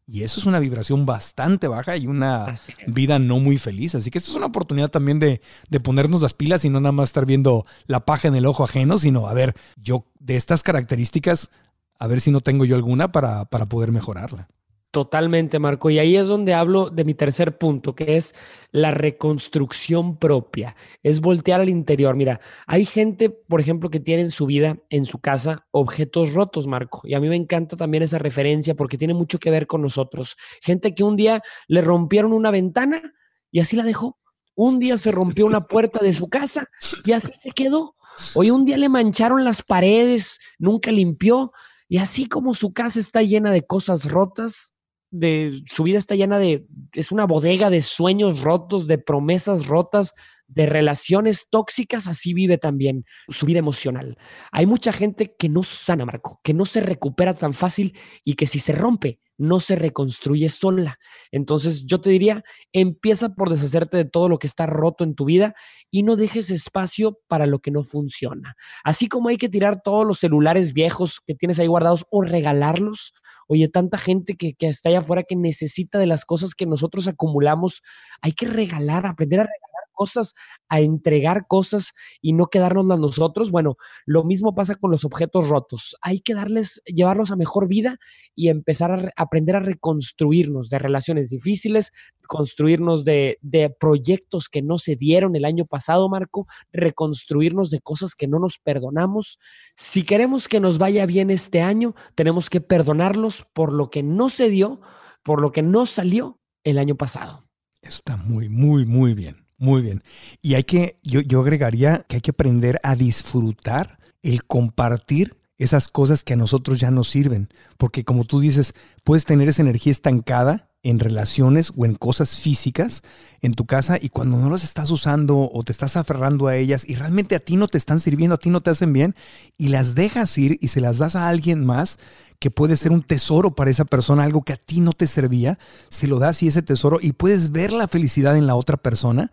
Y 0.07 0.25
eso 0.25 0.41
es 0.41 0.47
una 0.47 0.59
vibración 0.59 1.07
bastante 1.07 1.69
baja 1.69 1.97
y 1.97 2.09
una 2.09 2.57
vida 2.89 3.21
no 3.21 3.39
muy 3.39 3.59
feliz. 3.59 3.95
Así 3.95 4.11
que 4.11 4.19
esto 4.19 4.33
es 4.33 4.37
una 4.37 4.47
oportunidad 4.47 4.91
también 4.91 5.21
de, 5.21 5.41
de, 5.69 5.79
ponernos 5.79 6.21
las 6.21 6.35
pilas 6.35 6.65
y 6.65 6.69
no 6.69 6.81
nada 6.81 6.91
más 6.91 7.11
estar 7.11 7.27
viendo 7.27 7.65
la 7.87 8.05
paja 8.05 8.27
en 8.27 8.35
el 8.35 8.47
ojo 8.47 8.65
ajeno, 8.65 8.99
sino, 8.99 9.29
a 9.29 9.35
ver, 9.35 9.55
yo 9.77 10.07
de 10.19 10.35
estas 10.35 10.65
características, 10.65 11.53
a 12.01 12.07
ver 12.09 12.21
si 12.21 12.31
no 12.31 12.41
tengo 12.41 12.65
yo 12.65 12.75
alguna 12.75 13.13
para, 13.13 13.45
para 13.45 13.67
poder 13.67 13.93
mejorarla. 13.93 14.49
Totalmente, 14.91 15.61
Marco. 15.61 15.89
Y 15.89 16.01
ahí 16.01 16.17
es 16.17 16.27
donde 16.27 16.53
hablo 16.53 16.91
de 16.91 17.05
mi 17.05 17.15
tercer 17.15 17.59
punto, 17.59 17.95
que 17.95 18.17
es 18.17 18.35
la 18.73 18.91
reconstrucción 18.91 20.19
propia. 20.19 20.75
Es 21.05 21.21
voltear 21.21 21.61
al 21.61 21.69
interior. 21.69 22.17
Mira, 22.17 22.41
hay 22.67 22.85
gente, 22.85 23.31
por 23.31 23.61
ejemplo, 23.61 23.89
que 23.89 24.01
tiene 24.01 24.23
en 24.23 24.33
su 24.33 24.47
vida, 24.47 24.79
en 24.89 25.07
su 25.07 25.21
casa, 25.21 25.67
objetos 25.71 26.33
rotos, 26.33 26.67
Marco. 26.67 27.03
Y 27.05 27.15
a 27.15 27.21
mí 27.21 27.29
me 27.29 27.37
encanta 27.37 27.77
también 27.77 28.03
esa 28.03 28.19
referencia 28.19 28.75
porque 28.75 28.99
tiene 28.99 29.15
mucho 29.15 29.39
que 29.39 29.51
ver 29.51 29.69
con 29.69 29.83
nosotros. 29.83 30.37
Gente 30.61 30.93
que 30.93 31.05
un 31.05 31.15
día 31.15 31.41
le 31.69 31.83
rompieron 31.83 32.33
una 32.33 32.51
ventana 32.51 33.13
y 33.53 33.61
así 33.61 33.77
la 33.77 33.85
dejó. 33.85 34.19
Un 34.57 34.81
día 34.81 34.99
se 34.99 35.13
rompió 35.13 35.47
una 35.47 35.69
puerta 35.69 36.03
de 36.03 36.13
su 36.13 36.29
casa 36.29 36.65
y 37.05 37.13
así 37.13 37.31
se 37.31 37.53
quedó. 37.53 37.95
Hoy 38.35 38.51
un 38.51 38.65
día 38.65 38.77
le 38.77 38.89
mancharon 38.89 39.45
las 39.45 39.63
paredes, 39.63 40.41
nunca 40.59 40.91
limpió 40.91 41.53
y 41.91 41.99
así 41.99 42.27
como 42.27 42.55
su 42.55 42.73
casa 42.73 43.01
está 43.01 43.21
llena 43.23 43.51
de 43.51 43.67
cosas 43.67 44.09
rotas, 44.09 44.77
de 45.11 45.61
su 45.69 45.83
vida 45.83 45.99
está 45.99 46.15
llena 46.15 46.39
de, 46.39 46.65
es 46.93 47.11
una 47.11 47.27
bodega 47.27 47.69
de 47.69 47.83
sueños 47.83 48.43
rotos, 48.43 48.87
de 48.87 48.97
promesas 48.97 49.67
rotas, 49.67 50.15
de 50.47 50.67
relaciones 50.67 51.49
tóxicas, 51.51 52.07
así 52.07 52.33
vive 52.33 52.59
también 52.59 53.05
su 53.29 53.45
vida 53.45 53.59
emocional. 53.59 54.17
Hay 54.53 54.67
mucha 54.67 54.93
gente 54.93 55.35
que 55.37 55.49
no 55.49 55.65
sana, 55.65 56.07
Marco, 56.07 56.41
que 56.45 56.55
no 56.55 56.65
se 56.65 56.81
recupera 56.81 57.35
tan 57.35 57.53
fácil 57.53 57.99
y 58.23 58.35
que 58.35 58.47
si 58.47 58.61
se 58.61 58.73
rompe, 58.73 59.19
no 59.41 59.59
se 59.59 59.75
reconstruye 59.75 60.51
sola. 60.51 60.99
Entonces 61.33 61.87
yo 61.87 62.01
te 62.01 62.11
diría, 62.11 62.45
empieza 62.73 63.31
por 63.31 63.49
deshacerte 63.49 63.97
de 63.97 64.05
todo 64.05 64.29
lo 64.29 64.39
que 64.39 64.47
está 64.47 64.67
roto 64.67 65.03
en 65.03 65.15
tu 65.15 65.25
vida 65.25 65.55
y 65.91 66.03
no 66.03 66.17
dejes 66.17 66.51
espacio 66.51 67.19
para 67.27 67.47
lo 67.47 67.61
que 67.61 67.71
no 67.71 67.83
funciona. 67.83 68.55
Así 68.85 69.09
como 69.09 69.31
hay 69.31 69.39
que 69.39 69.49
tirar 69.49 69.81
todos 69.83 70.07
los 70.07 70.19
celulares 70.19 70.75
viejos 70.75 71.21
que 71.27 71.35
tienes 71.35 71.59
ahí 71.59 71.67
guardados 71.67 72.05
o 72.11 72.23
regalarlos. 72.23 73.15
Oye, 73.49 73.69
tanta 73.69 73.97
gente 73.97 74.37
que, 74.37 74.53
que 74.55 74.69
está 74.69 74.91
allá 74.91 74.99
afuera 75.01 75.25
que 75.27 75.37
necesita 75.37 75.99
de 75.99 76.07
las 76.07 76.27
cosas 76.27 76.55
que 76.55 76.67
nosotros 76.67 77.09
acumulamos, 77.09 77.83
hay 78.21 78.33
que 78.33 78.47
regalar, 78.47 79.07
aprender 79.07 79.41
a 79.41 79.45
regalar 79.45 79.70
cosas, 80.01 80.35
a 80.71 80.81
entregar 80.81 81.47
cosas 81.47 81.93
y 82.23 82.33
no 82.33 82.47
quedárnoslas 82.47 82.99
nosotros. 82.99 83.51
Bueno, 83.51 83.77
lo 84.07 84.25
mismo 84.25 84.55
pasa 84.55 84.75
con 84.77 84.91
los 84.91 85.05
objetos 85.05 85.51
rotos. 85.51 85.95
Hay 86.01 86.21
que 86.21 86.33
darles, 86.33 86.81
llevarlos 86.87 87.31
a 87.31 87.37
mejor 87.37 87.69
vida 87.69 87.99
y 88.35 88.49
empezar 88.49 88.93
a 88.93 89.13
aprender 89.15 89.57
a 89.57 89.61
reconstruirnos 89.61 90.71
de 90.71 90.79
relaciones 90.79 91.29
difíciles, 91.29 91.93
construirnos 92.27 93.05
de, 93.05 93.37
de 93.43 93.69
proyectos 93.69 94.49
que 94.49 94.63
no 94.63 94.79
se 94.79 94.97
dieron 94.97 95.37
el 95.37 95.45
año 95.45 95.67
pasado, 95.67 96.09
Marco, 96.09 96.47
reconstruirnos 96.73 97.69
de 97.69 97.81
cosas 97.81 98.15
que 98.15 98.27
no 98.27 98.39
nos 98.39 98.59
perdonamos. 98.59 99.39
Si 99.77 100.03
queremos 100.03 100.49
que 100.49 100.61
nos 100.61 100.79
vaya 100.79 101.05
bien 101.05 101.29
este 101.29 101.61
año, 101.61 101.95
tenemos 102.15 102.49
que 102.49 102.63
perdonarlos 102.63 103.45
por 103.53 103.75
lo 103.75 103.91
que 103.91 104.03
no 104.03 104.31
se 104.31 104.49
dio, 104.49 104.81
por 105.23 105.43
lo 105.43 105.53
que 105.53 105.61
no 105.61 105.85
salió 105.85 106.41
el 106.65 106.79
año 106.79 106.95
pasado. 106.95 107.45
Está 107.83 108.17
muy, 108.17 108.49
muy, 108.49 108.87
muy 108.87 109.13
bien. 109.13 109.40
Muy 109.61 109.83
bien. 109.83 110.03
Y 110.41 110.55
hay 110.55 110.65
que, 110.65 110.99
yo, 111.03 111.21
yo 111.21 111.43
agregaría 111.43 112.03
que 112.09 112.17
hay 112.17 112.23
que 112.23 112.31
aprender 112.31 112.81
a 112.83 112.97
disfrutar 112.97 113.99
el 114.23 114.45
compartir 114.45 115.37
esas 115.59 115.89
cosas 115.89 116.25
que 116.25 116.33
a 116.33 116.37
nosotros 116.37 116.81
ya 116.81 116.91
nos 116.91 117.09
sirven. 117.09 117.51
Porque 117.77 118.03
como 118.03 118.25
tú 118.25 118.41
dices, 118.41 118.73
puedes 119.05 119.27
tener 119.27 119.51
esa 119.51 119.61
energía 119.61 119.91
estancada 119.91 120.70
en 120.83 120.99
relaciones 120.99 121.73
o 121.77 121.85
en 121.85 121.95
cosas 121.95 122.39
físicas 122.39 123.03
en 123.43 123.53
tu 123.53 123.67
casa 123.67 123.99
y 124.01 124.09
cuando 124.09 124.39
no 124.39 124.49
las 124.51 124.65
estás 124.65 124.91
usando 124.91 125.51
o 125.53 125.63
te 125.63 125.73
estás 125.73 125.97
aferrando 125.97 126.47
a 126.47 126.57
ellas 126.57 126.89
y 126.89 126.95
realmente 126.95 127.35
a 127.35 127.41
ti 127.41 127.57
no 127.57 127.69
te 127.69 127.79
están 127.79 128.01
sirviendo, 128.01 128.35
a 128.35 128.39
ti 128.39 128.51
no 128.51 128.61
te 128.63 128.71
hacen 128.71 128.93
bien 128.93 129.15
y 129.59 129.69
las 129.69 129.95
dejas 129.95 130.37
ir 130.39 130.59
y 130.61 130.69
se 130.69 130.81
las 130.81 130.99
das 130.99 131.17
a 131.17 131.29
alguien 131.29 131.65
más 131.65 131.99
que 132.39 132.51
puede 132.51 132.77
ser 132.77 132.93
un 132.93 133.03
tesoro 133.03 133.55
para 133.55 133.71
esa 133.71 133.85
persona, 133.85 134.25
algo 134.25 134.43
que 134.43 134.55
a 134.55 134.57
ti 134.57 134.81
no 134.81 134.93
te 134.93 135.07
servía, 135.07 135.59
se 135.91 136.07
lo 136.07 136.19
das 136.19 136.43
y 136.43 136.49
ese 136.49 136.63
tesoro 136.63 136.99
y 137.01 137.13
puedes 137.13 137.53
ver 137.53 137.73
la 137.73 137.87
felicidad 137.87 138.37
en 138.37 138.47
la 138.47 138.55
otra 138.55 138.79
persona 138.79 139.31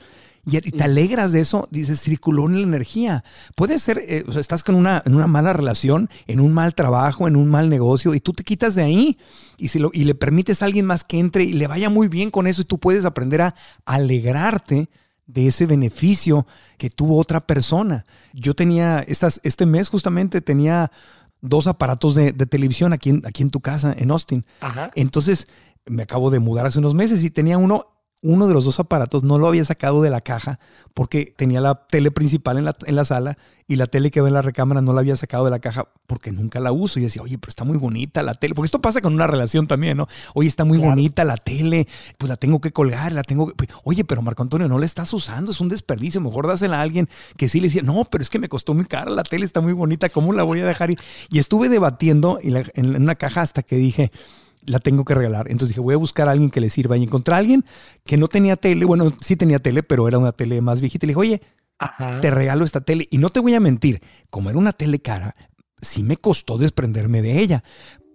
y, 0.49 0.59
te 0.71 0.83
alegras 0.83 1.33
de 1.33 1.41
eso, 1.41 1.67
dices, 1.71 2.01
circuló 2.01 2.45
en 2.45 2.61
la 2.61 2.67
energía. 2.67 3.23
Puede 3.55 3.79
ser, 3.79 3.97
eh, 3.99 4.23
o 4.27 4.31
sea, 4.31 4.39
estás 4.39 4.63
con 4.63 4.75
una, 4.75 5.03
en 5.05 5.15
una 5.15 5.27
mala 5.27 5.51
relación, 5.53 6.09
en 6.25 6.39
un 6.39 6.53
mal 6.53 6.73
trabajo, 6.73 7.27
en 7.27 7.35
un 7.35 7.49
mal 7.49 7.69
negocio, 7.69 8.15
y 8.15 8.21
tú 8.21 8.33
te 8.33 8.43
quitas 8.43 8.75
de 8.75 8.83
ahí 8.83 9.17
y, 9.57 9.67
si 9.67 9.79
lo, 9.79 9.91
y 9.93 10.05
le 10.05 10.15
permites 10.15 10.61
a 10.61 10.65
alguien 10.65 10.85
más 10.85 11.03
que 11.03 11.19
entre 11.19 11.43
y 11.43 11.53
le 11.53 11.67
vaya 11.67 11.89
muy 11.89 12.07
bien 12.07 12.31
con 12.31 12.47
eso, 12.47 12.61
y 12.61 12.65
tú 12.65 12.79
puedes 12.79 13.03
aprender 13.05 13.41
a 13.41 13.55
alegrarte 13.85 14.89
de 15.25 15.47
ese 15.47 15.65
beneficio 15.65 16.47
que 16.77 16.89
tuvo 16.89 17.17
otra 17.17 17.41
persona. 17.41 18.05
Yo 18.33 18.53
tenía, 18.53 18.99
estas, 18.99 19.41
este 19.43 19.65
mes 19.65 19.89
justamente 19.89 20.39
tenía 20.39 20.91
dos 21.41 21.67
aparatos 21.67 22.15
de, 22.15 22.31
televisión 22.33 22.93
aquí 22.93 23.09
en, 23.09 23.25
aquí 23.25 23.43
en 23.43 23.49
tu 23.49 23.59
casa, 23.59 23.93
en 23.97 24.11
Austin. 24.11 24.45
Entonces, 24.95 25.47
me 25.85 26.03
acabo 26.03 26.31
de 26.31 26.39
mudar 26.39 26.65
hace 26.65 26.79
unos 26.79 26.93
meses 26.95 27.23
y 27.23 27.29
tenía 27.29 27.57
uno 27.57 27.96
uno 28.21 28.47
de 28.47 28.53
los 28.53 28.65
dos 28.65 28.79
aparatos 28.79 29.23
no 29.23 29.37
lo 29.37 29.47
había 29.47 29.63
sacado 29.63 30.01
de 30.01 30.09
la 30.09 30.21
caja 30.21 30.59
porque 30.93 31.33
tenía 31.35 31.61
la 31.61 31.75
tele 31.87 32.09
principal 32.09 32.57
en 32.57 32.65
la, 32.65 32.75
en 32.85 32.95
la, 32.95 33.05
sala 33.05 33.37
y 33.67 33.75
la 33.75 33.85
tele 33.85 34.09
que 34.09 34.21
ve 34.21 34.29
en 34.29 34.33
la 34.33 34.41
recámara 34.41 34.81
no 34.81 34.91
la 34.93 35.01
había 35.01 35.15
sacado 35.15 35.45
de 35.45 35.51
la 35.51 35.59
caja 35.59 35.87
porque 36.07 36.31
nunca 36.31 36.59
la 36.59 36.71
uso. 36.71 36.99
Y 36.99 37.03
decía, 37.03 37.21
oye, 37.21 37.37
pero 37.37 37.49
está 37.49 37.63
muy 37.63 37.77
bonita 37.77 38.23
la 38.23 38.33
tele. 38.33 38.55
Porque 38.55 38.65
esto 38.65 38.81
pasa 38.81 39.01
con 39.01 39.13
una 39.13 39.27
relación 39.27 39.67
también, 39.67 39.97
¿no? 39.97 40.07
Oye, 40.33 40.47
está 40.47 40.65
muy 40.65 40.79
bonita 40.79 41.23
la 41.25 41.37
tele, 41.37 41.87
pues 42.17 42.29
la 42.29 42.37
tengo 42.37 42.59
que 42.59 42.71
colgar, 42.71 43.11
la 43.11 43.21
tengo 43.23 43.47
que... 43.49 43.53
Pues, 43.53 43.69
oye, 43.83 44.03
pero 44.03 44.23
Marco 44.23 44.41
Antonio, 44.41 44.67
no 44.67 44.79
la 44.79 44.85
estás 44.85 45.13
usando, 45.13 45.51
es 45.51 45.61
un 45.61 45.69
desperdicio. 45.69 46.19
Mejor 46.19 46.47
dásela 46.47 46.79
a 46.79 46.81
alguien 46.81 47.07
que 47.37 47.49
sí 47.49 47.59
le 47.59 47.67
decía, 47.67 47.83
no, 47.83 48.05
pero 48.05 48.23
es 48.23 48.31
que 48.31 48.39
me 48.39 48.49
costó 48.49 48.73
muy 48.73 48.85
cara, 48.85 49.11
la 49.11 49.23
tele 49.23 49.45
está 49.45 49.61
muy 49.61 49.73
bonita, 49.73 50.09
¿cómo 50.09 50.33
la 50.33 50.41
voy 50.41 50.61
a 50.61 50.65
dejar? 50.65 50.89
Y, 50.89 50.97
y 51.29 51.37
estuve 51.37 51.69
debatiendo 51.69 52.39
en 52.41 52.95
una 52.95 53.15
caja 53.15 53.41
hasta 53.41 53.61
que 53.61 53.75
dije 53.75 54.11
la 54.67 54.79
tengo 54.79 55.03
que 55.03 55.15
regalar. 55.15 55.49
Entonces 55.49 55.69
dije, 55.69 55.79
voy 55.79 55.95
a 55.95 55.97
buscar 55.97 56.27
a 56.27 56.31
alguien 56.31 56.51
que 56.51 56.61
le 56.61 56.69
sirva. 56.69 56.95
Y 56.97 57.03
encontré 57.03 57.33
a 57.33 57.37
alguien 57.37 57.65
que 58.05 58.17
no 58.17 58.27
tenía 58.27 58.55
tele. 58.55 58.85
Bueno, 58.85 59.11
sí 59.21 59.35
tenía 59.35 59.59
tele, 59.59 59.81
pero 59.81 60.07
era 60.07 60.19
una 60.19 60.33
tele 60.33 60.61
más 60.61 60.81
viejita. 60.81 61.05
Y 61.05 61.07
le 61.07 61.11
dije, 61.11 61.19
oye, 61.19 61.41
te 62.21 62.29
regalo 62.29 62.65
esta 62.65 62.81
tele. 62.81 63.07
Y 63.09 63.17
no 63.17 63.29
te 63.29 63.39
voy 63.39 63.55
a 63.55 63.59
mentir, 63.59 64.01
como 64.29 64.49
era 64.49 64.59
una 64.59 64.73
tele 64.73 64.99
cara, 64.99 65.35
sí 65.81 66.03
me 66.03 66.17
costó 66.17 66.57
desprenderme 66.57 67.21
de 67.21 67.39
ella. 67.39 67.63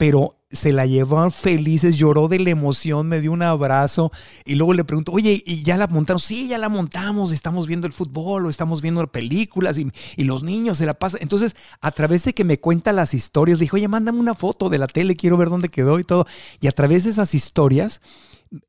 Pero 0.02 0.36
se 0.50 0.72
la 0.72 0.84
llevó 0.84 1.30
felices, 1.30 1.96
lloró 1.96 2.26
de 2.26 2.40
la 2.40 2.50
emoción, 2.50 3.06
me 3.06 3.20
dio 3.20 3.30
un 3.30 3.42
abrazo 3.42 4.10
y 4.44 4.56
luego 4.56 4.74
le 4.74 4.82
pregunto, 4.82 5.12
oye, 5.12 5.40
¿y 5.46 5.62
ya 5.62 5.76
la 5.76 5.86
montaron? 5.86 6.18
Sí, 6.18 6.48
ya 6.48 6.58
la 6.58 6.68
montamos, 6.68 7.30
estamos 7.30 7.68
viendo 7.68 7.86
el 7.86 7.92
fútbol 7.92 8.46
o 8.46 8.50
estamos 8.50 8.82
viendo 8.82 9.06
películas 9.06 9.78
y, 9.78 9.92
los 10.24 10.42
niños 10.42 10.78
se 10.78 10.86
la 10.86 10.94
pasan. 10.94 11.22
Entonces, 11.22 11.54
a 11.80 11.92
través 11.92 12.24
de 12.24 12.34
que 12.34 12.42
me 12.42 12.58
cuenta 12.58 12.92
las 12.92 13.14
historias, 13.14 13.60
le 13.60 13.66
dije, 13.66 13.76
oye, 13.76 13.86
mándame 13.86 14.18
una 14.18 14.34
foto 14.34 14.68
de 14.68 14.78
la 14.78 14.88
tele, 14.88 15.14
quiero 15.14 15.36
ver 15.36 15.50
dónde 15.50 15.68
quedó 15.68 16.00
y 16.00 16.04
todo. 16.04 16.26
Y 16.60 16.66
a 16.66 16.72
través 16.72 17.04
de 17.04 17.10
esas 17.10 17.32
historias, 17.36 18.00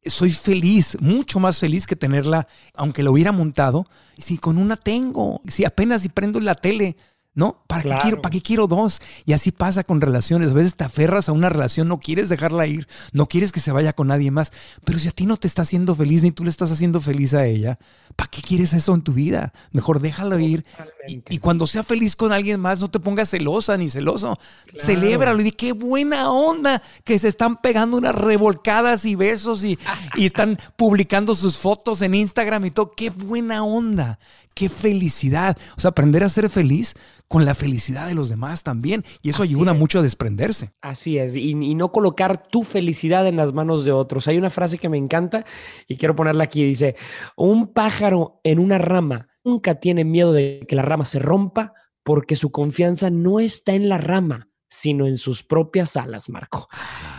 soy 0.06 0.32
feliz, 0.32 0.98
mucho 1.00 1.40
más 1.40 1.58
feliz 1.58 1.88
que 1.88 1.96
tenerla, 1.96 2.48
aunque 2.76 3.02
lo 3.02 3.12
hubiera 3.12 3.32
montado. 3.32 3.88
Si 4.16 4.38
con 4.38 4.60
una 4.60 4.78
tengo, 4.78 5.42
si 5.48 5.66
apenas 5.66 6.04
si 6.04 6.10
prendo 6.10 6.40
la 6.40 6.54
tele, 6.54 6.96
¿no? 7.36 7.64
¿Para, 7.68 7.84
qué 7.84 7.96
quiero, 8.02 8.22
¿Para 8.22 8.32
qué 8.32 8.42
quiero 8.42 8.68
dos? 8.68 9.02
Y 9.26 9.34
así 9.34 9.52
pasa 9.52 9.84
con 9.84 10.02
relaciones. 10.02 10.52
A 10.52 10.54
veces 10.54 10.76
te 10.76 10.84
aferras 10.84 11.30
a 11.30 11.32
una 11.32 11.50
relación, 11.50 11.88
no 11.88 12.00
quieres 12.00 12.30
dejarla 12.30 12.68
ir, 12.68 12.88
no 13.12 13.28
quieres 13.28 13.52
que 13.52 13.60
se 13.60 13.72
vaya 13.72 13.94
con 13.94 14.08
nadie 14.08 14.32
más. 14.32 14.52
Pero 14.84 15.00
si 15.00 15.08
a 15.08 15.12
ti 15.12 15.26
no 15.26 15.38
te 15.38 15.48
está 15.48 15.64
haciendo 15.64 15.96
feliz 15.96 16.24
ni 16.24 16.32
tú 16.32 16.44
le 16.44 16.50
estás 16.50 16.72
haciendo 16.72 17.02
feliz 17.02 17.34
a 17.34 17.46
ella, 17.46 17.80
¿para 18.16 18.30
qué 18.30 18.42
quieres 18.42 18.74
eso 18.74 18.94
en 18.94 19.02
tu 19.02 19.14
vida? 19.14 19.54
Mejor 19.72 20.00
déjalo 20.00 20.40
ir. 20.40 20.66
Y, 21.08 21.38
cuando 21.40 21.68
sea 21.68 21.84
feliz 21.84 22.16
con 22.16 22.32
alguien 22.32 22.60
más, 22.60 22.80
no 22.80 22.90
te 22.90 23.00
pongas 23.00 23.30
celosa 23.30 23.78
ni 23.78 23.90
celoso. 23.90 24.38
Celébralo 24.80 25.42
y 25.42 25.44
di 25.44 25.52
qué 25.52 25.74
buena 25.74 26.32
onda 26.32 26.82
que 27.04 27.20
se 27.20 27.28
están 27.28 27.58
pegando 27.58 27.98
unas 27.98 28.16
revolcadas 28.16 29.06
y 29.06 29.16
besos 29.16 29.64
y, 29.64 29.78
y 30.16 30.28
están 30.28 30.58
publicando 30.78 31.36
sus 31.36 31.58
fotos 31.58 32.02
en 32.02 32.16
Instagram 32.16 32.66
y 32.66 32.72
todo. 32.72 32.94
Qué 32.96 33.10
buena 33.10 33.64
onda 33.64 34.20
qué 34.54 34.70
felicidad. 34.70 35.58
O 35.78 35.82
sea, 35.82 35.90
aprender 35.90 36.24
a 36.24 36.30
ser 36.30 36.50
feliz 36.50 36.96
con 37.28 37.46
la 37.46 37.56
felicidad 37.56 38.08
de 38.08 38.14
los 38.14 38.30
demás 38.30 38.64
también. 38.64 39.04
Y 39.24 39.30
eso 39.32 39.42
ayuda 39.42 39.74
mucho 39.74 40.00
a 40.00 40.02
desprenderse. 40.02 40.72
Así 40.82 41.18
es. 41.18 41.36
Y, 41.36 41.54
no 41.74 41.92
colocar 41.92 42.48
tu 42.48 42.64
felicidad 42.64 43.26
en 43.28 43.36
las 43.36 43.54
manos 43.54 43.86
de 43.86 43.92
otros. 43.92 44.28
Hay 44.28 44.38
una 44.38 44.52
frase 44.52 44.78
que 44.78 44.90
me 44.90 44.98
encanta 44.98 45.44
y 45.88 45.98
quiero 45.98 46.16
ponerla 46.16 46.44
aquí. 46.44 46.64
Dice, 46.64 46.96
un 47.36 47.68
pájaro 47.68 48.03
en 48.44 48.60
una 48.60 48.78
rama 48.78 49.28
nunca 49.44 49.76
tiene 49.80 50.06
miedo 50.06 50.34
de 50.34 50.66
que 50.68 50.76
la 50.76 50.82
rama 50.82 51.06
se 51.06 51.20
rompa 51.20 51.74
porque 52.04 52.36
su 52.36 52.52
confianza 52.52 53.10
no 53.10 53.40
está 53.40 53.74
en 53.74 53.90
la 53.90 53.98
rama, 53.98 54.50
sino 54.70 55.06
en 55.06 55.18
sus 55.18 55.44
propias 55.44 55.96
alas, 55.96 56.30
Marco. 56.30 56.68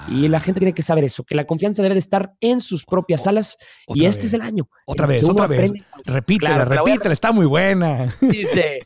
Y 0.09 0.29
la 0.29 0.41
gente 0.41 0.61
tiene 0.61 0.75
que 0.75 0.83
saber 0.83 1.05
eso, 1.05 1.25
que 1.25 1.35
la 1.35 1.47
confianza 1.47 1.83
debe 1.83 1.95
de 1.95 2.01
estar 2.01 2.35
en 2.41 2.61
sus 2.61 2.85
propias 2.85 3.27
alas 3.27 3.57
y 3.87 4.05
este 4.05 4.27
es 4.27 4.35
el 4.35 4.43
año. 4.43 4.69
Otra 4.87 5.07
vez, 5.07 5.25
otra 5.25 5.47
vez. 5.47 5.73
Repítela, 6.05 6.65
repítela, 6.65 7.13
está 7.13 7.33
muy 7.33 7.47
buena. 7.47 8.07
Dice, 8.21 8.81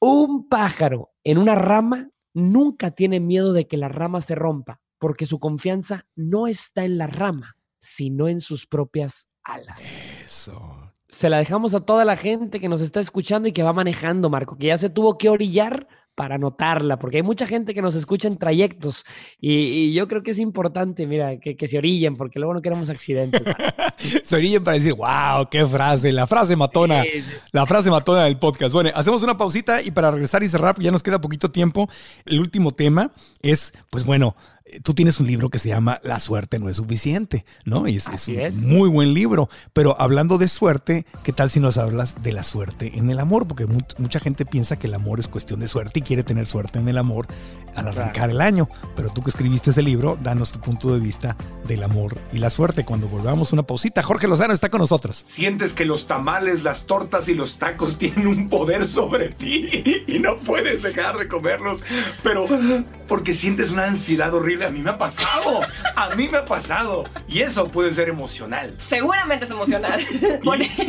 un 0.00 0.48
pájaro 0.48 1.10
en 1.24 1.38
una 1.38 1.54
rama 1.54 2.10
nunca 2.34 2.92
tiene 2.92 3.18
miedo 3.20 3.52
de 3.52 3.66
que 3.66 3.76
la 3.76 3.88
rama 3.88 4.20
se 4.20 4.34
rompa, 4.34 4.80
porque 4.98 5.26
su 5.26 5.40
confianza 5.40 6.06
no 6.14 6.46
está 6.46 6.84
en 6.84 6.98
la 6.98 7.06
rama, 7.06 7.56
sino 7.78 8.28
en 8.28 8.40
sus 8.40 8.66
propias 8.66 9.28
alas. 9.42 9.82
Eso. 10.24 10.91
Se 11.12 11.28
la 11.28 11.38
dejamos 11.38 11.74
a 11.74 11.80
toda 11.80 12.04
la 12.04 12.16
gente 12.16 12.58
que 12.58 12.68
nos 12.68 12.80
está 12.80 12.98
escuchando 12.98 13.46
y 13.46 13.52
que 13.52 13.62
va 13.62 13.72
manejando, 13.72 14.30
Marco, 14.30 14.56
que 14.56 14.66
ya 14.68 14.78
se 14.78 14.90
tuvo 14.90 15.18
que 15.18 15.28
orillar 15.28 15.86
para 16.14 16.34
anotarla, 16.34 16.98
porque 16.98 17.18
hay 17.18 17.22
mucha 17.22 17.46
gente 17.46 17.72
que 17.72 17.80
nos 17.80 17.94
escucha 17.94 18.28
en 18.28 18.36
trayectos 18.36 19.04
y, 19.40 19.92
yo 19.94 20.08
creo 20.08 20.22
que 20.22 20.32
es 20.32 20.38
importante, 20.38 21.06
mira, 21.06 21.38
que, 21.38 21.68
se 21.68 21.78
orillen, 21.78 22.16
porque 22.16 22.38
luego 22.38 22.54
no 22.54 22.62
queremos 22.62 22.90
accidentes. 22.90 23.42
se 24.22 24.36
orillen 24.36 24.62
para 24.62 24.76
decir, 24.76 24.94
wow, 24.94 25.48
qué 25.50 25.64
frase, 25.64 26.12
la 26.12 26.26
frase 26.26 26.56
matona, 26.56 27.04
la 27.52 27.66
frase 27.66 27.90
matona 27.90 28.24
del 28.24 28.38
podcast. 28.38 28.74
Bueno, 28.74 28.90
hacemos 28.94 29.22
una 29.22 29.36
pausita 29.36 29.82
y 29.82 29.90
para 29.90 30.10
regresar 30.10 30.42
y 30.42 30.48
cerrar, 30.48 30.78
ya 30.78 30.90
nos 30.90 31.02
queda 31.02 31.20
poquito 31.20 31.50
tiempo, 31.50 31.88
el 32.26 32.40
último 32.40 32.72
tema 32.72 33.10
es, 33.40 33.72
pues 33.90 34.04
bueno, 34.04 34.36
tú 34.82 34.94
tienes 34.94 35.20
un 35.20 35.26
libro 35.26 35.48
que 35.48 35.58
se 35.58 35.68
llama 35.68 36.00
La 36.02 36.20
suerte 36.20 36.58
no 36.58 36.68
es 36.68 36.76
suficiente, 36.76 37.44
¿no? 37.64 37.86
Y 37.88 37.96
es, 37.96 38.28
un 38.28 38.78
muy 38.78 38.88
buen 38.88 39.14
libro. 39.14 39.48
Pero 39.72 40.00
hablando 40.00 40.38
de 40.38 40.48
suerte, 40.48 41.06
¿qué 41.22 41.32
tal 41.32 41.50
si 41.50 41.60
nos 41.60 41.78
hablas 41.78 42.22
de 42.22 42.32
la 42.32 42.42
suerte 42.42 42.92
en 42.94 43.10
el 43.10 43.18
amor? 43.18 43.46
Porque 43.46 43.66
mucha 43.66 44.20
gente 44.20 44.46
piensa 44.46 44.78
que 44.78 44.86
el 44.86 44.94
amor 44.94 45.20
es 45.20 45.28
cuestión 45.28 45.60
de 45.60 45.68
suerte 45.68 46.00
y 46.00 46.02
quiere 46.02 46.22
tener 46.22 46.46
suerte 46.46 46.78
en 46.78 46.88
el 46.88 46.98
amor 46.98 47.26
al 47.74 47.88
arrancar 47.88 48.30
el 48.30 48.40
año. 48.40 48.68
Pero 48.96 49.10
tú 49.10 49.22
que 49.22 49.30
escribiste 49.30 49.70
ese 49.70 49.82
libro, 49.82 50.16
danos 50.20 50.52
tu 50.52 50.60
punto 50.60 50.92
de 50.92 51.00
vista 51.00 51.36
del 51.66 51.82
amor 51.82 52.16
y 52.32 52.38
la 52.38 52.50
suerte. 52.50 52.84
Cuando 52.84 53.08
volvamos 53.08 53.52
una 53.52 53.62
pausita, 53.62 54.02
Jorge 54.02 54.28
Lozano 54.28 54.52
está 54.54 54.68
con 54.68 54.80
nosotros. 54.80 55.22
Sientes 55.26 55.72
que 55.72 55.84
los 55.84 56.06
tamales, 56.06 56.62
las 56.62 56.86
tortas 56.86 57.28
y 57.28 57.34
los 57.34 57.58
tacos 57.58 57.98
tienen 57.98 58.26
un 58.26 58.48
poder 58.48 58.88
sobre 58.88 59.30
ti 59.30 60.04
y 60.06 60.18
no 60.18 60.38
puedes 60.38 60.82
dejar 60.82 61.18
de 61.18 61.28
comerlos, 61.28 61.80
pero 62.22 62.46
porque 63.08 63.34
sientes 63.34 63.70
una 63.70 63.84
ansiedad 63.84 64.32
horrible 64.34 64.61
a 64.64 64.70
mí 64.70 64.80
me 64.80 64.90
ha 64.90 64.98
pasado. 64.98 65.60
A 65.96 66.10
mí 66.14 66.28
me 66.28 66.38
ha 66.38 66.44
pasado. 66.44 67.04
Y 67.28 67.40
eso 67.40 67.66
puede 67.66 67.92
ser 67.92 68.08
emocional. 68.08 68.76
Seguramente 68.88 69.44
es 69.44 69.50
emocional. 69.50 70.00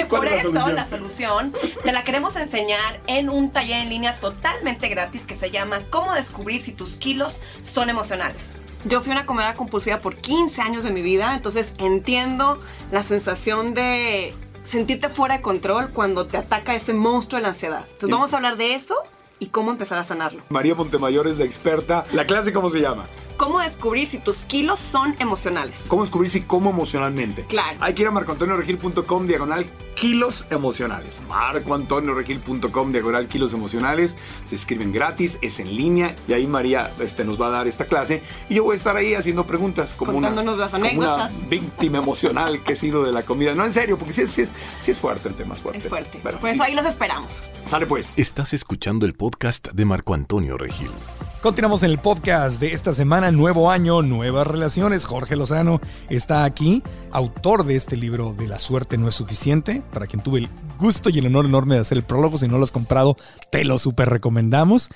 por, 0.09 0.25
eso 0.27 0.69
la 0.71 0.87
solución 0.87 1.53
te 1.83 1.91
la 1.91 2.03
queremos 2.03 2.35
enseñar 2.35 2.99
en 3.07 3.29
un 3.29 3.51
taller 3.51 3.79
en 3.79 3.89
línea 3.89 4.19
totalmente 4.19 4.89
gratis 4.89 5.21
que 5.21 5.35
se 5.35 5.51
llama 5.51 5.79
Cómo 5.89 6.13
descubrir 6.13 6.61
si 6.61 6.71
tus 6.71 6.97
kilos 6.97 7.41
son 7.63 7.89
emocionales. 7.89 8.41
Yo 8.85 9.01
fui 9.01 9.11
una 9.11 9.25
comedora 9.25 9.53
compulsiva 9.53 9.99
por 9.99 10.17
15 10.17 10.61
años 10.61 10.83
de 10.83 10.91
mi 10.91 11.01
vida, 11.01 11.33
entonces 11.35 11.73
entiendo 11.77 12.61
la 12.91 13.01
sensación 13.01 13.73
de 13.73 14.33
sentirte 14.63 15.09
fuera 15.09 15.37
de 15.37 15.41
control 15.41 15.91
cuando 15.91 16.27
te 16.27 16.37
ataca 16.37 16.75
ese 16.75 16.93
monstruo 16.93 17.37
de 17.37 17.43
la 17.43 17.49
ansiedad. 17.49 17.85
Entonces 17.93 18.09
vamos 18.09 18.33
a 18.33 18.37
hablar 18.37 18.57
de 18.57 18.75
eso 18.75 18.95
y 19.39 19.47
cómo 19.47 19.71
empezar 19.71 19.97
a 19.97 20.03
sanarlo. 20.03 20.43
María 20.49 20.75
Montemayor 20.75 21.27
es 21.27 21.37
la 21.37 21.45
experta. 21.45 22.05
¿La 22.11 22.25
clase 22.25 22.53
cómo 22.53 22.69
se 22.69 22.79
llama? 22.79 23.05
Cómo 23.37 23.59
descubrir 23.59 24.07
si 24.07 24.17
tus 24.17 24.37
kilos 24.45 24.79
son 24.79 25.15
emocionales. 25.19 25.75
¿Cómo 25.87 26.03
descubrir 26.03 26.29
si 26.29 26.41
como 26.41 26.69
emocionalmente? 26.69 27.45
Claro. 27.45 27.77
Hay 27.81 27.93
que 27.93 28.01
ir 28.03 28.07
a 28.07 28.11
marcoantonioregil.com 28.11 29.27
diagonal 29.27 29.65
kilos 29.95 30.45
emocionales. 30.49 31.21
marcoantonioregil.com 31.29 32.91
diagonal 32.91 33.27
kilos 33.27 33.53
emocionales. 33.53 34.15
Se 34.45 34.55
escriben 34.55 34.91
gratis, 34.91 35.37
es 35.41 35.59
en 35.59 35.75
línea 35.75 36.15
y 36.27 36.33
ahí 36.33 36.47
María 36.47 36.91
este, 36.99 37.23
nos 37.23 37.39
va 37.41 37.47
a 37.47 37.51
dar 37.51 37.67
esta 37.67 37.85
clase 37.85 38.21
y 38.49 38.55
yo 38.55 38.63
voy 38.63 38.73
a 38.73 38.77
estar 38.77 38.95
ahí 38.95 39.15
haciendo 39.15 39.45
preguntas 39.45 39.93
como, 39.93 40.11
una, 40.17 40.29
Contándonos 40.29 40.59
las 40.59 40.71
como 40.71 40.83
una 40.83 40.89
anécdotas. 40.89 41.49
víctima 41.49 41.97
emocional 41.99 42.63
que 42.63 42.73
he 42.73 42.75
sido 42.75 43.03
de 43.03 43.11
la 43.11 43.23
comida. 43.23 43.55
No, 43.55 43.65
en 43.65 43.71
serio, 43.71 43.97
porque 43.97 44.13
sí 44.13 44.21
es 44.21 44.99
fuerte 44.99 45.29
el 45.29 45.35
tema, 45.35 45.53
es 45.55 45.61
fuerte. 45.61 45.79
Es 45.79 45.87
fuerte. 45.87 46.19
Bueno, 46.23 46.39
Por 46.39 46.49
eso 46.49 46.63
ahí 46.63 46.75
los 46.75 46.85
esperamos. 46.85 47.47
Sale 47.65 47.85
pues. 47.85 48.13
Estás 48.17 48.53
escuchando 48.53 49.05
el 49.05 49.13
podcast 49.13 49.69
de 49.69 49.85
Marco 49.85 50.13
Antonio 50.13 50.57
Regil. 50.57 50.91
Continuamos 51.43 51.83
en 51.83 51.91
el 51.91 51.97
podcast 51.97 52.61
de 52.61 52.71
esta 52.71 52.93
semana, 52.93 53.29
nuevo 53.29 53.69
año, 53.69 54.01
nuevas 54.01 54.47
relaciones. 54.47 55.03
Jorge 55.03 55.35
Lozano 55.35 55.81
está 56.07 56.45
aquí, 56.45 56.81
autor 57.11 57.65
de 57.65 57.75
este 57.75 57.97
libro 57.97 58.33
de 58.33 58.47
La 58.47 58.59
suerte 58.59 58.97
no 58.97 59.09
es 59.09 59.15
suficiente, 59.15 59.83
para 59.91 60.07
quien 60.07 60.23
tuve 60.23 60.39
el 60.39 60.49
gusto 60.79 61.09
y 61.09 61.19
el 61.19 61.25
honor 61.25 61.43
enorme 61.43 61.75
de 61.75 61.81
hacer 61.81 61.97
el 61.97 62.05
prólogo. 62.05 62.37
Si 62.37 62.47
no 62.47 62.57
lo 62.57 62.63
has 62.63 62.71
comprado, 62.71 63.17
te 63.51 63.65
lo 63.65 63.77
súper 63.77 64.07
recomendamos. 64.07 64.87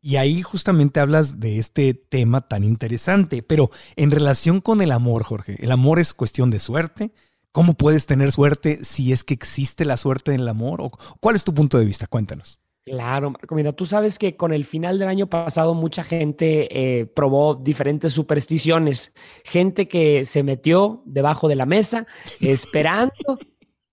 Y 0.00 0.16
ahí 0.16 0.40
justamente 0.40 1.00
hablas 1.00 1.38
de 1.38 1.58
este 1.58 1.92
tema 1.92 2.40
tan 2.40 2.64
interesante, 2.64 3.42
pero 3.42 3.70
en 3.94 4.10
relación 4.10 4.62
con 4.62 4.80
el 4.80 4.92
amor, 4.92 5.22
Jorge, 5.22 5.62
el 5.62 5.70
amor 5.70 5.98
es 5.98 6.14
cuestión 6.14 6.50
de 6.50 6.60
suerte. 6.60 7.12
¿Cómo 7.52 7.74
puedes 7.74 8.06
tener 8.06 8.32
suerte 8.32 8.82
si 8.84 9.12
es 9.12 9.22
que 9.22 9.34
existe 9.34 9.84
la 9.84 9.98
suerte 9.98 10.32
en 10.32 10.40
el 10.40 10.48
amor? 10.48 10.80
¿O 10.80 10.92
¿Cuál 11.20 11.36
es 11.36 11.44
tu 11.44 11.52
punto 11.52 11.78
de 11.78 11.84
vista? 11.84 12.06
Cuéntanos. 12.06 12.58
Claro, 12.90 13.30
Marco. 13.30 13.54
Mira, 13.54 13.72
tú 13.72 13.86
sabes 13.86 14.18
que 14.18 14.36
con 14.36 14.52
el 14.52 14.64
final 14.64 14.98
del 14.98 15.06
año 15.06 15.28
pasado 15.28 15.74
mucha 15.74 16.02
gente 16.02 16.66
eh, 16.72 17.06
probó 17.06 17.54
diferentes 17.54 18.12
supersticiones. 18.12 19.14
Gente 19.44 19.86
que 19.86 20.24
se 20.24 20.42
metió 20.42 21.00
debajo 21.04 21.46
de 21.46 21.54
la 21.54 21.66
mesa 21.66 22.08
esperando 22.40 23.38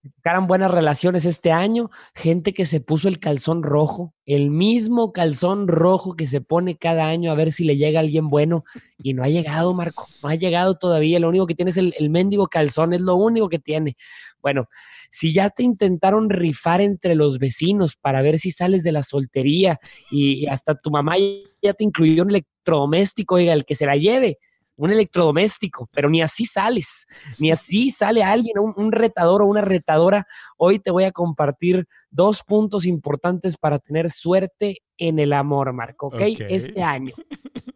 que 0.07 0.13
tocaran 0.17 0.47
buenas 0.47 0.71
relaciones 0.71 1.25
este 1.25 1.51
año. 1.51 1.89
Gente 2.15 2.53
que 2.53 2.65
se 2.65 2.79
puso 2.79 3.07
el 3.07 3.19
calzón 3.19 3.63
rojo, 3.63 4.13
el 4.25 4.49
mismo 4.49 5.11
calzón 5.13 5.67
rojo 5.67 6.15
que 6.15 6.27
se 6.27 6.41
pone 6.41 6.77
cada 6.77 7.07
año 7.07 7.31
a 7.31 7.35
ver 7.35 7.51
si 7.51 7.63
le 7.63 7.77
llega 7.77 7.99
alguien 7.99 8.29
bueno. 8.29 8.63
Y 8.97 9.13
no 9.13 9.23
ha 9.23 9.29
llegado, 9.29 9.73
Marco. 9.73 10.07
No 10.23 10.29
ha 10.29 10.35
llegado 10.35 10.75
todavía. 10.75 11.19
Lo 11.19 11.29
único 11.29 11.47
que 11.47 11.55
tiene 11.55 11.71
es 11.71 11.77
el, 11.77 11.93
el 11.97 12.09
mendigo 12.09 12.47
calzón, 12.47 12.93
es 12.93 13.01
lo 13.01 13.15
único 13.15 13.49
que 13.49 13.59
tiene. 13.59 13.95
Bueno, 14.41 14.69
si 15.09 15.33
ya 15.33 15.49
te 15.49 15.63
intentaron 15.63 16.29
rifar 16.29 16.81
entre 16.81 17.15
los 17.15 17.39
vecinos 17.39 17.95
para 17.95 18.21
ver 18.21 18.39
si 18.39 18.51
sales 18.51 18.83
de 18.83 18.91
la 18.91 19.03
soltería 19.03 19.79
y, 20.11 20.43
y 20.43 20.47
hasta 20.47 20.75
tu 20.75 20.91
mamá 20.91 21.15
ya 21.61 21.73
te 21.73 21.83
incluyó 21.83 22.23
un 22.23 22.29
electrodoméstico, 22.29 23.35
oiga, 23.35 23.53
el 23.53 23.65
que 23.65 23.75
se 23.75 23.85
la 23.85 23.95
lleve, 23.95 24.39
un 24.78 24.91
electrodoméstico, 24.91 25.89
pero 25.91 26.09
ni 26.09 26.21
así 26.21 26.45
sales, 26.45 27.07
ni 27.39 27.51
así 27.51 27.91
sale 27.91 28.23
alguien, 28.23 28.59
un, 28.59 28.73
un 28.78 28.91
retador 28.91 29.41
o 29.41 29.47
una 29.47 29.61
retadora. 29.61 30.28
Hoy 30.57 30.80
te 30.80 30.91
voy 30.91 31.03
a 31.03 31.11
compartir 31.11 31.88
dos 32.09 32.43
puntos 32.43 32.86
importantes 32.86 33.57
para 33.57 33.80
tener 33.80 34.09
suerte 34.09 34.78
en 34.97 35.19
el 35.19 35.34
amor, 35.34 35.73
Marco, 35.73 36.07
¿ok? 36.07 36.13
Ok. 36.13 36.41
Este 36.49 36.82
año. 36.82 37.13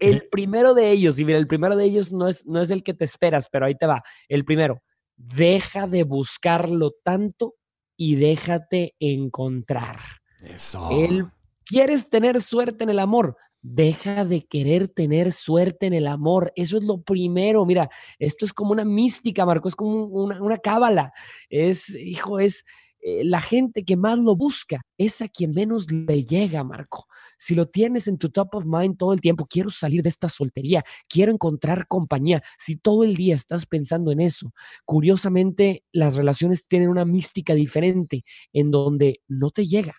El 0.00 0.26
primero 0.30 0.72
de 0.72 0.90
ellos, 0.90 1.18
y 1.18 1.24
mira, 1.26 1.36
el 1.36 1.46
primero 1.46 1.76
de 1.76 1.84
ellos 1.84 2.12
no 2.12 2.28
es, 2.28 2.46
no 2.46 2.62
es 2.62 2.70
el 2.70 2.82
que 2.82 2.94
te 2.94 3.04
esperas, 3.04 3.46
pero 3.50 3.66
ahí 3.66 3.74
te 3.74 3.84
va. 3.84 4.02
El 4.26 4.46
primero, 4.46 4.82
deja 5.16 5.86
de 5.86 6.04
buscarlo 6.04 6.92
tanto 7.04 7.56
y 7.94 8.14
déjate 8.14 8.94
encontrar. 8.98 9.98
Eso. 10.42 10.88
El, 10.90 11.26
¿Quieres 11.66 12.08
tener 12.08 12.40
suerte 12.40 12.84
en 12.84 12.90
el 12.90 12.98
amor? 12.98 13.36
Deja 13.62 14.24
de 14.24 14.46
querer 14.46 14.88
tener 14.88 15.32
suerte 15.32 15.86
en 15.86 15.92
el 15.92 16.06
amor. 16.06 16.52
Eso 16.56 16.78
es 16.78 16.84
lo 16.84 17.02
primero. 17.02 17.66
Mira, 17.66 17.90
esto 18.18 18.44
es 18.46 18.52
como 18.54 18.72
una 18.72 18.84
mística, 18.84 19.44
Marco, 19.44 19.68
es 19.68 19.76
como 19.76 20.04
un- 20.04 20.10
una, 20.32 20.42
una 20.42 20.58
cábala. 20.58 21.12
Es, 21.50 21.90
hijo, 21.94 22.38
es 22.38 22.64
eh, 23.02 23.24
la 23.24 23.40
gente 23.40 23.84
que 23.84 23.96
más 23.96 24.18
lo 24.18 24.36
busca, 24.36 24.82
es 24.98 25.22
a 25.22 25.28
quien 25.28 25.52
menos 25.52 25.90
le 25.90 26.24
llega, 26.24 26.62
Marco. 26.64 27.06
Si 27.38 27.54
lo 27.54 27.66
tienes 27.66 28.08
en 28.08 28.18
tu 28.18 28.28
top 28.30 28.54
of 28.56 28.64
mind 28.66 28.96
todo 28.98 29.12
el 29.14 29.20
tiempo, 29.22 29.46
quiero 29.48 29.70
salir 29.70 30.02
de 30.02 30.10
esta 30.10 30.28
soltería, 30.28 30.84
quiero 31.08 31.32
encontrar 31.32 31.86
compañía. 31.88 32.42
Si 32.58 32.76
todo 32.76 33.04
el 33.04 33.14
día 33.16 33.34
estás 33.34 33.64
pensando 33.66 34.12
en 34.12 34.20
eso, 34.20 34.52
curiosamente 34.84 35.84
las 35.92 36.16
relaciones 36.16 36.66
tienen 36.68 36.90
una 36.90 37.04
mística 37.06 37.54
diferente 37.54 38.24
en 38.52 38.70
donde 38.70 39.20
no 39.28 39.50
te 39.50 39.66
llega. 39.66 39.94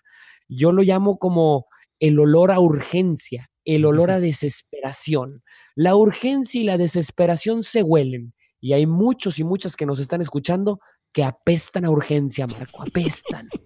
Yo 0.48 0.70
lo 0.72 0.82
llamo 0.82 1.18
como 1.18 1.66
el 1.98 2.18
olor 2.20 2.50
a 2.52 2.60
urgencia, 2.60 3.50
el 3.64 3.84
olor 3.84 4.10
a 4.10 4.20
desesperación. 4.20 5.42
La 5.74 5.94
urgencia 5.96 6.60
y 6.60 6.64
la 6.64 6.78
desesperación 6.78 7.62
se 7.62 7.82
huelen 7.82 8.34
y 8.60 8.72
hay 8.74 8.86
muchos 8.86 9.38
y 9.38 9.44
muchas 9.44 9.76
que 9.76 9.86
nos 9.86 9.98
están 9.98 10.20
escuchando 10.20 10.80
que 11.12 11.24
apestan 11.24 11.84
a 11.84 11.90
urgencia, 11.90 12.46
Marco, 12.46 12.82
apestan. 12.82 13.48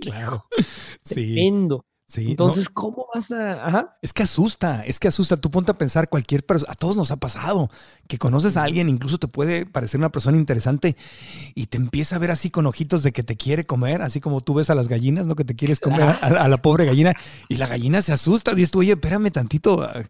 Claro. 0.00 0.42
Sí. 1.04 1.34
Tremendo. 1.34 1.84
Sí, 2.12 2.24
no, 2.24 2.30
Entonces, 2.30 2.68
¿cómo 2.68 3.06
vas 3.14 3.32
a...? 3.32 3.66
Ajá. 3.66 3.96
es 4.02 4.12
que 4.12 4.22
asusta, 4.22 4.82
es 4.84 5.00
que 5.00 5.08
asusta. 5.08 5.36
Tú 5.36 5.50
ponte 5.50 5.72
a 5.72 5.78
pensar 5.78 6.08
cualquier 6.08 6.44
persona, 6.44 6.72
a 6.72 6.76
todos 6.76 6.96
nos 6.96 7.10
ha 7.10 7.16
pasado, 7.16 7.70
que 8.08 8.18
conoces 8.18 8.56
a 8.56 8.64
alguien, 8.64 8.88
incluso 8.88 9.18
te 9.18 9.28
puede 9.28 9.66
parecer 9.66 9.98
una 9.98 10.10
persona 10.10 10.36
interesante 10.36 10.96
y 11.54 11.66
te 11.66 11.76
empieza 11.76 12.16
a 12.16 12.18
ver 12.18 12.30
así 12.30 12.50
con 12.50 12.66
ojitos 12.66 13.02
de 13.02 13.12
que 13.12 13.22
te 13.22 13.36
quiere 13.36 13.64
comer, 13.64 14.02
así 14.02 14.20
como 14.20 14.40
tú 14.40 14.54
ves 14.54 14.70
a 14.70 14.74
las 14.74 14.88
gallinas, 14.88 15.26
¿no? 15.26 15.34
Que 15.34 15.44
te 15.44 15.56
quieres 15.56 15.80
comer 15.80 16.02
a, 16.02 16.14
a 16.14 16.48
la 16.48 16.62
pobre 16.62 16.84
gallina 16.84 17.14
y 17.48 17.56
la 17.56 17.66
gallina 17.66 18.02
se 18.02 18.12
asusta. 18.12 18.54
Dices 18.54 18.70
tú, 18.70 18.80
oye, 18.80 18.92
espérame 18.92 19.30
tantito, 19.30 19.82
ah, 19.82 20.02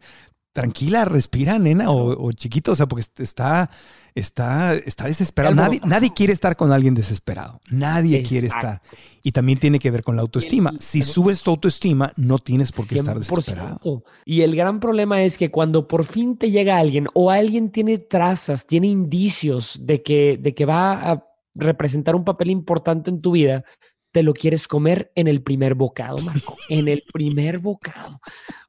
tranquila, 0.52 1.04
respira, 1.04 1.58
nena, 1.58 1.90
o, 1.90 2.26
o 2.26 2.32
chiquito, 2.32 2.72
o 2.72 2.76
sea, 2.76 2.86
porque 2.86 3.06
está, 3.18 3.70
está, 4.14 4.74
está 4.74 5.04
desesperado. 5.06 5.54
Nadie 5.84 6.12
quiere 6.14 6.32
estar 6.32 6.56
con 6.56 6.72
alguien 6.72 6.94
desesperado. 6.94 7.60
Nadie 7.70 8.22
quiere 8.22 8.48
estar. 8.48 8.82
Y 9.22 9.32
también 9.32 9.58
tiene 9.58 9.78
que 9.78 9.90
ver 9.90 10.02
con 10.02 10.16
la 10.16 10.22
autoestima. 10.22 10.72
Si 10.78 11.02
subes 11.02 11.42
tu 11.42 11.50
autoestima, 11.50 12.12
no 12.16 12.38
tienes 12.38 12.72
por 12.72 12.88
qué 12.88 12.96
estar 12.96 13.16
100%. 13.16 13.18
desesperado. 13.18 14.04
Y 14.24 14.40
el 14.40 14.56
gran 14.56 14.80
problema 14.80 15.22
es 15.22 15.38
que 15.38 15.50
cuando 15.50 15.86
por 15.86 16.04
fin 16.04 16.36
te 16.36 16.50
llega 16.50 16.78
alguien 16.78 17.06
o 17.14 17.30
alguien 17.30 17.70
tiene 17.70 17.98
trazas, 17.98 18.66
tiene 18.66 18.88
indicios 18.88 19.78
de 19.82 20.02
que, 20.02 20.38
de 20.40 20.54
que 20.54 20.66
va 20.66 21.12
a 21.12 21.26
representar 21.54 22.16
un 22.16 22.24
papel 22.24 22.50
importante 22.50 23.10
en 23.10 23.20
tu 23.20 23.32
vida, 23.32 23.64
te 24.12 24.22
lo 24.22 24.34
quieres 24.34 24.68
comer 24.68 25.10
en 25.14 25.26
el 25.26 25.42
primer 25.42 25.74
bocado, 25.74 26.18
Marco, 26.18 26.56
en 26.68 26.86
el 26.88 27.02
primer 27.12 27.58
bocado. 27.58 28.20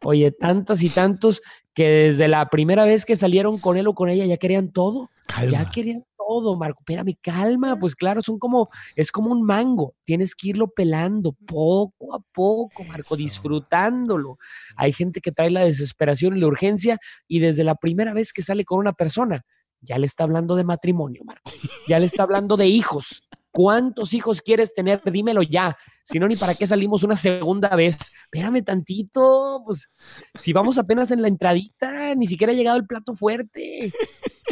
Oye, 0.04 0.32
tantos 0.32 0.82
y 0.82 0.90
tantos 0.90 1.42
que 1.74 1.88
desde 1.88 2.28
la 2.28 2.50
primera 2.50 2.86
vez 2.86 3.06
que 3.06 3.16
salieron 3.16 3.58
con 3.58 3.78
él 3.78 3.88
o 3.88 3.94
con 3.94 4.10
ella 4.10 4.26
ya 4.26 4.38
querían 4.38 4.72
todo. 4.72 5.10
Calma. 5.28 5.52
Ya 5.52 5.70
querían 5.70 6.06
todo, 6.28 6.56
Marco. 6.58 6.82
Espérame, 6.82 7.18
calma. 7.22 7.78
Pues 7.80 7.96
claro, 7.96 8.22
son 8.22 8.40
como, 8.40 8.70
es 8.96 9.12
como 9.12 9.32
un 9.32 9.44
mango. 9.44 9.96
Tienes 10.04 10.36
que 10.36 10.50
irlo 10.50 10.68
pelando 10.68 11.34
poco 11.46 12.14
a 12.14 12.20
poco, 12.34 12.84
Marco, 12.84 13.16
Eso. 13.16 13.16
disfrutándolo. 13.16 14.38
Hay 14.76 14.94
gente 14.94 15.22
que 15.22 15.32
trae 15.32 15.50
la 15.52 15.66
desesperación 15.66 16.38
y 16.38 16.40
la 16.40 16.48
urgencia 16.48 17.00
y 17.28 17.40
desde 17.40 17.64
la 17.64 17.76
primera 17.76 18.14
vez 18.14 18.34
que 18.34 18.42
sale 18.42 18.66
con 18.66 18.80
una 18.80 18.94
persona, 18.94 19.44
ya 19.82 19.98
le 19.98 20.06
está 20.06 20.24
hablando 20.24 20.56
de 20.56 20.64
matrimonio, 20.64 21.24
Marco. 21.26 21.52
Ya 21.88 22.00
le 22.00 22.06
está 22.06 22.24
hablando 22.24 22.56
de 22.58 22.68
hijos. 22.68 23.28
¿Cuántos 23.52 24.14
hijos 24.14 24.42
quieres 24.42 24.74
tener? 24.74 25.02
Dímelo 25.04 25.44
ya. 25.44 25.78
Si 26.06 26.20
no, 26.20 26.28
ni 26.28 26.36
para 26.36 26.56
qué 26.56 26.66
salimos 26.66 27.04
una 27.04 27.16
segunda 27.16 27.76
vez. 27.76 27.98
Espérame 28.24 28.64
tantito. 28.64 29.62
Pues 29.66 29.90
si 30.42 30.54
vamos 30.54 30.78
apenas 30.78 31.12
en 31.12 31.22
la 31.22 31.28
entradita, 31.28 32.16
ni 32.16 32.26
siquiera 32.28 32.52
ha 32.52 32.56
llegado 32.56 32.78
el 32.78 32.88
plato 32.88 33.14
fuerte. 33.14 33.92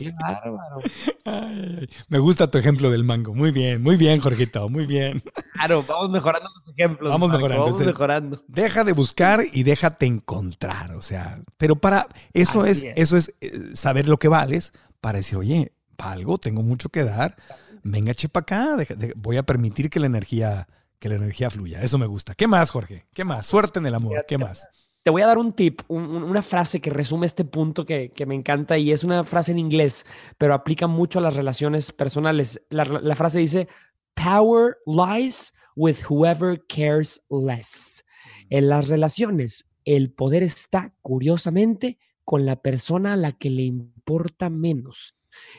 Qué 0.04 0.12
bárbaro. 0.22 0.80
Ay, 1.26 1.26
ay, 1.26 1.78
ay. 1.82 1.89
Me 2.10 2.20
gusta 2.20 2.47
tu 2.47 2.58
ejemplo 2.58 2.89
del 2.91 3.04
mango. 3.04 3.34
Muy 3.34 3.52
bien, 3.52 3.82
muy 3.82 3.97
bien, 3.97 4.20
Jorgito, 4.20 4.68
muy 4.70 4.86
bien. 4.86 5.22
Claro, 5.54 5.84
vamos 5.88 6.10
mejorando 6.10 6.49
los 6.66 6.74
ejemplos. 6.76 7.10
Vamos 7.12 7.30
Marco, 7.30 7.38
mejorando, 7.47 7.66
Vamos 7.72 7.86
mejorando. 7.86 8.43
Deja 8.47 8.84
de 8.84 8.93
buscar 8.93 9.41
y 9.52 9.64
déjate 9.64 10.06
encontrar. 10.06 10.91
O 10.95 11.02
sea, 11.02 11.41
pero 11.58 11.76
para 11.76 12.08
eso 12.34 12.66
es, 12.66 12.84
es. 12.84 12.93
eso 12.95 13.18
es 13.18 13.34
eh, 13.41 13.52
saber 13.74 14.08
lo 14.10 14.18
que 14.18 14.28
vales 14.28 14.72
para 14.99 15.18
decir, 15.20 15.38
oye, 15.38 15.74
valgo, 15.97 16.38
tengo 16.38 16.62
mucho 16.62 16.89
que 16.89 17.04
dar. 17.04 17.36
Venga, 17.84 18.14
che 18.14 18.30
para 18.30 18.41
acá. 18.43 18.76
deja- 18.76 18.95
de- 18.95 19.14
voy 19.16 19.38
a 19.38 19.43
permitir 19.43 19.89
que 19.89 19.99
la 19.99 20.06
energía, 20.06 20.68
que 20.99 21.10
la 21.10 21.16
energía 21.16 21.49
fluya. 21.49 21.82
Eso 21.82 21.97
me 21.97 22.06
gusta. 22.06 22.36
¿Qué 22.36 22.47
más, 22.47 22.70
Jorge? 22.72 23.08
¿Qué 23.14 23.24
más? 23.26 23.45
Suerte 23.47 23.80
en 23.80 23.86
el 23.88 23.95
amor. 23.95 24.24
¿Qué 24.28 24.38
más? 24.38 24.68
Te 25.04 25.10
voy 25.10 25.24
a 25.24 25.28
dar 25.28 25.39
un 25.39 25.54
tip, 25.54 25.82
un- 25.88 26.04
un- 26.04 26.24
una 26.24 26.43
frase 26.43 26.80
que 26.80 26.91
resume 26.91 27.26
este 27.26 27.43
punto 27.43 27.86
que, 27.86 28.12
me 28.28 28.36
encanta 28.36 28.78
y 28.78 28.91
es 28.91 29.04
una 29.04 29.24
frase 29.24 29.52
en 29.52 29.58
inglés, 29.60 30.06
pero 30.38 30.54
aplica 30.54 30.86
mucho 30.88 31.18
a 31.20 31.24
las 31.24 31.36
relaciones 31.36 31.91
personales. 31.91 32.68
La 32.70 33.16
frase 33.16 33.39
dice, 33.39 33.68
Power 34.14 34.78
lies 34.86 35.54
with 35.76 35.97
whoever 36.08 36.62
cares 36.68 37.26
less. 37.32 38.06
En 38.49 38.70
las 38.70 38.89
relaciones, 38.89 39.76
el 39.86 40.12
poder 40.12 40.43
está, 40.43 40.93
curiosamente, 41.02 41.97
con 42.24 42.45
la 42.45 42.62
persona 42.62 43.14
a 43.14 43.18
la 43.18 43.32
que 43.32 43.49
le 43.49 43.64
importa 43.64 44.49
menos. 44.52 45.16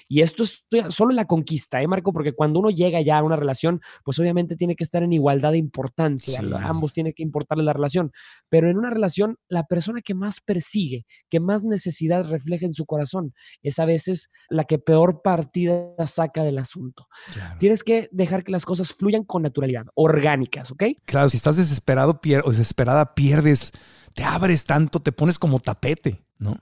Y 0.09 0.23
esto 0.23 0.43
es 0.43 0.65
solo 0.91 1.11
en 1.11 1.17
la 1.17 1.27
conquista, 1.27 1.83
¿eh, 1.83 1.87
Marco? 1.87 2.13
Porque 2.13 2.33
cuando 2.33 2.61
uno 2.61 2.71
llega 2.71 3.01
ya 3.01 3.19
a 3.19 3.23
una 3.23 3.37
relación, 3.37 3.81
pues 4.05 4.19
obviamente 4.19 4.57
tiene 4.57 4.77
que 4.77 4.85
estar 4.85 5.03
en 5.03 5.13
igualdad 5.13 5.53
de 5.53 5.59
importancia. 5.59 6.41
Ambos 6.63 6.93
tienen 6.93 7.13
que 7.15 7.23
importarle 7.23 7.65
la 7.65 7.73
relación. 7.73 8.13
Pero 8.49 8.69
en 8.69 8.79
una 8.79 8.91
relación, 8.91 9.39
la 9.49 9.65
persona 9.65 10.01
que 10.03 10.15
más 10.15 10.41
persigue, 10.41 11.07
que 11.31 11.41
más 11.41 11.65
necesidad 11.65 12.25
refleja 12.29 12.67
en 12.67 12.75
su 12.75 12.87
corazón, 12.87 13.35
es 13.63 13.79
a 13.79 13.85
veces 13.85 14.31
la 14.49 14.65
que 14.65 14.79
peor 14.79 15.23
partida 15.23 15.95
saca 16.07 16.43
del 16.43 16.59
asunto. 16.59 17.07
Tienes 17.59 17.83
que 17.83 18.09
dejar 18.13 18.45
que 18.45 18.53
las 18.53 18.65
cosas 18.65 18.93
fluyan 18.93 19.25
con 19.25 19.43
naturalidad, 19.43 19.87
orgánicas, 19.95 20.71
¿ok? 20.71 20.85
Claro, 21.05 21.29
si 21.29 21.37
estás 21.37 21.57
desesperado 21.57 22.21
o 22.45 22.51
desesperada, 22.51 23.15
pierdes, 23.15 23.73
te 24.15 24.25
abres 24.25 24.65
tanto, 24.65 25.01
te 25.01 25.13
pones 25.13 25.39
como 25.39 25.61
tapete. 25.61 26.23
¿No? 26.43 26.57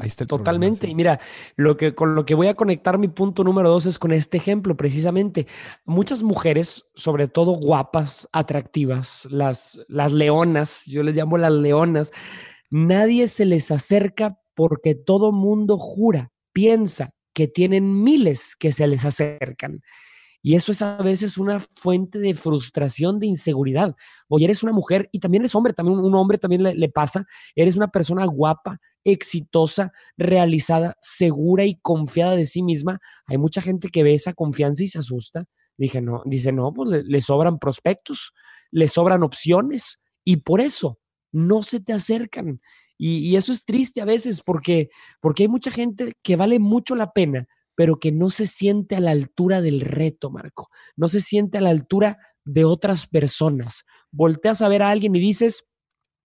Ahí 0.00 0.06
está 0.06 0.24
Totalmente. 0.24 0.88
Y 0.88 0.94
mira, 0.94 1.20
lo 1.56 1.76
que, 1.76 1.94
con 1.94 2.14
lo 2.14 2.24
que 2.24 2.34
voy 2.34 2.46
a 2.46 2.54
conectar 2.54 2.98
mi 2.98 3.08
punto 3.08 3.42
número 3.42 3.68
dos 3.68 3.86
es 3.86 3.98
con 3.98 4.12
este 4.12 4.36
ejemplo, 4.36 4.76
precisamente. 4.76 5.46
Muchas 5.84 6.22
mujeres, 6.22 6.86
sobre 6.94 7.28
todo 7.28 7.52
guapas, 7.52 8.28
atractivas, 8.32 9.26
las, 9.30 9.84
las 9.88 10.12
leonas, 10.12 10.84
yo 10.86 11.02
les 11.02 11.16
llamo 11.16 11.36
las 11.38 11.52
leonas, 11.52 12.12
nadie 12.70 13.28
se 13.28 13.44
les 13.44 13.70
acerca 13.70 14.38
porque 14.54 14.94
todo 14.94 15.32
mundo 15.32 15.78
jura, 15.78 16.30
piensa 16.52 17.10
que 17.34 17.48
tienen 17.48 18.02
miles 18.02 18.56
que 18.56 18.72
se 18.72 18.86
les 18.86 19.04
acercan. 19.04 19.82
Y 20.46 20.54
eso 20.54 20.70
es 20.70 20.80
a 20.80 20.98
veces 20.98 21.38
una 21.38 21.58
fuente 21.74 22.20
de 22.20 22.32
frustración, 22.32 23.18
de 23.18 23.26
inseguridad. 23.26 23.96
Oye, 24.28 24.44
eres 24.44 24.62
una 24.62 24.70
mujer 24.70 25.08
y 25.10 25.18
también 25.18 25.42
eres 25.42 25.56
hombre, 25.56 25.72
también 25.72 25.98
un 25.98 26.14
hombre 26.14 26.38
también 26.38 26.62
le, 26.62 26.88
pasa, 26.88 27.26
eres 27.56 27.74
una 27.74 27.88
persona 27.88 28.24
guapa, 28.26 28.78
exitosa, 29.02 29.90
realizada, 30.16 30.96
segura 31.00 31.64
y 31.64 31.80
confiada 31.80 32.36
de 32.36 32.46
sí 32.46 32.62
misma, 32.62 33.00
hay 33.26 33.38
mucha 33.38 33.60
gente 33.60 33.88
que 33.88 34.04
ve 34.04 34.14
esa 34.14 34.34
confianza 34.34 34.84
y 34.84 34.86
se 34.86 35.00
asusta. 35.00 35.46
Dije, 35.76 36.00
no, 36.00 36.22
dice, 36.24 36.52
no, 36.52 36.72
pues 36.72 37.04
le, 37.04 37.20
sobran 37.22 37.58
prospectos, 37.58 38.32
le 38.70 38.86
sobran 38.86 39.24
opciones 39.24 40.00
y 40.24 40.36
por 40.36 40.60
eso 40.60 41.00
no 41.32 41.64
se 41.64 41.80
te 41.80 41.92
acercan. 41.92 42.60
Y, 42.96 43.34
eso 43.34 43.50
es 43.50 43.64
triste 43.64 44.00
a 44.00 44.04
veces 44.04 44.42
porque, 44.42 44.90
porque 45.20 45.42
hay 45.42 45.48
mucha 45.48 45.72
gente 45.72 46.12
que 46.22 46.36
vale 46.36 46.60
mucho 46.60 46.94
la 46.94 47.10
pena, 47.10 47.48
pero 47.76 48.00
que 48.00 48.10
no 48.10 48.30
se 48.30 48.48
siente 48.48 48.96
a 48.96 49.00
la 49.00 49.12
altura 49.12 49.60
del 49.60 49.80
reto, 49.80 50.30
Marco. 50.30 50.70
No 50.96 51.06
se 51.06 51.20
siente 51.20 51.58
a 51.58 51.60
la 51.60 51.70
altura 51.70 52.18
de 52.44 52.64
otras 52.64 53.06
personas. 53.06 53.84
Volteas 54.10 54.62
a 54.62 54.68
ver 54.68 54.82
a 54.82 54.90
alguien 54.90 55.14
y 55.14 55.20
dices, 55.20 55.72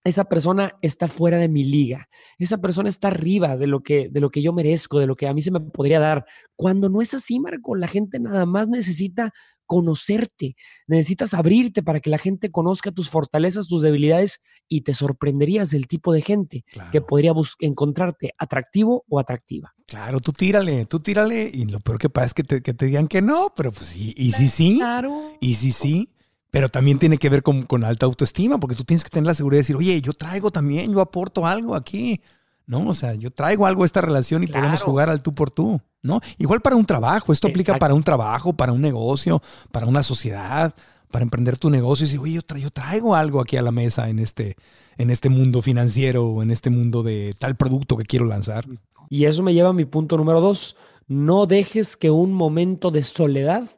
esa 0.04 0.24
persona 0.24 0.76
está 0.82 1.06
fuera 1.06 1.38
de 1.38 1.48
mi 1.48 1.62
liga, 1.62 2.08
esa 2.38 2.58
persona 2.58 2.88
está 2.88 3.08
arriba 3.08 3.56
de 3.56 3.68
lo 3.68 3.84
que 3.84 4.08
de 4.10 4.20
lo 4.20 4.30
que 4.30 4.42
yo 4.42 4.52
merezco, 4.52 4.98
de 4.98 5.06
lo 5.06 5.14
que 5.14 5.28
a 5.28 5.34
mí 5.34 5.42
se 5.42 5.52
me 5.52 5.60
podría 5.60 6.00
dar. 6.00 6.24
Cuando 6.56 6.88
no 6.88 7.02
es 7.02 7.14
así, 7.14 7.38
Marco, 7.38 7.76
la 7.76 7.86
gente 7.86 8.18
nada 8.18 8.44
más 8.44 8.68
necesita 8.68 9.32
conocerte, 9.72 10.54
necesitas 10.86 11.32
abrirte 11.32 11.82
para 11.82 12.00
que 12.00 12.10
la 12.10 12.18
gente 12.18 12.50
conozca 12.50 12.92
tus 12.92 13.08
fortalezas, 13.08 13.68
tus 13.68 13.80
debilidades 13.80 14.42
y 14.68 14.82
te 14.82 14.92
sorprenderías 14.92 15.70
del 15.70 15.86
tipo 15.86 16.12
de 16.12 16.20
gente 16.20 16.66
que 16.92 17.00
podría 17.00 17.32
encontrarte 17.60 18.34
atractivo 18.36 19.02
o 19.08 19.18
atractiva. 19.18 19.72
Claro, 19.86 20.20
tú 20.20 20.32
tírale, 20.32 20.84
tú 20.84 21.00
tírale 21.00 21.50
y 21.50 21.64
lo 21.64 21.80
peor 21.80 21.96
que 21.96 22.10
pasa 22.10 22.26
es 22.26 22.34
que 22.34 22.42
te, 22.42 22.60
que 22.60 22.74
te 22.74 22.84
digan 22.84 23.08
que 23.08 23.22
no, 23.22 23.54
pero 23.56 23.72
pues 23.72 23.86
sí, 23.86 24.12
y 24.14 24.32
sí, 24.32 24.48
sí, 24.48 24.76
claro. 24.76 25.32
y 25.40 25.54
sí, 25.54 25.72
sí. 25.72 26.10
Pero 26.50 26.68
también 26.68 26.98
tiene 26.98 27.16
que 27.16 27.30
ver 27.30 27.42
con, 27.42 27.66
alta 27.82 28.04
autoestima, 28.04 28.60
porque 28.60 28.76
tú 28.76 28.84
tienes 28.84 29.04
que 29.04 29.08
tener 29.08 29.26
la 29.26 29.34
seguridad 29.34 29.60
de 29.60 29.62
decir, 29.62 29.76
oye, 29.76 30.02
yo 30.02 30.12
traigo 30.12 30.50
también, 30.50 30.92
yo 30.92 31.00
aporto 31.00 31.46
algo 31.46 31.74
aquí, 31.74 32.20
¿no? 32.66 32.88
O 32.88 32.94
sea, 32.94 33.14
yo 33.14 33.30
traigo 33.30 33.66
algo 33.66 33.82
a 33.82 33.86
esta 33.86 34.00
relación 34.00 34.42
y 34.42 34.46
podemos 34.46 34.82
jugar 34.82 35.08
al 35.08 35.22
tú 35.22 35.34
por 35.34 35.50
tú, 35.50 35.80
¿no? 36.02 36.20
Igual 36.38 36.60
para 36.60 36.76
un 36.76 36.86
trabajo, 36.86 37.32
esto 37.32 37.48
aplica 37.48 37.78
para 37.78 37.94
un 37.94 38.02
trabajo, 38.02 38.52
para 38.52 38.72
un 38.72 38.80
negocio, 38.80 39.42
para 39.70 39.86
una 39.86 40.02
sociedad, 40.02 40.74
para 41.10 41.24
emprender 41.24 41.58
tu 41.58 41.70
negocio 41.70 42.04
y 42.04 42.06
decir, 42.08 42.20
oye, 42.20 42.40
yo, 42.60 42.70
traigo 42.70 43.14
algo 43.14 43.40
aquí 43.40 43.56
a 43.56 43.62
la 43.62 43.70
mesa 43.70 44.08
en 44.08 44.18
este, 44.18 44.56
en 44.96 45.10
este 45.10 45.28
mundo 45.28 45.62
financiero 45.62 46.26
o 46.26 46.42
en 46.42 46.50
este 46.50 46.70
mundo 46.70 47.02
de 47.02 47.32
tal 47.38 47.56
producto 47.56 47.96
que 47.96 48.04
quiero 48.04 48.24
lanzar. 48.24 48.64
Y 49.10 49.26
eso 49.26 49.42
me 49.42 49.54
lleva 49.54 49.70
a 49.70 49.74
mi 49.74 49.84
punto 49.84 50.16
número 50.16 50.40
dos. 50.40 50.76
No 51.06 51.46
dejes 51.46 51.96
que 51.96 52.10
un 52.10 52.32
momento 52.32 52.90
de 52.90 53.02
soledad 53.02 53.68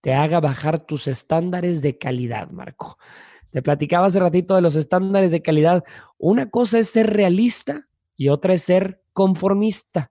te 0.00 0.14
haga 0.14 0.40
bajar 0.40 0.80
tus 0.80 1.06
estándares 1.06 1.82
de 1.82 1.98
calidad, 1.98 2.50
Marco. 2.50 2.98
Te 3.50 3.62
platicaba 3.62 4.06
hace 4.06 4.20
ratito 4.20 4.54
de 4.54 4.62
los 4.62 4.76
estándares 4.76 5.32
de 5.32 5.42
calidad. 5.42 5.84
Una 6.16 6.48
cosa 6.50 6.78
es 6.78 6.88
ser 6.88 7.12
realista 7.12 7.87
y 8.18 8.30
otra 8.30 8.52
es 8.52 8.64
ser 8.64 9.00
conformista. 9.12 10.10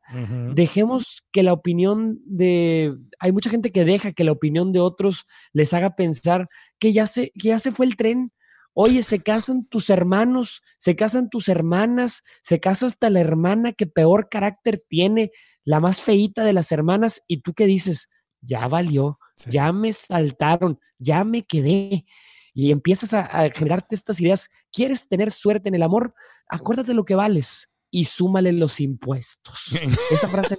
Dejemos 0.54 1.28
que 1.34 1.44
la 1.44 1.52
opinión 1.52 2.20
de... 2.26 2.96
Hay 3.20 3.34
mucha 3.34 3.50
gente 3.50 3.70
que 3.72 3.84
deja 3.84 4.14
que 4.14 4.24
la 4.24 4.32
opinión 4.32 4.72
de 4.72 4.80
otros 4.80 5.28
les 5.52 5.74
haga 5.74 5.96
pensar 5.96 6.48
que 6.80 6.94
ya 6.94 7.06
se, 7.06 7.32
que 7.38 7.50
ya 7.50 7.60
se 7.60 7.74
fue 7.74 7.86
el 7.86 7.98
tren. 7.98 8.32
Oye, 8.74 9.04
se 9.04 9.22
casan 9.22 9.66
tus 9.66 9.90
hermanos, 9.90 10.62
se 10.78 10.96
casan 10.96 11.30
tus 11.30 11.50
hermanas, 11.50 12.24
se 12.44 12.62
casa 12.62 12.86
hasta 12.86 13.10
la 13.10 13.20
hermana 13.20 13.74
que 13.74 13.88
peor 13.88 14.30
carácter 14.30 14.82
tiene, 14.88 15.32
la 15.66 15.82
más 15.82 16.02
feita 16.02 16.46
de 16.46 16.54
las 16.54 16.72
hermanas, 16.72 17.24
y 17.28 17.42
tú 17.42 17.54
qué 17.54 17.66
dices, 17.66 18.10
ya 18.40 18.70
valió, 18.70 19.20
ya 19.48 19.74
me 19.74 19.92
saltaron, 19.92 20.80
ya 20.98 21.26
me 21.26 21.46
quedé. 21.46 22.06
Y 22.54 22.72
empiezas 22.72 23.14
a, 23.14 23.50
generarte 23.54 23.96
estas 23.96 24.22
ideas. 24.22 24.50
¿Quieres 24.72 25.10
tener 25.10 25.32
suerte 25.32 25.68
en 25.68 25.76
el 25.76 25.84
amor? 25.84 26.14
Acuérdate 26.48 26.94
lo 26.94 27.04
que 27.04 27.16
vales 27.16 27.68
y 27.92 28.06
súmale 28.06 28.54
los 28.54 28.80
impuestos. 28.80 29.78
Esa 30.12 30.28
frase. 30.28 30.58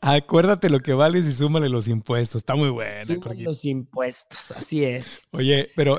Acuérdate 0.00 0.68
lo 0.68 0.80
que 0.80 0.92
vales 0.92 1.26
y 1.26 1.32
súmale 1.32 1.68
los 1.68 1.88
impuestos. 1.88 2.40
Está 2.40 2.54
muy 2.54 2.68
buena. 2.68 3.06
Súmale 3.06 3.42
los 3.42 3.64
impuestos, 3.64 4.52
así 4.52 4.84
es. 4.84 5.26
Oye, 5.30 5.70
pero 5.76 5.98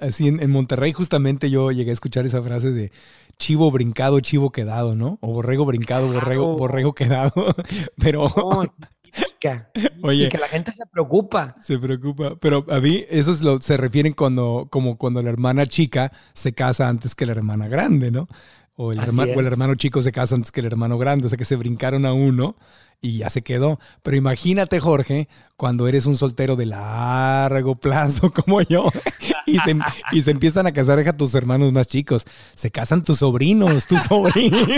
así 0.00 0.28
en, 0.28 0.50
Monterrey 0.50 0.92
justamente 0.92 1.48
yo 1.48 1.70
llegué 1.70 1.90
a 1.90 1.94
escuchar 1.94 2.26
esa 2.26 2.42
frase 2.42 2.72
de 2.72 2.90
chivo 3.38 3.70
brincado, 3.70 4.18
chivo 4.20 4.50
quedado, 4.50 4.96
¿no? 4.96 5.18
O 5.20 5.32
borrego 5.32 5.64
brincado, 5.64 6.12
borrego, 6.12 6.56
borrego 6.56 6.94
quedado. 6.94 7.32
Pero... 7.98 8.26
Oye, 10.02 10.26
y 10.26 10.28
que 10.28 10.38
la 10.38 10.48
gente 10.48 10.72
se 10.72 10.84
preocupa. 10.86 11.56
Se 11.62 11.78
preocupa. 11.78 12.36
Pero 12.40 12.64
a 12.68 12.80
mí, 12.80 13.04
eso 13.08 13.30
es 13.30 13.42
lo, 13.42 13.60
se 13.60 13.76
refieren 13.76 14.12
cuando, 14.12 14.68
como 14.70 14.98
cuando 14.98 15.22
la 15.22 15.30
hermana 15.30 15.66
chica 15.66 16.12
se 16.34 16.52
casa 16.52 16.88
antes 16.88 17.14
que 17.14 17.26
la 17.26 17.32
hermana 17.32 17.68
grande, 17.68 18.10
¿no? 18.10 18.26
O 18.78 18.92
el, 18.92 19.00
hermano, 19.00 19.32
o 19.34 19.40
el 19.40 19.46
hermano 19.46 19.74
chico 19.74 20.02
se 20.02 20.12
casa 20.12 20.34
antes 20.34 20.52
que 20.52 20.60
el 20.60 20.66
hermano 20.66 20.98
grande. 20.98 21.26
O 21.26 21.28
sea 21.28 21.38
que 21.38 21.46
se 21.46 21.56
brincaron 21.56 22.04
a 22.04 22.12
uno 22.12 22.56
y 23.00 23.18
ya 23.18 23.30
se 23.30 23.42
quedó. 23.42 23.78
Pero 24.02 24.16
imagínate, 24.16 24.80
Jorge, 24.80 25.28
cuando 25.56 25.88
eres 25.88 26.06
un 26.06 26.16
soltero 26.16 26.56
de 26.56 26.66
largo 26.66 27.76
plazo 27.76 28.30
como 28.44 28.60
yo 28.62 28.90
y 29.46 29.58
se, 29.58 29.78
y 30.12 30.22
se 30.22 30.30
empiezan 30.30 30.66
a 30.66 30.72
casar 30.72 30.98
a 30.98 31.16
tus 31.16 31.34
hermanos 31.34 31.72
más 31.72 31.88
chicos. 31.88 32.24
Se 32.54 32.70
casan 32.70 33.02
tus 33.02 33.18
sobrinos, 33.18 33.86
tus 33.86 34.02
sobrinos. 34.02 34.68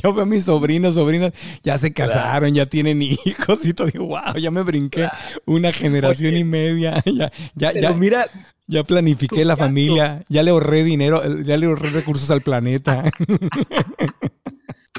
yo 0.04 0.12
veo 0.12 0.24
a 0.24 0.26
mis 0.26 0.44
sobrinos, 0.44 0.94
sobrinas, 0.94 1.32
ya 1.62 1.78
se 1.78 1.92
casaron, 1.92 2.54
ya 2.54 2.66
tienen 2.66 3.02
hijos 3.02 3.64
y 3.66 3.74
todo. 3.74 3.88
Digo, 3.88 4.06
wow, 4.06 4.36
ya 4.40 4.50
me 4.50 4.62
brinqué 4.62 5.08
una 5.46 5.72
generación 5.72 6.36
y 6.36 6.44
media. 6.44 7.02
Ya, 7.10 7.32
ya, 7.54 7.72
ya, 7.72 7.92
mira, 7.92 8.28
ya 8.66 8.84
planifiqué 8.84 9.44
la 9.44 9.56
familia, 9.56 10.22
ya 10.28 10.42
le 10.42 10.50
ahorré 10.50 10.84
dinero, 10.84 11.20
ya 11.42 11.56
le 11.56 11.66
ahorré 11.66 11.90
recursos 11.90 12.30
al 12.30 12.40
planeta. 12.40 13.04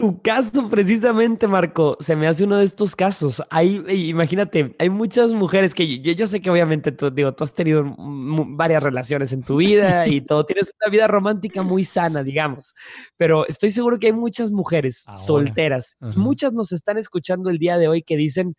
Tu 0.01 0.19
caso, 0.19 0.67
precisamente, 0.67 1.47
Marco, 1.47 1.95
se 1.99 2.15
me 2.15 2.27
hace 2.27 2.45
uno 2.45 2.57
de 2.57 2.63
estos 2.63 2.95
casos. 2.95 3.43
Hay, 3.51 3.83
imagínate, 4.09 4.75
hay 4.79 4.89
muchas 4.89 5.31
mujeres 5.31 5.75
que 5.75 6.01
yo, 6.01 6.13
yo 6.13 6.25
sé 6.25 6.41
que 6.41 6.49
obviamente 6.49 6.91
tú, 6.91 7.11
digo, 7.11 7.35
tú 7.35 7.43
has 7.43 7.53
tenido 7.53 7.83
varias 7.97 8.81
relaciones 8.81 9.31
en 9.31 9.43
tu 9.43 9.57
vida 9.57 10.07
y 10.07 10.21
todo, 10.21 10.43
tienes 10.43 10.73
una 10.81 10.91
vida 10.91 11.05
romántica 11.05 11.61
muy 11.61 11.83
sana, 11.83 12.23
digamos, 12.23 12.73
pero 13.15 13.47
estoy 13.47 13.69
seguro 13.69 13.99
que 13.99 14.07
hay 14.07 14.13
muchas 14.13 14.49
mujeres 14.49 15.05
solteras, 15.13 15.97
muchas 15.99 16.51
nos 16.51 16.71
están 16.71 16.97
escuchando 16.97 17.51
el 17.51 17.59
día 17.59 17.77
de 17.77 17.87
hoy 17.87 18.01
que 18.01 18.17
dicen, 18.17 18.55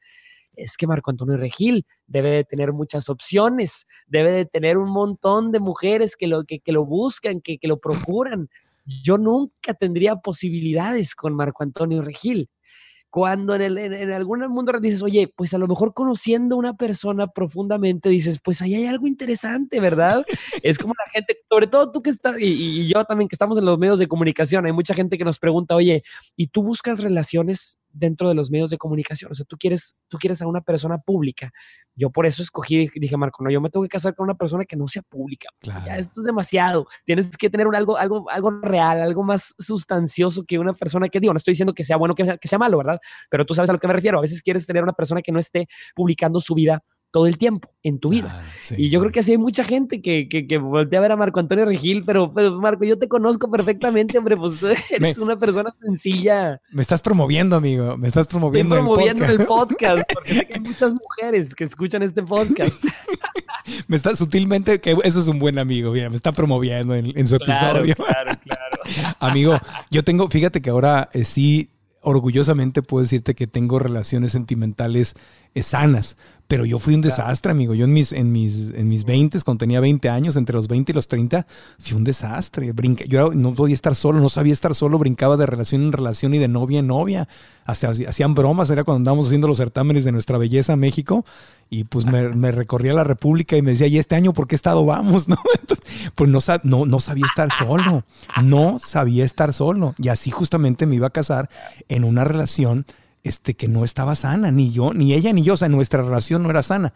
es 0.54 0.76
que 0.76 0.86
Marco 0.86 1.10
Antonio 1.10 1.36
Regil 1.36 1.86
debe 2.06 2.30
de 2.30 2.44
tener 2.44 2.72
muchas 2.72 3.08
opciones, 3.08 3.88
debe 4.06 4.30
de 4.30 4.44
tener 4.44 4.78
un 4.78 4.92
montón 4.92 5.50
de 5.50 5.58
mujeres 5.58 6.14
que 6.14 6.28
lo, 6.28 6.44
que, 6.44 6.60
que 6.60 6.70
lo 6.70 6.84
buscan, 6.84 7.40
que, 7.40 7.58
que 7.58 7.66
lo 7.66 7.80
procuran 7.80 8.48
yo 8.84 9.18
nunca 9.18 9.74
tendría 9.74 10.16
posibilidades 10.16 11.14
con 11.14 11.34
Marco 11.34 11.62
Antonio 11.62 12.02
Regil. 12.02 12.48
Cuando 13.10 13.54
en, 13.54 13.60
el, 13.60 13.76
en, 13.76 14.10
algún 14.10 14.40
mundo 14.48 14.72
dices, 14.80 15.02
oye, 15.02 15.30
pues 15.36 15.52
a 15.52 15.58
lo 15.58 15.68
mejor 15.68 15.92
conociendo 15.92 16.54
a 16.54 16.58
una 16.58 16.74
persona 16.74 17.26
profundamente, 17.26 18.08
dices, 18.08 18.40
pues 18.42 18.62
ahí 18.62 18.74
hay 18.74 18.86
algo 18.86 19.06
interesante, 19.06 19.80
¿verdad? 19.80 20.24
es 20.62 20.78
como 20.78 20.94
la 20.96 21.12
gente, 21.12 21.36
sobre 21.50 21.66
todo 21.66 21.92
tú 21.92 22.00
que 22.00 22.08
estás, 22.08 22.36
y, 22.40 22.88
yo 22.88 23.04
también 23.04 23.28
que 23.28 23.34
estamos 23.34 23.58
en 23.58 23.66
los 23.66 23.78
medios 23.78 23.98
de 23.98 24.08
comunicación, 24.08 24.64
hay 24.64 24.72
mucha 24.72 24.94
gente 24.94 25.18
que 25.18 25.24
nos 25.24 25.38
pregunta, 25.38 25.76
oye, 25.76 26.02
¿y 26.36 26.46
tú 26.46 26.62
buscas 26.62 27.02
relaciones 27.02 27.81
dentro 27.92 28.28
de 28.28 28.34
los 28.34 28.50
medios 28.50 28.70
de 28.70 28.78
comunicación. 28.78 29.30
O 29.30 29.34
sea, 29.34 29.44
tú 29.44 29.56
quieres, 29.56 29.98
tú 30.08 30.18
quieres 30.18 30.42
a 30.42 30.46
una 30.46 30.60
persona 30.60 30.98
pública. 30.98 31.52
Yo 31.94 32.10
por 32.10 32.26
eso 32.26 32.42
escogí, 32.42 32.88
dije, 32.94 33.16
Marco, 33.16 33.44
no, 33.44 33.50
yo 33.50 33.60
me 33.60 33.70
tengo 33.70 33.84
que 33.84 33.88
casar 33.88 34.14
con 34.14 34.24
una 34.24 34.34
persona 34.34 34.64
que 34.64 34.76
no 34.76 34.86
sea 34.86 35.02
pública. 35.02 35.48
Ya, 35.62 35.98
esto 35.98 36.20
es 36.20 36.24
demasiado. 36.24 36.86
Tienes 37.04 37.36
que 37.36 37.50
tener 37.50 37.66
un, 37.66 37.74
algo, 37.74 37.96
algo, 37.96 38.28
algo 38.30 38.50
real, 38.62 39.00
algo 39.00 39.22
más 39.22 39.54
sustancioso 39.58 40.44
que 40.44 40.58
una 40.58 40.72
persona 40.72 41.08
que, 41.08 41.20
digo, 41.20 41.32
no 41.32 41.36
estoy 41.36 41.52
diciendo 41.52 41.74
que 41.74 41.84
sea 41.84 41.96
bueno, 41.96 42.14
que 42.14 42.38
que 42.38 42.48
sea 42.48 42.58
malo, 42.58 42.78
¿verdad? 42.78 42.98
Pero 43.30 43.44
tú 43.44 43.54
sabes 43.54 43.70
a 43.70 43.72
lo 43.72 43.78
que 43.78 43.86
me 43.86 43.94
refiero. 43.94 44.18
A 44.18 44.22
veces 44.22 44.42
quieres 44.42 44.66
tener 44.66 44.82
una 44.82 44.92
persona 44.92 45.22
que 45.22 45.32
no 45.32 45.38
esté 45.38 45.68
publicando 45.94 46.40
su 46.40 46.54
vida 46.54 46.82
todo 47.12 47.26
el 47.26 47.36
tiempo 47.36 47.68
en 47.82 47.98
tu 47.98 48.08
vida. 48.08 48.42
y 48.76 48.88
yo 48.88 48.98
creo 49.00 49.12
que 49.12 49.20
así 49.20 49.32
hay 49.32 49.38
mucha 49.38 49.64
gente 49.64 50.00
que, 50.00 50.28
que, 50.28 50.46
que, 50.46 50.56
voltea 50.56 50.98
a 50.98 51.02
ver 51.02 51.12
a 51.12 51.16
Marco 51.16 51.40
Antonio 51.40 51.66
Regil, 51.66 52.04
pero, 52.04 52.32
pero 52.32 52.58
Marco, 52.58 52.84
yo 52.84 52.98
te 52.98 53.06
conozco 53.06 53.50
perfectamente, 53.50 54.16
hombre, 54.16 54.36
pues 54.36 54.54
eres 54.90 55.18
una 55.18 55.36
persona 55.36 55.74
sencilla. 55.78 56.60
Me 56.70 56.80
estás 56.80 57.02
promoviendo, 57.02 57.54
amigo, 57.54 57.98
me 57.98 58.08
estás 58.08 58.26
promoviendo, 58.26 58.76
Estoy 58.76 58.86
promoviendo 58.86 59.24
el 59.26 59.38
podcast. 59.46 60.02
porque 60.12 60.34
sé 60.34 60.46
que 60.46 60.54
hay 60.54 60.60
muchas 60.60 60.94
mujeres 60.94 61.54
que 61.54 61.64
escuchan 61.64 62.02
este 62.02 62.22
podcast. 62.22 62.82
me 63.88 63.96
está 63.96 64.16
sutilmente, 64.16 64.80
que 64.80 64.96
eso 65.04 65.20
es 65.20 65.28
un 65.28 65.38
buen 65.38 65.58
amigo, 65.58 65.92
mira, 65.92 66.08
me 66.08 66.16
está 66.16 66.32
promoviendo 66.32 66.94
en, 66.94 67.26
su 67.26 67.36
episodio. 67.36 67.94
Claro, 67.94 68.32
claro. 68.42 69.16
amigo, 69.20 69.58
yo 69.90 70.02
tengo, 70.02 70.28
fíjate 70.28 70.62
que 70.62 70.70
ahora 70.70 71.10
eh, 71.12 71.26
sí 71.26 71.68
orgullosamente 72.02 72.82
puedo 72.82 73.02
decirte 73.02 73.34
que 73.34 73.46
tengo 73.46 73.78
relaciones 73.78 74.32
sentimentales 74.32 75.14
eh, 75.54 75.62
sanas, 75.62 76.16
pero 76.52 76.66
yo 76.66 76.78
fui 76.78 76.94
un 76.94 77.00
desastre, 77.00 77.50
amigo. 77.50 77.74
Yo 77.74 77.86
en 77.86 77.94
mis, 77.94 78.12
en 78.12 78.30
mis, 78.30 78.74
en 78.74 78.86
mis 78.86 79.06
20, 79.06 79.40
cuando 79.40 79.60
tenía 79.60 79.80
20 79.80 80.10
años, 80.10 80.36
entre 80.36 80.54
los 80.54 80.68
20 80.68 80.92
y 80.92 80.94
los 80.94 81.08
30, 81.08 81.46
fui 81.78 81.96
un 81.96 82.04
desastre. 82.04 82.74
yo 83.08 83.32
no 83.32 83.54
podía 83.54 83.72
estar 83.72 83.94
solo, 83.94 84.20
no 84.20 84.28
sabía 84.28 84.52
estar 84.52 84.74
solo, 84.74 84.98
brincaba 84.98 85.38
de 85.38 85.46
relación 85.46 85.80
en 85.80 85.92
relación 85.92 86.34
y 86.34 86.38
de 86.38 86.48
novia 86.48 86.80
en 86.80 86.88
novia. 86.88 87.26
Hasta 87.64 87.88
hacían 87.88 88.34
bromas, 88.34 88.68
era 88.68 88.84
cuando 88.84 88.98
andábamos 88.98 89.28
haciendo 89.28 89.48
los 89.48 89.56
certámenes 89.56 90.04
de 90.04 90.12
nuestra 90.12 90.36
belleza 90.36 90.76
México. 90.76 91.24
Y 91.70 91.84
pues 91.84 92.04
me, 92.04 92.52
recorría 92.52 92.92
la 92.92 93.04
República 93.04 93.56
y 93.56 93.62
me 93.62 93.70
decía, 93.70 93.86
¿y 93.86 93.96
este 93.96 94.14
año 94.14 94.34
por 94.34 94.46
qué 94.46 94.54
estado 94.54 94.84
vamos? 94.84 95.28
¿No? 95.30 95.38
pues 96.14 96.28
no, 96.28 96.40
no, 96.64 96.84
no 96.84 97.00
sabía 97.00 97.24
estar 97.24 97.48
solo. 97.50 98.04
No 98.42 98.78
sabía 98.78 99.24
estar 99.24 99.54
solo. 99.54 99.94
Y 99.96 100.08
así 100.08 100.30
justamente 100.30 100.84
me 100.84 100.96
iba 100.96 101.06
a 101.06 101.10
casar 101.10 101.48
en 101.88 102.04
una 102.04 102.24
relación 102.24 102.84
este, 103.22 103.54
que 103.54 103.68
no 103.68 103.84
estaba 103.84 104.14
sana, 104.14 104.50
ni 104.50 104.72
yo, 104.72 104.92
ni 104.92 105.12
ella, 105.12 105.32
ni 105.32 105.42
yo, 105.42 105.54
o 105.54 105.56
sea, 105.56 105.68
nuestra 105.68 106.02
relación 106.02 106.42
no 106.42 106.50
era 106.50 106.62
sana, 106.62 106.92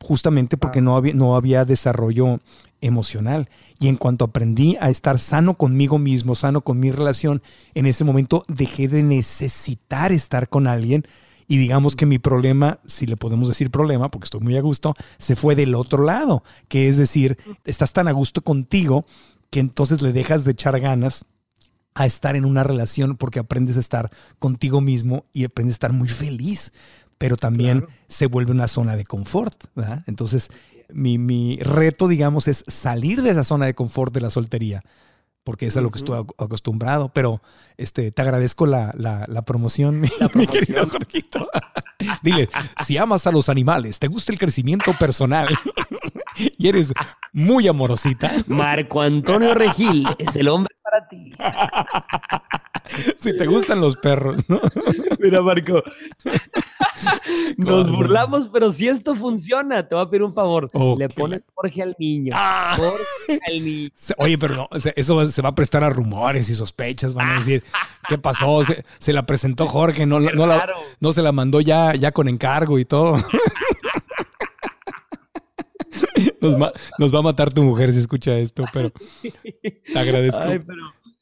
justamente 0.00 0.56
porque 0.56 0.80
no 0.80 0.96
había, 0.96 1.14
no 1.14 1.36
había 1.36 1.64
desarrollo 1.64 2.40
emocional. 2.80 3.48
Y 3.78 3.88
en 3.88 3.96
cuanto 3.96 4.24
aprendí 4.24 4.76
a 4.80 4.88
estar 4.88 5.18
sano 5.18 5.54
conmigo 5.54 5.98
mismo, 5.98 6.34
sano 6.34 6.62
con 6.62 6.80
mi 6.80 6.90
relación, 6.90 7.42
en 7.74 7.86
ese 7.86 8.04
momento 8.04 8.44
dejé 8.48 8.88
de 8.88 9.02
necesitar 9.02 10.12
estar 10.12 10.48
con 10.48 10.66
alguien. 10.66 11.06
Y 11.48 11.58
digamos 11.58 11.94
que 11.94 12.06
mi 12.06 12.18
problema, 12.18 12.80
si 12.86 13.06
le 13.06 13.16
podemos 13.16 13.48
decir 13.48 13.70
problema, 13.70 14.10
porque 14.10 14.24
estoy 14.24 14.40
muy 14.40 14.56
a 14.56 14.62
gusto, 14.62 14.94
se 15.18 15.36
fue 15.36 15.54
del 15.54 15.74
otro 15.74 16.02
lado, 16.02 16.42
que 16.68 16.88
es 16.88 16.96
decir, 16.96 17.38
estás 17.64 17.92
tan 17.92 18.08
a 18.08 18.12
gusto 18.12 18.42
contigo 18.42 19.06
que 19.50 19.60
entonces 19.60 20.02
le 20.02 20.12
dejas 20.12 20.44
de 20.44 20.52
echar 20.52 20.80
ganas 20.80 21.24
a 21.96 22.04
estar 22.04 22.36
en 22.36 22.44
una 22.44 22.62
relación 22.62 23.16
porque 23.16 23.38
aprendes 23.38 23.78
a 23.78 23.80
estar 23.80 24.10
contigo 24.38 24.82
mismo 24.82 25.24
y 25.32 25.44
aprendes 25.44 25.74
a 25.74 25.76
estar 25.76 25.92
muy 25.94 26.08
feliz, 26.08 26.72
pero 27.16 27.38
también 27.38 27.86
se 28.06 28.26
vuelve 28.26 28.52
una 28.52 28.68
zona 28.68 28.96
de 28.96 29.04
confort. 29.04 29.64
Entonces, 30.06 30.50
mi, 30.92 31.56
reto, 31.56 32.06
digamos, 32.06 32.48
es 32.48 32.64
salir 32.68 33.22
de 33.22 33.30
esa 33.30 33.44
zona 33.44 33.64
de 33.64 33.74
confort 33.74 34.12
de 34.12 34.20
la 34.20 34.28
soltería, 34.28 34.82
porque 35.42 35.66
es 35.66 35.76
a 35.78 35.80
lo 35.80 35.90
que 35.90 35.96
estoy 35.96 36.22
acostumbrado, 36.36 37.08
pero 37.14 37.40
este, 37.78 38.12
te 38.12 38.20
agradezco 38.20 38.66
la, 38.66 38.92
promoción, 39.46 39.98
mi, 40.34 40.46
querido 40.46 40.86
Jorgito. 40.86 41.48
Dile, 42.22 42.50
si 42.84 42.98
amas 42.98 43.26
a 43.26 43.32
los 43.32 43.48
animales, 43.48 43.98
te 43.98 44.08
gusta 44.08 44.32
el 44.32 44.38
crecimiento 44.38 44.92
personal 44.98 45.48
y 46.58 46.68
eres 46.68 46.92
muy 47.32 47.68
amorosita. 47.68 48.34
Marco 48.48 49.00
Antonio 49.00 49.54
Regil 49.54 50.06
es 50.18 50.36
el 50.36 50.48
hombre 50.48 50.76
para 50.96 51.08
ti. 51.08 51.32
Si 53.18 53.36
te 53.36 53.46
gustan 53.46 53.80
los 53.80 53.96
perros, 53.96 54.48
¿no? 54.48 54.60
Mira, 55.18 55.42
Marco. 55.42 55.82
Nos 57.56 57.90
burlamos, 57.90 58.48
pero 58.52 58.70
si 58.70 58.86
esto 58.86 59.16
funciona, 59.16 59.86
te 59.86 59.94
voy 59.96 60.04
a 60.04 60.08
pedir 60.08 60.22
un 60.22 60.32
favor. 60.32 60.68
Le 60.96 61.08
pones 61.08 61.44
Jorge 61.52 61.82
al 61.82 61.96
niño. 61.98 62.32
Ah. 62.36 62.74
Jorge 62.76 63.40
al 63.48 63.64
niño. 63.64 63.90
Oye, 64.18 64.38
pero 64.38 64.54
no, 64.54 64.68
eso 64.94 65.24
se 65.24 65.42
va 65.42 65.48
a 65.48 65.54
prestar 65.54 65.82
a 65.82 65.90
rumores 65.90 66.48
y 66.48 66.54
sospechas. 66.54 67.14
Van 67.14 67.30
a 67.30 67.34
decir, 67.40 67.64
¿qué 68.08 68.18
pasó? 68.18 68.62
Se, 68.98 69.12
la 69.12 69.26
presentó 69.26 69.66
Jorge, 69.66 70.06
no, 70.06 70.20
no, 70.20 70.46
no 71.00 71.12
se 71.12 71.22
la 71.22 71.32
mandó 71.32 71.60
ya, 71.60 71.92
ya 71.94 72.12
con 72.12 72.28
encargo 72.28 72.78
y 72.78 72.84
todo. 72.84 73.16
Nos, 76.98 77.14
va 77.14 77.18
a 77.18 77.22
matar 77.22 77.52
tu 77.52 77.62
mujer 77.62 77.92
si 77.92 77.98
escucha 77.98 78.38
esto, 78.38 78.64
pero 78.72 78.90
te 79.92 79.98
agradezco. 79.98 80.40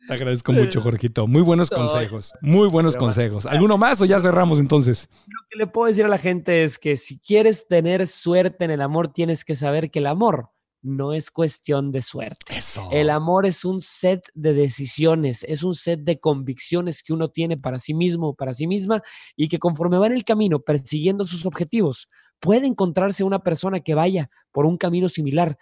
Te 0.06 0.12
agradezco 0.12 0.52
mucho, 0.52 0.82
Jorgito. 0.82 1.26
Muy 1.26 1.40
buenos 1.40 1.70
consejos. 1.70 2.32
Muy 2.42 2.68
buenos 2.68 2.94
consejos. 2.94 3.46
¿Alguno 3.46 3.78
más 3.78 4.02
o 4.02 4.04
ya 4.04 4.20
cerramos 4.20 4.58
entonces? 4.58 5.08
Lo 5.26 5.40
que 5.48 5.58
le 5.58 5.66
puedo 5.66 5.86
decir 5.86 6.04
a 6.04 6.08
la 6.08 6.18
gente 6.18 6.62
es 6.62 6.78
que 6.78 6.98
si 6.98 7.18
quieres 7.18 7.68
tener 7.68 8.06
suerte 8.06 8.66
en 8.66 8.70
el 8.70 8.82
amor, 8.82 9.08
tienes 9.08 9.46
que 9.46 9.54
saber 9.54 9.90
que 9.90 10.00
el 10.00 10.06
amor 10.06 10.50
no 10.84 11.14
es 11.14 11.30
cuestión 11.30 11.90
de 11.90 12.02
suerte. 12.02 12.54
El 12.92 13.08
amor 13.08 13.46
es 13.46 13.64
un 13.64 13.80
set 13.80 14.28
de 14.34 14.52
decisiones, 14.52 15.42
es 15.48 15.62
un 15.62 15.74
set 15.74 16.00
de 16.00 16.20
convicciones 16.20 17.02
que 17.02 17.14
uno 17.14 17.30
tiene 17.30 17.56
para 17.56 17.78
sí 17.78 17.94
mismo, 17.94 18.34
para 18.34 18.52
sí 18.52 18.66
misma, 18.66 19.02
y 19.34 19.48
que 19.48 19.58
conforme 19.58 19.96
va 19.96 20.06
en 20.06 20.12
el 20.12 20.24
camino 20.24 20.60
persiguiendo 20.60 21.24
sus 21.24 21.46
objetivos, 21.46 22.10
puede 22.44 22.66
encontrarse 22.66 23.24
una 23.24 23.38
persona 23.38 23.80
que 23.80 23.94
vaya 23.94 24.28
por 24.52 24.66
un 24.66 24.76
camino 24.76 25.08
similar. 25.08 25.56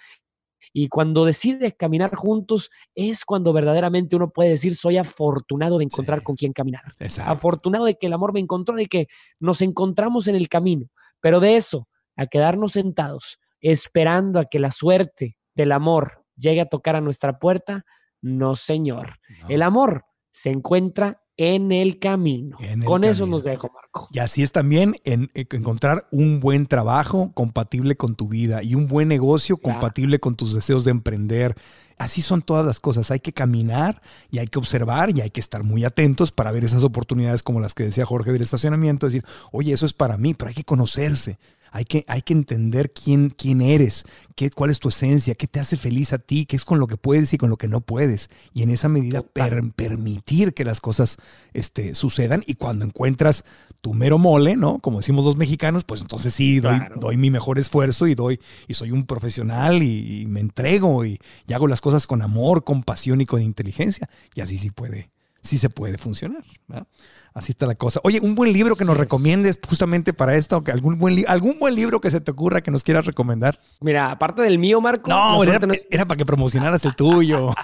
Y 0.72 0.88
cuando 0.88 1.24
decide 1.24 1.76
caminar 1.76 2.12
juntos 2.16 2.70
es 2.96 3.24
cuando 3.24 3.52
verdaderamente 3.52 4.16
uno 4.16 4.30
puede 4.30 4.50
decir, 4.50 4.74
soy 4.74 4.96
afortunado 4.96 5.78
de 5.78 5.84
encontrar 5.84 6.24
con 6.24 6.34
quién 6.34 6.52
caminar. 6.52 6.82
Afortunado 7.24 7.84
de 7.84 7.96
que 7.96 8.08
el 8.08 8.12
amor 8.12 8.32
me 8.32 8.40
encontró, 8.40 8.74
de 8.74 8.86
que 8.86 9.06
nos 9.38 9.62
encontramos 9.62 10.26
en 10.26 10.34
el 10.34 10.48
camino. 10.48 10.88
Pero 11.20 11.38
de 11.38 11.54
eso, 11.54 11.86
a 12.16 12.26
quedarnos 12.26 12.72
sentados, 12.72 13.38
esperando 13.60 14.40
a 14.40 14.46
que 14.46 14.58
la 14.58 14.72
suerte 14.72 15.36
del 15.54 15.70
amor 15.70 16.24
llegue 16.36 16.62
a 16.62 16.66
tocar 16.68 16.96
a 16.96 17.00
nuestra 17.00 17.38
puerta, 17.38 17.84
no, 18.20 18.56
señor. 18.56 19.20
El 19.48 19.62
amor 19.62 20.04
se 20.32 20.50
encuentra 20.50 21.21
en 21.36 21.72
el 21.72 21.98
camino. 21.98 22.58
Con 22.84 23.04
eso 23.04 23.26
nos 23.26 23.44
dejo, 23.44 23.70
Marco. 23.72 24.08
Y 24.12 24.18
así 24.18 24.42
es 24.42 24.52
también 24.52 24.96
en, 25.04 25.30
encontrar 25.34 26.06
un 26.10 26.40
buen 26.40 26.66
trabajo 26.66 27.32
compatible 27.34 27.96
con 27.96 28.14
tu 28.14 28.28
vida 28.28 28.62
y 28.62 28.74
un 28.74 28.88
buen 28.88 29.08
negocio 29.08 29.56
compatible 29.56 30.18
con 30.18 30.34
tus 30.34 30.54
deseos 30.54 30.84
de 30.84 30.90
emprender. 30.90 31.56
Así 31.98 32.20
son 32.20 32.42
todas 32.42 32.66
las 32.66 32.80
cosas. 32.80 33.10
Hay 33.10 33.20
que 33.20 33.32
caminar 33.32 34.02
y 34.30 34.38
hay 34.38 34.46
que 34.46 34.58
observar 34.58 35.16
y 35.16 35.20
hay 35.20 35.30
que 35.30 35.40
estar 35.40 35.62
muy 35.64 35.84
atentos 35.84 36.32
para 36.32 36.50
ver 36.50 36.64
esas 36.64 36.84
oportunidades 36.84 37.42
como 37.42 37.60
las 37.60 37.74
que 37.74 37.84
decía 37.84 38.04
Jorge 38.04 38.32
del 38.32 38.42
estacionamiento. 38.42 39.06
Decir, 39.06 39.24
oye, 39.52 39.72
eso 39.72 39.86
es 39.86 39.94
para 39.94 40.18
mí, 40.18 40.34
pero 40.34 40.48
hay 40.48 40.54
que 40.54 40.64
conocerse. 40.64 41.38
Hay 41.72 41.86
que, 41.86 42.04
hay 42.06 42.20
que 42.22 42.34
entender 42.34 42.92
quién, 42.92 43.30
quién 43.30 43.62
eres, 43.62 44.04
qué, 44.36 44.50
cuál 44.50 44.70
es 44.70 44.78
tu 44.78 44.90
esencia, 44.90 45.34
qué 45.34 45.46
te 45.46 45.58
hace 45.58 45.76
feliz 45.76 46.12
a 46.12 46.18
ti, 46.18 46.44
qué 46.44 46.54
es 46.56 46.64
con 46.64 46.78
lo 46.78 46.86
que 46.86 46.98
puedes 46.98 47.32
y 47.32 47.38
con 47.38 47.48
lo 47.48 47.56
que 47.56 47.66
no 47.66 47.80
puedes. 47.80 48.28
Y 48.52 48.62
en 48.62 48.70
esa 48.70 48.88
medida 48.88 49.22
permitir 49.22 50.52
que 50.52 50.64
las 50.64 50.80
cosas 50.80 51.16
este, 51.54 51.94
sucedan. 51.94 52.42
Y 52.46 52.54
cuando 52.54 52.84
encuentras 52.84 53.44
tu 53.80 53.94
mero 53.94 54.18
mole, 54.18 54.56
¿no? 54.56 54.78
Como 54.80 54.98
decimos 54.98 55.24
los 55.24 55.36
mexicanos, 55.36 55.84
pues 55.84 56.02
entonces 56.02 56.34
sí, 56.34 56.60
doy, 56.60 56.78
doy 56.96 57.16
mi 57.16 57.30
mejor 57.30 57.58
esfuerzo 57.58 58.06
y 58.06 58.14
doy, 58.14 58.38
y 58.68 58.74
soy 58.74 58.90
un 58.90 59.06
profesional 59.06 59.82
y, 59.82 60.26
me 60.26 60.40
entrego 60.40 61.04
y, 61.04 61.18
y, 61.46 61.52
hago 61.52 61.66
las 61.68 61.80
cosas 61.80 62.06
con 62.06 62.22
amor, 62.22 62.64
con 62.64 62.82
pasión 62.82 63.20
y 63.20 63.26
con 63.26 63.40
inteligencia. 63.40 64.10
Y 64.34 64.42
así 64.42 64.58
sí 64.58 64.70
puede, 64.70 65.10
sí 65.42 65.58
se 65.58 65.68
puede 65.70 65.98
funcionar. 65.98 66.44
¿verdad? 66.68 66.86
Así 67.34 67.52
está 67.52 67.66
la 67.66 67.74
cosa. 67.74 68.00
Oye, 68.04 68.20
un 68.20 68.34
buen 68.34 68.52
libro 68.52 68.76
que 68.76 68.84
nos 68.84 68.96
recomiendes 68.96 69.58
justamente 69.66 70.12
para 70.12 70.36
esto, 70.36 70.62
algún 70.72 70.98
buen, 70.98 71.24
algún 71.28 71.58
buen 71.58 71.74
libro 71.74 72.00
que 72.00 72.10
se 72.10 72.20
te 72.20 72.30
ocurra 72.30 72.62
que 72.62 72.70
nos 72.70 72.82
quieras 72.82 73.06
recomendar. 73.06 73.58
Mira, 73.80 74.10
aparte 74.10 74.42
del 74.42 74.58
mío, 74.58 74.80
Marco. 74.80 75.10
No, 75.10 75.42
era, 75.42 75.58
era 75.90 76.06
para 76.06 76.18
que 76.18 76.26
promocionaras 76.26 76.84
el 76.84 76.94
tuyo. 76.94 77.50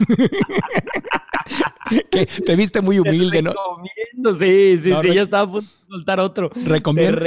que 2.10 2.26
te 2.26 2.56
viste 2.56 2.80
muy 2.80 2.98
humilde, 2.98 3.42
¿no? 3.42 3.52
Sí, 4.38 4.78
sí, 4.78 4.92
sí, 5.02 5.14
ya 5.14 5.22
estaba 5.22 5.44
a 5.44 5.52
punto 5.52 5.77
soltar 5.88 6.20
otro. 6.20 6.50
Recomiendo. 6.64 7.20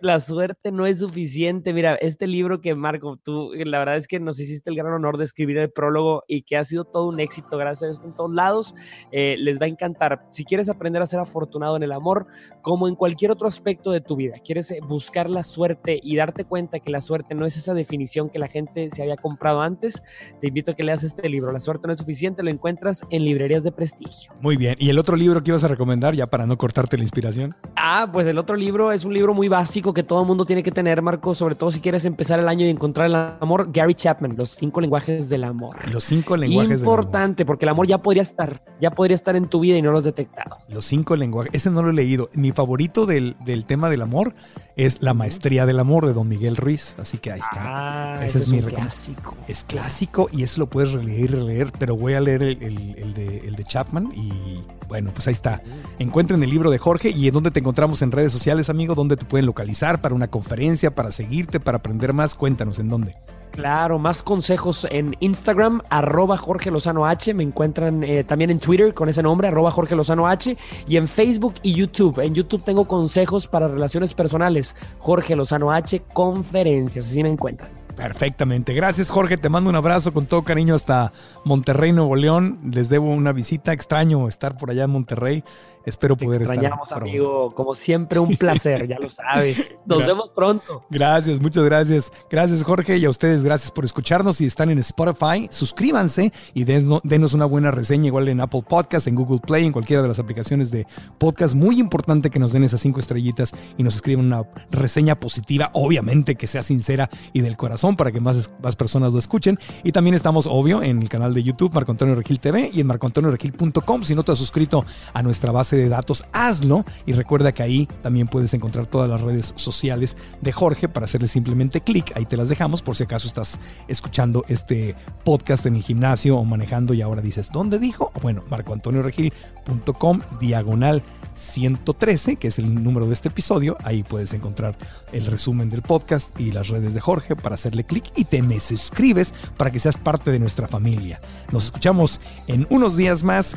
La 0.00 0.20
suerte 0.20 0.72
no 0.72 0.86
es 0.86 1.00
suficiente. 1.00 1.72
Mira, 1.74 1.96
este 1.96 2.26
libro 2.26 2.60
que 2.60 2.74
Marco, 2.74 3.18
tú, 3.22 3.50
la 3.54 3.78
verdad 3.78 3.96
es 3.96 4.08
que 4.08 4.18
nos 4.18 4.40
hiciste 4.40 4.70
el 4.70 4.76
gran 4.76 4.92
honor 4.92 5.18
de 5.18 5.24
escribir 5.24 5.58
el 5.58 5.70
prólogo 5.70 6.24
y 6.26 6.42
que 6.42 6.56
ha 6.56 6.64
sido 6.64 6.84
todo 6.84 7.08
un 7.08 7.20
éxito, 7.20 7.58
gracias 7.58 7.88
a 7.88 7.92
esto 7.92 8.06
en 8.06 8.14
todos 8.14 8.32
lados. 8.32 8.74
Eh, 9.12 9.36
les 9.38 9.60
va 9.60 9.66
a 9.66 9.68
encantar. 9.68 10.26
Si 10.30 10.44
quieres 10.44 10.68
aprender 10.68 11.02
a 11.02 11.06
ser 11.06 11.20
afortunado 11.20 11.76
en 11.76 11.82
el 11.82 11.92
amor, 11.92 12.26
como 12.62 12.88
en 12.88 12.94
cualquier 12.94 13.30
otro 13.30 13.48
aspecto 13.48 13.90
de 13.90 14.00
tu 14.00 14.16
vida, 14.16 14.36
quieres 14.44 14.70
eh, 14.70 14.80
buscar 14.86 15.28
la 15.28 15.42
suerte 15.42 16.00
y 16.02 16.16
darte 16.16 16.44
cuenta 16.44 16.80
que 16.80 16.90
la 16.90 17.00
suerte 17.00 17.34
no 17.34 17.44
es 17.44 17.56
esa 17.56 17.74
definición 17.74 18.30
que 18.30 18.38
la 18.38 18.48
gente 18.48 18.88
se 18.90 19.02
había 19.02 19.16
comprado 19.16 19.60
antes, 19.60 20.02
te 20.40 20.48
invito 20.48 20.70
a 20.70 20.74
que 20.74 20.84
leas 20.84 21.04
este 21.04 21.28
libro. 21.28 21.52
La 21.52 21.60
suerte 21.60 21.86
no 21.86 21.92
es 21.92 21.98
suficiente, 22.00 22.42
lo 22.42 22.50
encuentras 22.50 23.02
en 23.10 23.24
librerías 23.24 23.64
de 23.64 23.72
prestigio. 23.72 24.32
Muy 24.40 24.56
bien. 24.56 24.76
¿Y 24.78 24.90
el 24.90 24.98
otro 24.98 25.16
libro 25.16 25.42
que 25.42 25.50
ibas 25.50 25.64
a 25.64 25.68
recomendar 25.68 26.14
ya 26.14 26.28
para 26.28 26.46
no 26.46 26.56
cortarte 26.56 26.96
la 26.96 27.04
inspiración? 27.04 27.54
Ah, 27.76 27.95
pues 28.12 28.26
el 28.26 28.38
otro 28.38 28.56
libro 28.56 28.92
es 28.92 29.04
un 29.04 29.14
libro 29.14 29.32
muy 29.34 29.48
básico 29.48 29.92
que 29.94 30.02
todo 30.02 30.20
el 30.20 30.26
mundo 30.26 30.44
tiene 30.44 30.62
que 30.62 30.70
tener, 30.72 31.00
Marco, 31.02 31.34
sobre 31.34 31.54
todo 31.54 31.70
si 31.70 31.80
quieres 31.80 32.04
empezar 32.04 32.38
el 32.38 32.48
año 32.48 32.66
y 32.66 32.70
encontrar 32.70 33.06
el 33.06 33.14
amor. 33.14 33.70
Gary 33.72 33.94
Chapman, 33.94 34.34
Los 34.36 34.50
cinco 34.50 34.80
lenguajes 34.80 35.28
del 35.28 35.44
amor. 35.44 35.76
Los 35.90 36.04
cinco 36.04 36.36
lenguajes 36.36 36.80
del 36.80 36.88
amor. 36.88 36.98
Importante, 37.00 37.44
porque 37.46 37.64
el 37.64 37.70
amor 37.70 37.86
ya 37.86 37.98
podría 37.98 38.22
estar, 38.22 38.62
ya 38.80 38.90
podría 38.90 39.14
estar 39.14 39.36
en 39.36 39.48
tu 39.48 39.60
vida 39.60 39.76
y 39.78 39.82
no 39.82 39.92
lo 39.92 39.98
has 39.98 40.04
detectado. 40.04 40.56
Los 40.68 40.84
cinco 40.84 41.16
lenguajes, 41.16 41.52
ese 41.54 41.70
no 41.70 41.82
lo 41.82 41.90
he 41.90 41.94
leído. 41.94 42.28
Mi 42.34 42.52
favorito 42.52 43.06
del, 43.06 43.36
del 43.44 43.64
tema 43.64 43.88
del 43.88 44.02
amor 44.02 44.34
es 44.76 45.00
La 45.02 45.14
maestría 45.14 45.64
del 45.64 45.78
amor 45.78 46.06
de 46.06 46.12
Don 46.12 46.28
Miguel 46.28 46.56
Ruiz, 46.56 46.96
así 46.98 47.18
que 47.18 47.32
ahí 47.32 47.40
está. 47.40 47.62
Ah, 47.64 48.24
ese 48.24 48.38
es, 48.38 48.44
es 48.44 48.50
mi 48.50 48.60
clásico. 48.60 49.34
Es 49.48 49.64
clásico 49.64 50.28
y 50.32 50.42
eso 50.42 50.60
lo 50.60 50.66
puedes 50.66 50.92
releer 50.92 51.20
y 51.20 51.26
releer, 51.28 51.72
pero 51.78 51.96
voy 51.96 52.12
a 52.14 52.20
leer 52.20 52.42
el, 52.42 52.62
el- 52.62 52.94
el 52.96 53.14
de, 53.14 53.38
el 53.46 53.54
de 53.56 53.64
Chapman 53.64 54.12
y 54.14 54.60
bueno, 54.88 55.10
pues 55.12 55.26
ahí 55.28 55.32
está. 55.32 55.60
Encuentren 55.98 56.42
el 56.42 56.50
libro 56.50 56.70
de 56.70 56.78
Jorge 56.78 57.10
y 57.10 57.26
en 57.28 57.34
dónde 57.34 57.50
te 57.50 57.60
encontramos 57.60 57.85
en 58.02 58.12
redes 58.12 58.32
sociales, 58.32 58.68
amigo, 58.70 58.94
dónde 58.94 59.16
te 59.16 59.24
pueden 59.24 59.46
localizar 59.46 60.00
para 60.00 60.14
una 60.14 60.28
conferencia, 60.28 60.94
para 60.94 61.12
seguirte, 61.12 61.60
para 61.60 61.78
aprender 61.78 62.12
más. 62.12 62.34
Cuéntanos 62.34 62.78
en 62.78 62.90
dónde. 62.90 63.16
Claro, 63.52 63.98
más 63.98 64.22
consejos 64.22 64.86
en 64.90 65.16
Instagram, 65.20 65.80
arroba 65.88 66.36
Jorge 66.36 66.70
Lozano 66.70 67.06
H. 67.06 67.32
Me 67.32 67.42
encuentran 67.42 68.04
eh, 68.04 68.22
también 68.22 68.50
en 68.50 68.58
Twitter 68.58 68.92
con 68.92 69.08
ese 69.08 69.22
nombre, 69.22 69.48
arroba 69.48 69.70
Jorge 69.70 69.96
Lozano 69.96 70.26
H. 70.26 70.58
Y 70.86 70.98
en 70.98 71.08
Facebook 71.08 71.54
y 71.62 71.72
YouTube. 71.72 72.18
En 72.20 72.34
YouTube 72.34 72.62
tengo 72.64 72.86
consejos 72.86 73.46
para 73.48 73.66
relaciones 73.66 74.12
personales. 74.12 74.76
Jorge 74.98 75.34
Lozano 75.34 75.72
H, 75.72 76.02
conferencias. 76.12 77.06
Así 77.06 77.22
me 77.22 77.30
encuentran. 77.30 77.70
Perfectamente. 77.96 78.74
Gracias, 78.74 79.10
Jorge. 79.10 79.38
Te 79.38 79.48
mando 79.48 79.70
un 79.70 79.76
abrazo 79.76 80.12
con 80.12 80.26
todo 80.26 80.44
cariño 80.44 80.74
hasta 80.74 81.12
Monterrey, 81.44 81.92
Nuevo 81.92 82.14
León. 82.14 82.58
Les 82.70 82.90
debo 82.90 83.10
una 83.10 83.32
visita. 83.32 83.72
Extraño 83.72 84.28
estar 84.28 84.58
por 84.58 84.70
allá 84.70 84.84
en 84.84 84.90
Monterrey. 84.90 85.44
Espero 85.86 86.16
poder 86.16 86.42
Extrañamos, 86.42 86.82
estar. 86.88 86.98
pronto. 86.98 87.10
amigo. 87.10 87.54
Como 87.54 87.74
siempre, 87.74 88.18
un 88.18 88.36
placer, 88.36 88.86
ya 88.86 88.98
lo 88.98 89.08
sabes. 89.08 89.76
Nos 89.86 90.00
Gra- 90.00 90.06
vemos 90.08 90.30
pronto. 90.34 90.82
Gracias, 90.90 91.40
muchas 91.40 91.64
gracias. 91.64 92.12
Gracias, 92.28 92.62
Jorge, 92.64 92.98
y 92.98 93.04
a 93.04 93.10
ustedes, 93.10 93.42
gracias 93.44 93.70
por 93.70 93.84
escucharnos. 93.84 94.36
Si 94.36 94.44
están 94.46 94.70
en 94.70 94.78
Spotify, 94.80 95.48
suscríbanse 95.50 96.32
y 96.54 96.64
desno- 96.64 97.00
denos 97.04 97.32
una 97.32 97.44
buena 97.46 97.70
reseña, 97.70 98.06
igual 98.08 98.28
en 98.28 98.40
Apple 98.40 98.64
Podcast, 98.68 99.06
en 99.06 99.14
Google 99.14 99.40
Play, 99.46 99.64
en 99.64 99.72
cualquiera 99.72 100.02
de 100.02 100.08
las 100.08 100.18
aplicaciones 100.18 100.70
de 100.70 100.86
podcast. 101.18 101.54
Muy 101.54 101.78
importante 101.80 102.30
que 102.30 102.38
nos 102.38 102.52
den 102.52 102.64
esas 102.64 102.80
cinco 102.80 103.00
estrellitas 103.00 103.52
y 103.78 103.82
nos 103.82 103.94
escriban 103.94 104.26
una 104.26 104.42
reseña 104.70 105.20
positiva, 105.20 105.70
obviamente 105.72 106.34
que 106.34 106.46
sea 106.48 106.62
sincera 106.62 107.08
y 107.32 107.40
del 107.42 107.56
corazón 107.56 107.96
para 107.96 108.10
que 108.10 108.20
más, 108.20 108.50
más 108.62 108.74
personas 108.76 109.12
lo 109.12 109.18
escuchen. 109.18 109.58
Y 109.84 109.92
también 109.92 110.14
estamos, 110.14 110.46
obvio, 110.50 110.82
en 110.82 111.00
el 111.00 111.08
canal 111.08 111.32
de 111.32 111.42
YouTube, 111.44 111.72
Marco 111.74 111.92
Antonio 111.92 112.14
Regil 112.16 112.40
TV 112.40 112.70
y 112.72 112.80
en 112.80 112.86
marcoantonioregil.com. 112.88 114.02
Si 114.02 114.14
no 114.14 114.24
te 114.24 114.32
has 114.32 114.38
suscrito 114.38 114.84
a 115.12 115.22
nuestra 115.22 115.52
base 115.52 115.75
de 115.76 115.88
datos, 115.88 116.24
hazlo 116.32 116.84
y 117.06 117.12
recuerda 117.12 117.52
que 117.52 117.62
ahí 117.62 117.88
también 118.02 118.26
puedes 118.26 118.52
encontrar 118.54 118.86
todas 118.86 119.08
las 119.08 119.20
redes 119.20 119.52
sociales 119.56 120.16
de 120.40 120.52
Jorge 120.52 120.88
para 120.88 121.04
hacerle 121.04 121.28
simplemente 121.28 121.80
clic. 121.80 122.12
Ahí 122.16 122.26
te 122.26 122.36
las 122.36 122.48
dejamos 122.48 122.82
por 122.82 122.96
si 122.96 123.04
acaso 123.04 123.28
estás 123.28 123.58
escuchando 123.88 124.44
este 124.48 124.94
podcast 125.24 125.66
en 125.66 125.76
el 125.76 125.82
gimnasio 125.82 126.36
o 126.36 126.44
manejando 126.44 126.94
y 126.94 127.02
ahora 127.02 127.22
dices, 127.22 127.50
¿dónde 127.52 127.78
dijo? 127.78 128.12
Bueno, 128.22 128.42
marcoantonioregil.com 128.48 130.20
diagonal 130.40 131.02
113, 131.34 132.36
que 132.36 132.48
es 132.48 132.58
el 132.58 132.82
número 132.82 133.06
de 133.06 133.12
este 133.12 133.28
episodio. 133.28 133.76
Ahí 133.82 134.02
puedes 134.02 134.32
encontrar 134.32 134.76
el 135.12 135.26
resumen 135.26 135.70
del 135.70 135.82
podcast 135.82 136.38
y 136.40 136.50
las 136.50 136.68
redes 136.68 136.94
de 136.94 137.00
Jorge 137.00 137.36
para 137.36 137.54
hacerle 137.54 137.84
clic 137.84 138.04
y 138.16 138.24
te 138.24 138.42
me 138.42 138.60
suscribes 138.60 139.34
para 139.56 139.70
que 139.70 139.78
seas 139.78 139.96
parte 139.96 140.30
de 140.30 140.38
nuestra 140.38 140.66
familia. 140.66 141.20
Nos 141.52 141.66
escuchamos 141.66 142.20
en 142.46 142.66
unos 142.70 142.96
días 142.96 143.22
más. 143.22 143.56